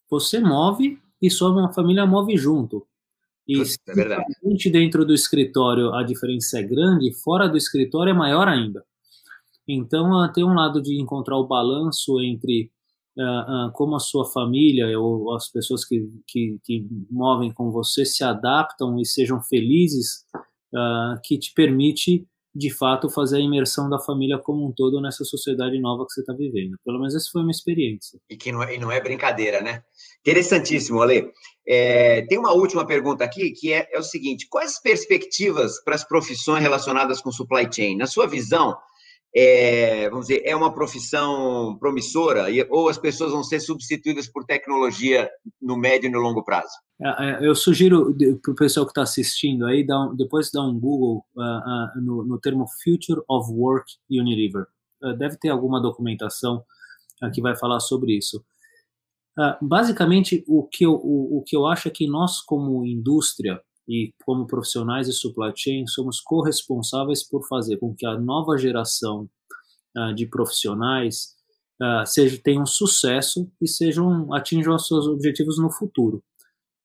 você 0.09 0.39
move 0.39 0.99
e 1.23 1.29
sua 1.29 1.71
família 1.71 2.05
move 2.05 2.35
junto. 2.35 2.85
E 3.47 3.61
é 3.61 3.93
verdade. 3.93 4.25
dentro 4.71 5.05
do 5.05 5.13
escritório 5.13 5.93
a 5.93 6.03
diferença 6.03 6.59
é 6.59 6.63
grande, 6.63 7.13
fora 7.13 7.47
do 7.47 7.57
escritório 7.57 8.11
é 8.11 8.13
maior 8.13 8.47
ainda. 8.49 8.83
Então 9.65 10.31
tem 10.33 10.43
um 10.43 10.53
lado 10.53 10.81
de 10.81 11.01
encontrar 11.01 11.37
o 11.37 11.47
balanço 11.47 12.19
entre 12.19 12.69
uh, 13.17 13.67
uh, 13.67 13.71
como 13.71 13.95
a 13.95 13.99
sua 13.99 14.25
família 14.25 14.99
ou 14.99 15.33
as 15.33 15.49
pessoas 15.49 15.85
que, 15.85 16.09
que, 16.27 16.59
que, 16.61 16.85
movem 17.09 17.53
com 17.53 17.71
você 17.71 18.05
se 18.05 18.23
adaptam 18.23 18.99
e 18.99 19.05
sejam 19.05 19.41
felizes, 19.41 20.25
uh, 20.73 21.19
que 21.23 21.37
te 21.37 21.53
permite 21.53 22.27
de 22.55 22.69
fato 22.69 23.09
fazer 23.09 23.37
a 23.37 23.39
imersão 23.39 23.89
da 23.89 23.99
família 23.99 24.37
como 24.37 24.67
um 24.67 24.71
todo 24.71 25.01
nessa 25.01 25.23
sociedade 25.23 25.79
nova 25.79 26.05
que 26.05 26.13
você 26.13 26.21
está 26.21 26.33
vivendo. 26.33 26.77
Pelo 26.85 26.99
menos 26.99 27.15
essa 27.15 27.29
foi 27.31 27.41
uma 27.41 27.51
experiência. 27.51 28.19
E 28.29 28.37
que 28.37 28.51
não 28.51 28.61
é, 28.61 28.77
não 28.77 28.91
é 28.91 29.01
brincadeira, 29.01 29.61
né? 29.61 29.81
Interessantíssimo, 30.21 31.01
Ale. 31.01 31.31
É, 31.67 32.21
tem 32.27 32.37
uma 32.37 32.53
última 32.53 32.85
pergunta 32.85 33.23
aqui 33.23 33.51
que 33.51 33.73
é, 33.73 33.87
é 33.91 33.97
o 33.97 34.03
seguinte: 34.03 34.47
quais 34.49 34.73
as 34.73 34.81
perspectivas 34.81 35.83
para 35.83 35.95
as 35.95 36.03
profissões 36.03 36.61
relacionadas 36.61 37.21
com 37.21 37.31
supply 37.31 37.67
chain? 37.71 37.97
Na 37.97 38.05
sua 38.05 38.27
visão, 38.27 38.75
é, 39.35 40.07
vamos 40.09 40.27
dizer, 40.27 40.43
é 40.45 40.55
uma 40.55 40.71
profissão 40.71 41.75
promissora 41.79 42.45
ou 42.69 42.87
as 42.87 42.99
pessoas 42.99 43.31
vão 43.31 43.43
ser 43.43 43.59
substituídas 43.59 44.27
por 44.27 44.45
tecnologia 44.45 45.27
no 45.59 45.75
médio 45.75 46.07
e 46.07 46.11
no 46.11 46.19
longo 46.19 46.43
prazo? 46.43 46.73
É, 47.01 47.07
é, 47.07 47.47
eu 47.47 47.55
sugiro 47.55 48.15
para 48.41 48.51
o 48.51 48.55
pessoal 48.55 48.85
que 48.85 48.91
está 48.91 49.01
assistindo 49.01 49.65
aí, 49.65 49.83
dá 49.83 49.99
um, 49.99 50.15
depois 50.15 50.51
dar 50.51 50.61
um 50.61 50.79
Google 50.79 51.25
uh, 51.35 51.41
uh, 51.41 52.01
no, 52.01 52.23
no, 52.23 52.39
termo 52.39 52.67
Future 52.83 53.21
of 53.27 53.51
Work 53.51 53.91
Unilever. 54.09 54.67
Uh, 55.01 55.13
deve 55.17 55.35
ter 55.37 55.49
alguma 55.49 55.81
documentação 55.81 56.63
que 57.33 57.41
vai 57.41 57.55
falar 57.55 57.79
sobre 57.79 58.17
isso. 58.17 58.43
basicamente, 59.61 60.43
o 60.45 60.67
que, 60.67 60.85
eu, 60.85 60.91
o, 60.91 61.37
o 61.37 61.41
que 61.41 61.55
eu 61.55 61.65
acho 61.65 61.87
é 61.87 61.91
que 61.91 62.05
nós, 62.05 62.41
como 62.41 62.85
indústria, 62.85 63.61
e 63.87 64.13
como 64.25 64.47
profissionais 64.47 65.07
de 65.07 65.13
supply 65.13 65.51
chain 65.55 65.85
somos 65.87 66.19
corresponsáveis 66.19 67.27
por 67.27 67.45
fazer 67.47 67.77
com 67.77 67.93
que 67.93 68.05
a 68.05 68.17
nova 68.17 68.57
geração 68.57 69.29
uh, 69.97 70.13
de 70.13 70.25
profissionais 70.25 71.35
uh, 71.81 72.05
seja 72.05 72.39
tenham 72.41 72.65
sucesso 72.65 73.51
e 73.61 73.67
sejam 73.67 74.33
atinjam 74.33 74.75
os 74.75 74.87
seus 74.87 75.07
objetivos 75.07 75.57
no 75.57 75.71
futuro. 75.71 76.23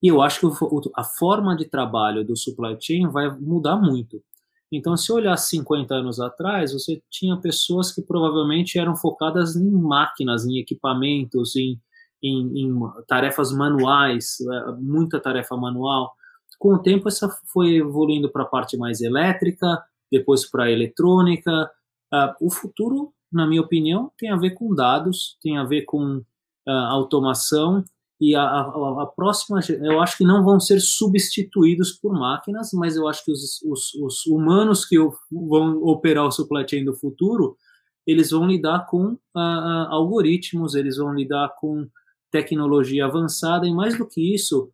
E 0.02 0.08
eu 0.08 0.22
acho 0.22 0.40
que 0.40 0.46
o, 0.46 0.80
a 0.96 1.04
forma 1.04 1.56
de 1.56 1.64
trabalho 1.64 2.24
do 2.24 2.36
supply 2.36 2.76
chain 2.80 3.08
vai 3.08 3.28
mudar 3.38 3.76
muito. 3.76 4.22
Então, 4.70 4.96
se 4.96 5.10
olhar 5.10 5.36
50 5.36 5.94
anos 5.94 6.20
atrás, 6.20 6.72
você 6.72 7.02
tinha 7.10 7.36
pessoas 7.38 7.90
que 7.90 8.02
provavelmente 8.02 8.78
eram 8.78 8.94
focadas 8.94 9.56
em 9.56 9.70
máquinas, 9.70 10.44
em 10.44 10.58
equipamentos, 10.58 11.56
em, 11.56 11.80
em, 12.22 12.66
em 12.66 12.78
tarefas 13.06 13.50
manuais, 13.50 14.36
eh, 14.40 14.72
muita 14.78 15.18
tarefa 15.18 15.56
manual. 15.56 16.12
Com 16.58 16.74
o 16.74 16.78
tempo, 16.78 17.08
essa 17.08 17.28
foi 17.52 17.76
evoluindo 17.76 18.30
para 18.30 18.42
a 18.42 18.46
parte 18.46 18.76
mais 18.76 19.00
elétrica, 19.00 19.82
depois 20.10 20.44
para 20.44 20.64
a 20.64 20.70
eletrônica. 20.70 21.70
Uh, 22.12 22.46
o 22.46 22.50
futuro, 22.50 23.12
na 23.32 23.46
minha 23.46 23.62
opinião, 23.62 24.10
tem 24.18 24.30
a 24.30 24.36
ver 24.36 24.50
com 24.50 24.74
dados, 24.74 25.38
tem 25.40 25.56
a 25.56 25.64
ver 25.64 25.82
com 25.82 26.16
uh, 26.16 26.70
automação 26.70 27.84
e 28.20 28.34
a, 28.34 28.42
a, 28.42 29.02
a, 29.02 29.06
próxima, 29.06 29.60
eu 29.80 30.00
acho 30.00 30.18
que 30.18 30.24
não 30.24 30.42
vão 30.42 30.58
ser 30.58 30.80
substituídos 30.80 31.92
por 31.92 32.12
máquinas, 32.12 32.70
mas 32.72 32.96
eu 32.96 33.06
acho 33.06 33.24
que 33.24 33.30
os, 33.30 33.62
os, 33.62 33.94
os 33.94 34.26
humanos 34.26 34.84
que 34.84 34.96
vão 35.30 35.80
operar 35.84 36.26
o 36.26 36.32
supply 36.32 36.66
chain 36.68 36.84
do 36.84 36.94
futuro, 36.94 37.56
eles 38.04 38.32
vão 38.32 38.44
lidar 38.44 38.86
com 38.86 39.12
uh, 39.12 39.88
algoritmos, 39.90 40.74
eles 40.74 40.96
vão 40.96 41.14
lidar 41.14 41.54
com 41.60 41.88
tecnologia 42.28 43.04
avançada 43.04 43.68
e 43.68 43.72
mais 43.72 43.96
do 43.96 44.06
que 44.06 44.34
isso, 44.34 44.70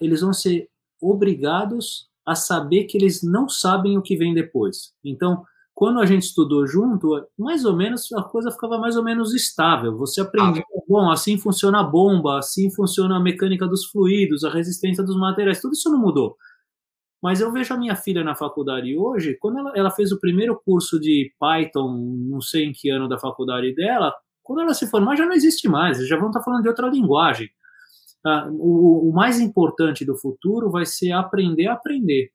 eles 0.00 0.20
vão 0.20 0.32
ser 0.32 0.68
obrigados 1.00 2.08
a 2.24 2.34
saber 2.34 2.84
que 2.84 2.96
eles 2.96 3.22
não 3.22 3.48
sabem 3.48 3.96
o 3.96 4.02
que 4.02 4.16
vem 4.16 4.34
depois. 4.34 4.92
Então, 5.04 5.44
quando 5.76 6.00
a 6.00 6.06
gente 6.06 6.22
estudou 6.22 6.66
junto, 6.66 7.22
mais 7.38 7.66
ou 7.66 7.76
menos 7.76 8.10
a 8.12 8.22
coisa 8.22 8.50
ficava 8.50 8.78
mais 8.78 8.96
ou 8.96 9.04
menos 9.04 9.34
estável. 9.34 9.96
Você 9.98 10.22
aprendia, 10.22 10.62
ah. 10.62 10.80
bom, 10.88 11.10
assim 11.10 11.36
funciona 11.36 11.80
a 11.80 11.84
bomba, 11.84 12.38
assim 12.38 12.70
funciona 12.70 13.16
a 13.16 13.20
mecânica 13.20 13.68
dos 13.68 13.84
fluidos, 13.84 14.42
a 14.42 14.50
resistência 14.50 15.04
dos 15.04 15.18
materiais, 15.18 15.60
tudo 15.60 15.74
isso 15.74 15.90
não 15.90 15.98
mudou. 15.98 16.34
Mas 17.22 17.40
eu 17.42 17.52
vejo 17.52 17.74
a 17.74 17.76
minha 17.76 17.94
filha 17.94 18.24
na 18.24 18.34
faculdade 18.34 18.96
hoje, 18.96 19.36
quando 19.38 19.58
ela, 19.58 19.72
ela 19.74 19.90
fez 19.90 20.12
o 20.12 20.18
primeiro 20.18 20.58
curso 20.64 20.98
de 20.98 21.30
Python, 21.38 21.92
não 22.30 22.40
sei 22.40 22.64
em 22.64 22.72
que 22.72 22.88
ano 22.88 23.06
da 23.08 23.18
faculdade 23.18 23.74
dela, 23.74 24.14
quando 24.42 24.62
ela 24.62 24.72
se 24.72 24.88
formar 24.88 25.16
já 25.16 25.26
não 25.26 25.32
existe 25.32 25.68
mais, 25.68 26.06
já 26.08 26.16
vão 26.16 26.28
estar 26.28 26.42
falando 26.42 26.62
de 26.62 26.68
outra 26.68 26.88
linguagem. 26.88 27.50
Uh, 28.26 28.50
o, 28.58 29.10
o, 29.10 29.12
mais 29.12 29.38
importante 29.38 30.04
do 30.04 30.16
futuro 30.16 30.68
vai 30.68 30.84
ser 30.84 31.12
aprender 31.12 31.68
a 31.68 31.74
aprender. 31.74 32.32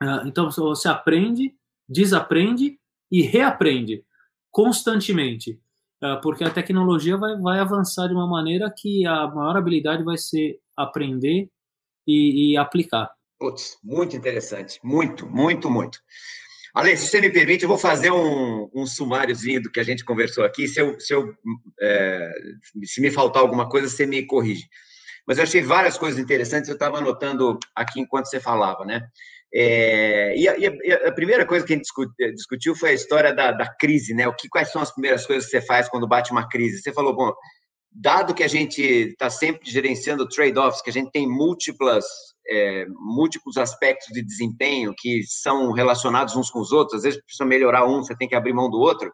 Uh, 0.00 0.26
então, 0.26 0.48
você 0.48 0.86
aprende, 0.86 1.52
desaprende 1.88 2.78
e 3.10 3.22
reaprende 3.22 4.04
constantemente, 4.52 5.60
uh, 6.00 6.20
porque 6.22 6.44
a 6.44 6.50
tecnologia 6.50 7.16
vai, 7.16 7.36
vai 7.38 7.58
avançar 7.58 8.06
de 8.06 8.14
uma 8.14 8.28
maneira 8.28 8.72
que 8.76 9.04
a 9.04 9.26
maior 9.26 9.56
habilidade 9.56 10.04
vai 10.04 10.16
ser 10.16 10.60
aprender 10.76 11.50
e, 12.06 12.52
e 12.52 12.56
aplicar. 12.56 13.10
Putz, 13.40 13.76
muito 13.82 14.16
interessante, 14.16 14.78
muito, 14.84 15.26
muito, 15.26 15.68
muito. 15.68 15.98
Ale, 16.74 16.96
se 16.96 17.06
você 17.06 17.20
me 17.20 17.30
permite, 17.30 17.62
eu 17.62 17.68
vou 17.68 17.78
fazer 17.78 18.10
um, 18.10 18.68
um 18.74 18.84
sumáriozinho 18.84 19.62
do 19.62 19.70
que 19.70 19.78
a 19.78 19.84
gente 19.84 20.04
conversou 20.04 20.44
aqui. 20.44 20.66
Se, 20.66 20.80
eu, 20.80 20.98
se, 20.98 21.14
eu, 21.14 21.32
é, 21.80 22.32
se 22.84 23.00
me 23.00 23.12
faltar 23.12 23.42
alguma 23.42 23.68
coisa, 23.68 23.88
você 23.88 24.04
me 24.04 24.26
corrige. 24.26 24.68
Mas 25.24 25.38
eu 25.38 25.44
achei 25.44 25.62
várias 25.62 25.96
coisas 25.96 26.18
interessantes, 26.18 26.68
eu 26.68 26.74
estava 26.74 26.98
anotando 26.98 27.58
aqui 27.74 28.00
enquanto 28.00 28.26
você 28.26 28.40
falava, 28.40 28.84
né? 28.84 29.00
É, 29.54 30.36
e, 30.36 30.48
a, 30.48 30.58
e, 30.58 30.92
a, 30.92 31.12
primeira 31.12 31.46
coisa 31.46 31.64
que 31.64 31.72
a 31.72 31.76
gente 31.76 31.88
eh, 32.20 32.32
discutiu 32.32 32.74
foi 32.74 32.90
a 32.90 32.94
história 32.94 33.32
da, 33.32 33.52
da, 33.52 33.72
crise, 33.76 34.12
né? 34.12 34.26
O 34.26 34.34
que, 34.34 34.48
quais 34.48 34.72
são 34.72 34.82
as 34.82 34.90
primeiras 34.90 35.24
coisas 35.24 35.44
que 35.44 35.52
você 35.52 35.64
faz 35.64 35.88
quando 35.88 36.08
bate 36.08 36.32
uma 36.32 36.48
crise? 36.48 36.82
Você 36.82 36.92
falou, 36.92 37.14
bom, 37.14 37.32
dado 37.94 38.34
que 38.34 38.42
a 38.42 38.48
gente 38.48 38.82
está 38.82 39.30
sempre 39.30 39.70
gerenciando 39.70 40.28
trade-offs, 40.28 40.82
que 40.82 40.90
a 40.90 40.92
gente 40.92 41.12
tem 41.12 41.28
múltiplas, 41.28 42.04
é, 42.48 42.86
múltiplos 42.88 43.56
aspectos 43.56 44.08
de 44.12 44.22
desempenho 44.22 44.92
que 44.96 45.22
são 45.24 45.70
relacionados 45.70 46.34
uns 46.34 46.50
com 46.50 46.60
os 46.60 46.72
outros, 46.72 46.98
às 46.98 47.02
vezes 47.04 47.22
precisa 47.22 47.44
melhorar 47.44 47.86
um, 47.86 48.02
você 48.02 48.16
tem 48.16 48.28
que 48.28 48.34
abrir 48.34 48.52
mão 48.52 48.68
do 48.68 48.78
outro. 48.78 49.12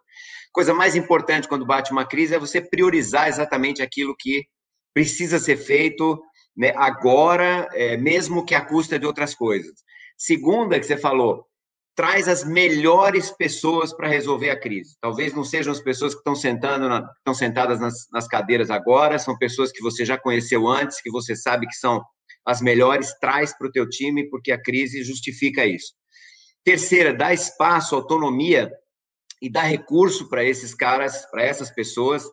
Coisa 0.53 0.73
mais 0.73 0.97
importante 0.97 1.47
quando 1.47 1.67
bate 1.67 1.93
uma 1.93 2.07
crise 2.07 2.35
é 2.35 2.39
você 2.39 2.61
priorizar 2.61 3.29
exatamente 3.29 3.83
aquilo 3.83 4.17
que 4.19 4.47
precisa 4.95 5.39
ser 5.39 5.57
feito 5.57 6.19
né, 6.57 6.73
agora, 6.75 7.69
é, 7.73 7.97
mesmo 7.97 8.45
que 8.45 8.55
à 8.55 8.65
custa 8.65 8.99
de 8.99 9.07
outras 9.07 9.35
coisas. 9.35 9.73
Segunda, 10.17 10.81
que 10.81 10.87
você 10.87 10.97
falou, 10.97 11.47
traz 12.01 12.29
as 12.29 12.43
melhores 12.43 13.31
pessoas 13.31 13.93
para 13.93 14.09
resolver 14.09 14.49
a 14.49 14.59
crise. 14.59 14.97
Talvez 15.03 15.35
não 15.35 15.45
sejam 15.45 15.71
as 15.71 15.83
pessoas 15.83 16.15
que 16.15 16.21
estão 16.21 16.35
sentando, 16.35 16.89
na, 16.89 17.07
estão 17.19 17.35
sentadas 17.35 17.79
nas, 17.79 18.09
nas 18.11 18.27
cadeiras 18.27 18.71
agora, 18.71 19.19
são 19.19 19.37
pessoas 19.37 19.71
que 19.71 19.83
você 19.83 20.03
já 20.03 20.17
conheceu 20.17 20.67
antes, 20.67 21.03
que 21.03 21.11
você 21.11 21.37
sabe 21.37 21.67
que 21.67 21.75
são 21.75 22.03
as 22.43 22.63
melhores, 22.63 23.13
traz 23.21 23.55
para 23.55 23.69
o 23.69 23.71
teu 23.71 23.87
time, 23.87 24.31
porque 24.31 24.51
a 24.51 24.59
crise 24.59 25.05
justifica 25.05 25.67
isso. 25.67 25.93
Terceira, 26.65 27.13
dá 27.13 27.35
espaço, 27.35 27.95
autonomia 27.95 28.73
e 29.43 29.51
dá 29.51 29.61
recurso 29.61 30.27
para 30.27 30.43
esses 30.43 30.75
caras, 30.75 31.27
para 31.31 31.43
essas 31.43 31.71
pessoas, 31.71 32.25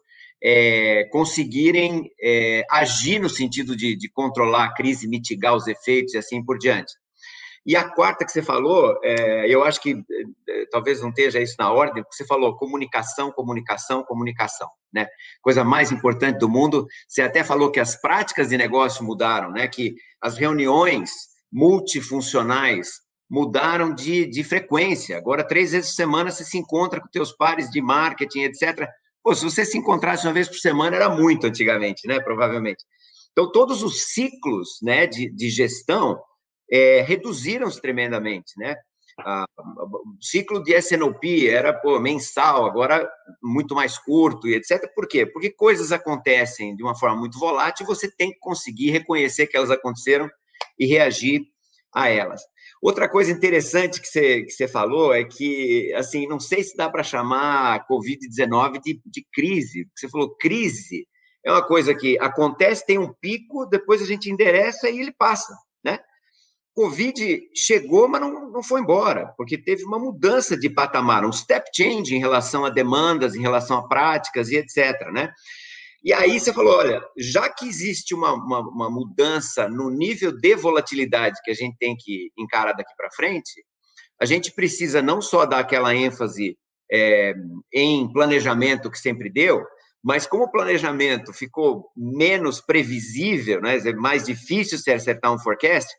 é, 0.41 1.09
conseguirem 1.11 2.09
é, 2.23 2.63
agir 2.71 3.19
no 3.19 3.29
sentido 3.29 3.75
de, 3.75 3.97
de, 3.97 4.09
controlar 4.11 4.63
a 4.63 4.73
crise, 4.73 5.09
mitigar 5.09 5.57
os 5.57 5.67
efeitos 5.67 6.13
e 6.13 6.17
assim 6.17 6.41
por 6.41 6.57
diante. 6.57 6.93
E 7.67 7.75
a 7.75 7.89
quarta 7.89 8.25
que 8.25 8.31
você 8.31 8.41
falou, 8.41 8.97
é, 9.03 9.45
eu 9.47 9.63
acho 9.63 9.81
que 9.81 9.91
é, 10.49 10.65
talvez 10.71 11.01
não 11.01 11.09
esteja 11.09 11.41
isso 11.41 11.55
na 11.59 11.71
ordem, 11.71 12.01
porque 12.01 12.15
você 12.15 12.25
falou 12.25 12.55
comunicação, 12.55 13.31
comunicação, 13.31 14.03
comunicação, 14.03 14.69
né? 14.91 15.07
Coisa 15.41 15.63
mais 15.63 15.91
importante 15.91 16.39
do 16.39 16.47
mundo. 16.47 16.87
Você 17.07 17.21
até 17.21 17.43
falou 17.43 17.69
que 17.69 17.79
as 17.79 17.99
práticas 17.99 18.49
de 18.49 18.57
negócio 18.57 19.03
mudaram, 19.03 19.51
né? 19.51 19.67
Que 19.67 19.95
as 20.21 20.37
reuniões 20.37 21.11
multifuncionais 21.51 23.01
mudaram 23.29 23.93
de, 23.93 24.25
de 24.25 24.43
frequência. 24.45 25.17
Agora, 25.17 25.43
três 25.43 25.73
vezes 25.73 25.89
por 25.89 25.95
semana, 25.97 26.31
você 26.31 26.45
se 26.45 26.57
encontra 26.57 27.01
com 27.01 27.09
teus 27.09 27.33
pares 27.33 27.69
de 27.69 27.81
marketing, 27.81 28.43
etc 28.43 28.87
Pô, 29.27 29.35
se 29.35 29.43
você 29.43 29.65
se 29.65 29.77
encontrasse 29.77 30.25
uma 30.25 30.31
vez 30.31 30.47
por 30.47 30.55
semana, 30.55 30.95
era 30.95 31.09
muito 31.09 31.45
antigamente, 31.45 32.07
né? 32.07 32.17
Provavelmente. 32.17 32.85
Então, 33.33 33.51
todos 33.51 33.83
os 33.83 34.13
ciclos 34.13 34.79
né, 34.81 35.05
de, 35.05 35.29
de 35.29 35.49
gestão 35.49 36.17
é, 36.71 37.01
reduziram-se 37.01 37.81
tremendamente, 37.81 38.53
né? 38.57 38.75
o 39.19 40.15
ciclo 40.21 40.61
de 40.63 40.75
SNOP 40.75 41.49
era 41.49 41.73
pô, 41.73 41.99
mensal, 41.99 42.65
agora 42.65 43.09
muito 43.41 43.73
mais 43.73 43.97
curto 43.97 44.47
e 44.47 44.53
etc. 44.53 44.87
Por 44.93 45.07
quê? 45.07 45.25
Porque 45.25 45.49
coisas 45.49 45.91
acontecem 45.91 46.75
de 46.75 46.83
uma 46.83 46.95
forma 46.95 47.15
muito 47.15 47.39
volátil 47.39 47.83
e 47.83 47.87
você 47.87 48.11
tem 48.11 48.31
que 48.31 48.37
conseguir 48.39 48.91
reconhecer 48.91 49.47
que 49.47 49.57
elas 49.57 49.71
aconteceram 49.71 50.29
e 50.77 50.85
reagir 50.85 51.41
a 51.93 52.09
elas. 52.09 52.41
Outra 52.79 53.09
coisa 53.09 53.31
interessante 53.31 53.99
que 53.99 54.07
você, 54.07 54.43
que 54.43 54.51
você 54.51 54.67
falou 54.67 55.11
é 55.11 55.23
que, 55.23 55.91
assim, 55.95 56.27
não 56.27 56.39
sei 56.39 56.63
se 56.63 56.77
dá 56.77 56.87
para 56.87 57.01
chamar 57.01 57.73
a 57.73 57.87
Covid-19 57.87 58.79
de, 58.83 59.01
de 59.03 59.25
crise. 59.33 59.89
Você 59.95 60.07
falou 60.07 60.35
crise 60.37 61.07
é 61.43 61.51
uma 61.51 61.65
coisa 61.65 61.95
que 61.95 62.19
acontece, 62.19 62.85
tem 62.85 62.97
um 62.97 63.13
pico, 63.21 63.65
depois 63.65 64.01
a 64.01 64.05
gente 64.05 64.29
endereça 64.29 64.89
e 64.89 64.99
ele 64.99 65.13
passa? 65.13 65.55
Covid 66.77 67.49
chegou, 67.55 68.07
mas 68.07 68.21
não, 68.21 68.51
não 68.51 68.61
foi 68.61 68.81
embora, 68.81 69.33
porque 69.35 69.57
teve 69.57 69.83
uma 69.83 69.97
mudança 69.97 70.55
de 70.55 70.69
patamar, 70.69 71.25
um 71.25 71.31
step 71.31 71.71
change 71.75 72.15
em 72.15 72.19
relação 72.19 72.63
a 72.63 72.69
demandas, 72.69 73.33
em 73.33 73.41
relação 73.41 73.79
a 73.79 73.87
práticas 73.87 74.51
e 74.51 74.57
etc, 74.57 75.11
né? 75.11 75.33
E 76.03 76.13
aí 76.13 76.39
você 76.39 76.53
falou, 76.53 76.77
olha, 76.77 77.01
já 77.17 77.49
que 77.49 77.67
existe 77.67 78.13
uma, 78.13 78.31
uma, 78.31 78.59
uma 78.59 78.89
mudança 78.91 79.67
no 79.67 79.89
nível 79.89 80.31
de 80.31 80.55
volatilidade 80.55 81.41
que 81.43 81.49
a 81.49 81.55
gente 81.55 81.75
tem 81.79 81.95
que 81.97 82.29
encarar 82.37 82.73
daqui 82.73 82.93
para 82.95 83.09
frente, 83.09 83.65
a 84.21 84.25
gente 84.25 84.51
precisa 84.51 85.01
não 85.01 85.19
só 85.19 85.47
dar 85.47 85.61
aquela 85.61 85.95
ênfase 85.95 86.55
é, 86.91 87.33
em 87.73 88.07
planejamento 88.13 88.91
que 88.91 88.99
sempre 88.99 89.31
deu, 89.31 89.65
mas 90.03 90.27
como 90.27 90.43
o 90.43 90.51
planejamento 90.51 91.33
ficou 91.33 91.89
menos 91.97 92.61
previsível, 92.61 93.61
né, 93.61 93.77
é 93.77 93.93
mais 93.93 94.25
difícil 94.25 94.77
se 94.77 94.91
acertar 94.91 95.33
um 95.33 95.39
forecast, 95.39 95.91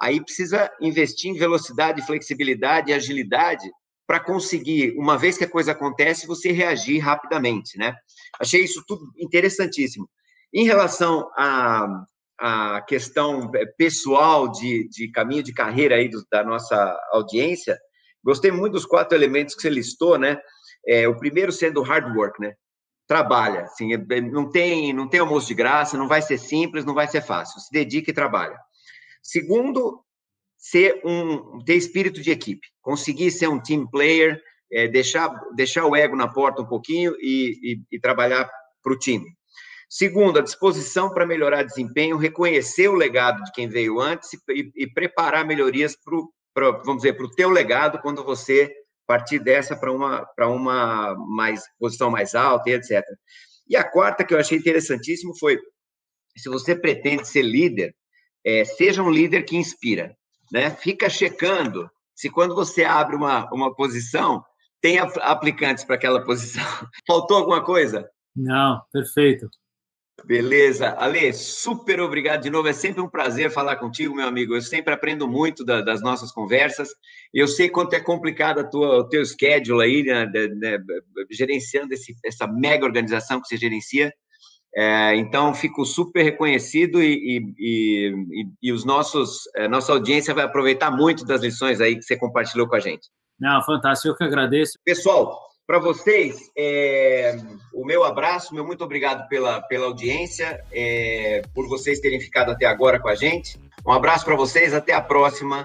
aí 0.00 0.22
precisa 0.22 0.70
investir 0.80 1.30
em 1.30 1.38
velocidade, 1.38 2.04
flexibilidade 2.06 2.90
e 2.90 2.94
agilidade 2.94 3.68
para 4.06 4.20
conseguir, 4.20 4.94
uma 4.98 5.16
vez 5.16 5.38
que 5.38 5.44
a 5.44 5.50
coisa 5.50 5.72
acontece, 5.72 6.26
você 6.26 6.52
reagir 6.52 6.98
rapidamente, 6.98 7.78
né? 7.78 7.94
Achei 8.38 8.62
isso 8.62 8.84
tudo 8.86 9.10
interessantíssimo. 9.16 10.08
Em 10.52 10.64
relação 10.64 11.30
à, 11.36 12.04
à 12.38 12.82
questão 12.82 13.50
é, 13.54 13.64
pessoal 13.78 14.50
de, 14.50 14.88
de 14.88 15.10
caminho 15.10 15.42
de 15.42 15.54
carreira 15.54 15.96
aí 15.96 16.08
do, 16.08 16.22
da 16.30 16.44
nossa 16.44 16.98
audiência, 17.12 17.78
gostei 18.22 18.50
muito 18.50 18.74
dos 18.74 18.84
quatro 18.84 19.16
elementos 19.16 19.54
que 19.54 19.62
você 19.62 19.70
listou, 19.70 20.18
né? 20.18 20.38
É, 20.86 21.08
o 21.08 21.18
primeiro 21.18 21.50
sendo 21.50 21.82
hard 21.82 22.14
work, 22.14 22.40
né? 22.40 22.54
Trabalha, 23.06 23.62
assim, 23.62 23.94
é, 23.94 24.20
não 24.20 24.50
tem, 24.50 24.92
não 24.92 25.08
tem 25.08 25.20
almoço 25.20 25.48
de 25.48 25.54
graça, 25.54 25.96
não 25.96 26.08
vai 26.08 26.20
ser 26.20 26.36
simples, 26.36 26.84
não 26.84 26.94
vai 26.94 27.08
ser 27.08 27.22
fácil. 27.22 27.58
Se 27.60 27.72
dedica 27.72 28.10
e 28.10 28.14
trabalha. 28.14 28.58
Segundo, 29.24 30.04
ser 30.58 31.00
um 31.02 31.58
ter 31.64 31.76
espírito 31.76 32.20
de 32.20 32.30
equipe, 32.30 32.66
conseguir 32.82 33.30
ser 33.30 33.48
um 33.48 33.60
team 33.60 33.86
player, 33.90 34.38
é, 34.70 34.86
deixar 34.86 35.30
deixar 35.56 35.86
o 35.86 35.96
ego 35.96 36.14
na 36.14 36.28
porta 36.28 36.60
um 36.60 36.66
pouquinho 36.66 37.14
e, 37.18 37.74
e, 37.90 37.96
e 37.96 38.00
trabalhar 38.00 38.48
para 38.82 38.92
o 38.92 38.98
time. 38.98 39.24
Segundo, 39.88 40.38
a 40.38 40.42
disposição 40.42 41.12
para 41.12 41.26
melhorar 41.26 41.62
desempenho, 41.62 42.18
reconhecer 42.18 42.88
o 42.88 42.94
legado 42.94 43.42
de 43.44 43.52
quem 43.52 43.68
veio 43.68 43.98
antes 44.00 44.28
e, 44.50 44.70
e 44.76 44.86
preparar 44.92 45.46
melhorias 45.46 45.96
para, 46.52 46.70
vamos 46.84 47.02
dizer, 47.02 47.14
para 47.14 47.26
o 47.26 47.34
teu 47.34 47.48
legado 47.48 48.00
quando 48.00 48.24
você 48.24 48.70
partir 49.06 49.38
dessa 49.38 49.76
para 49.76 49.92
uma 49.92 50.24
para 50.34 50.48
uma 50.48 51.14
mais 51.14 51.62
posição 51.78 52.10
mais 52.10 52.34
alta 52.34 52.70
etc. 52.70 53.02
E 53.68 53.76
a 53.76 53.84
quarta 53.84 54.24
que 54.24 54.34
eu 54.34 54.38
achei 54.38 54.58
interessantíssimo 54.58 55.36
foi 55.38 55.58
se 56.36 56.48
você 56.48 56.74
pretende 56.74 57.28
ser 57.28 57.42
líder, 57.42 57.94
é, 58.44 58.64
seja 58.64 59.02
um 59.02 59.10
líder 59.10 59.44
que 59.44 59.56
inspira, 59.56 60.16
né? 60.52 60.70
Fica 60.70 61.08
checando 61.08 61.90
se 62.14 62.30
quando 62.30 62.54
você 62.54 62.84
abre 62.84 63.16
uma, 63.16 63.48
uma 63.52 63.74
posição, 63.74 64.44
tem 64.80 64.98
aplicantes 64.98 65.84
para 65.84 65.96
aquela 65.96 66.24
posição. 66.24 66.62
Faltou 67.06 67.38
alguma 67.38 67.64
coisa? 67.64 68.08
Não, 68.36 68.80
perfeito. 68.92 69.48
Beleza. 70.24 70.94
Ale, 70.96 71.32
super 71.32 72.00
obrigado 72.00 72.42
de 72.42 72.50
novo. 72.50 72.68
É 72.68 72.72
sempre 72.72 73.02
um 73.02 73.08
prazer 73.08 73.50
falar 73.50 73.76
contigo, 73.76 74.14
meu 74.14 74.26
amigo. 74.26 74.54
Eu 74.54 74.62
sempre 74.62 74.94
aprendo 74.94 75.28
muito 75.28 75.64
da, 75.64 75.80
das 75.80 76.00
nossas 76.00 76.30
conversas. 76.30 76.88
Eu 77.32 77.48
sei 77.48 77.68
quanto 77.68 77.94
é 77.94 78.00
complicado 78.00 78.60
a 78.60 78.64
tua, 78.64 79.00
o 79.00 79.08
teu 79.08 79.24
schedule 79.24 79.84
aí, 79.84 80.02
né, 80.02 80.26
de, 80.26 80.48
de, 80.48 80.78
gerenciando 81.30 81.92
esse, 81.92 82.14
essa 82.24 82.46
mega 82.46 82.86
organização 82.86 83.40
que 83.40 83.48
você 83.48 83.56
gerencia. 83.56 84.12
É, 84.76 85.14
então, 85.14 85.54
fico 85.54 85.84
super 85.84 86.22
reconhecido 86.22 87.00
e, 87.00 87.14
e, 87.38 87.54
e, 87.58 88.46
e 88.62 88.72
os 88.72 88.84
nossos, 88.84 89.42
é, 89.54 89.68
nossa 89.68 89.92
audiência 89.92 90.34
vai 90.34 90.44
aproveitar 90.44 90.90
muito 90.90 91.24
das 91.24 91.42
lições 91.42 91.80
aí 91.80 91.96
que 91.96 92.02
você 92.02 92.16
compartilhou 92.16 92.66
com 92.66 92.74
a 92.74 92.80
gente. 92.80 93.08
Não, 93.38 93.62
fantástico, 93.62 94.08
eu 94.08 94.16
que 94.16 94.24
agradeço. 94.24 94.78
Pessoal, 94.84 95.40
para 95.66 95.78
vocês, 95.78 96.50
é, 96.58 97.36
o 97.72 97.84
meu 97.86 98.04
abraço, 98.04 98.54
meu 98.54 98.66
muito 98.66 98.84
obrigado 98.84 99.28
pela, 99.28 99.62
pela 99.62 99.86
audiência, 99.86 100.60
é, 100.72 101.42
por 101.54 101.68
vocês 101.68 102.00
terem 102.00 102.20
ficado 102.20 102.50
até 102.50 102.66
agora 102.66 102.98
com 102.98 103.08
a 103.08 103.14
gente. 103.14 103.58
Um 103.86 103.92
abraço 103.92 104.24
para 104.24 104.34
vocês, 104.34 104.74
até 104.74 104.92
a 104.92 105.00
próxima. 105.00 105.64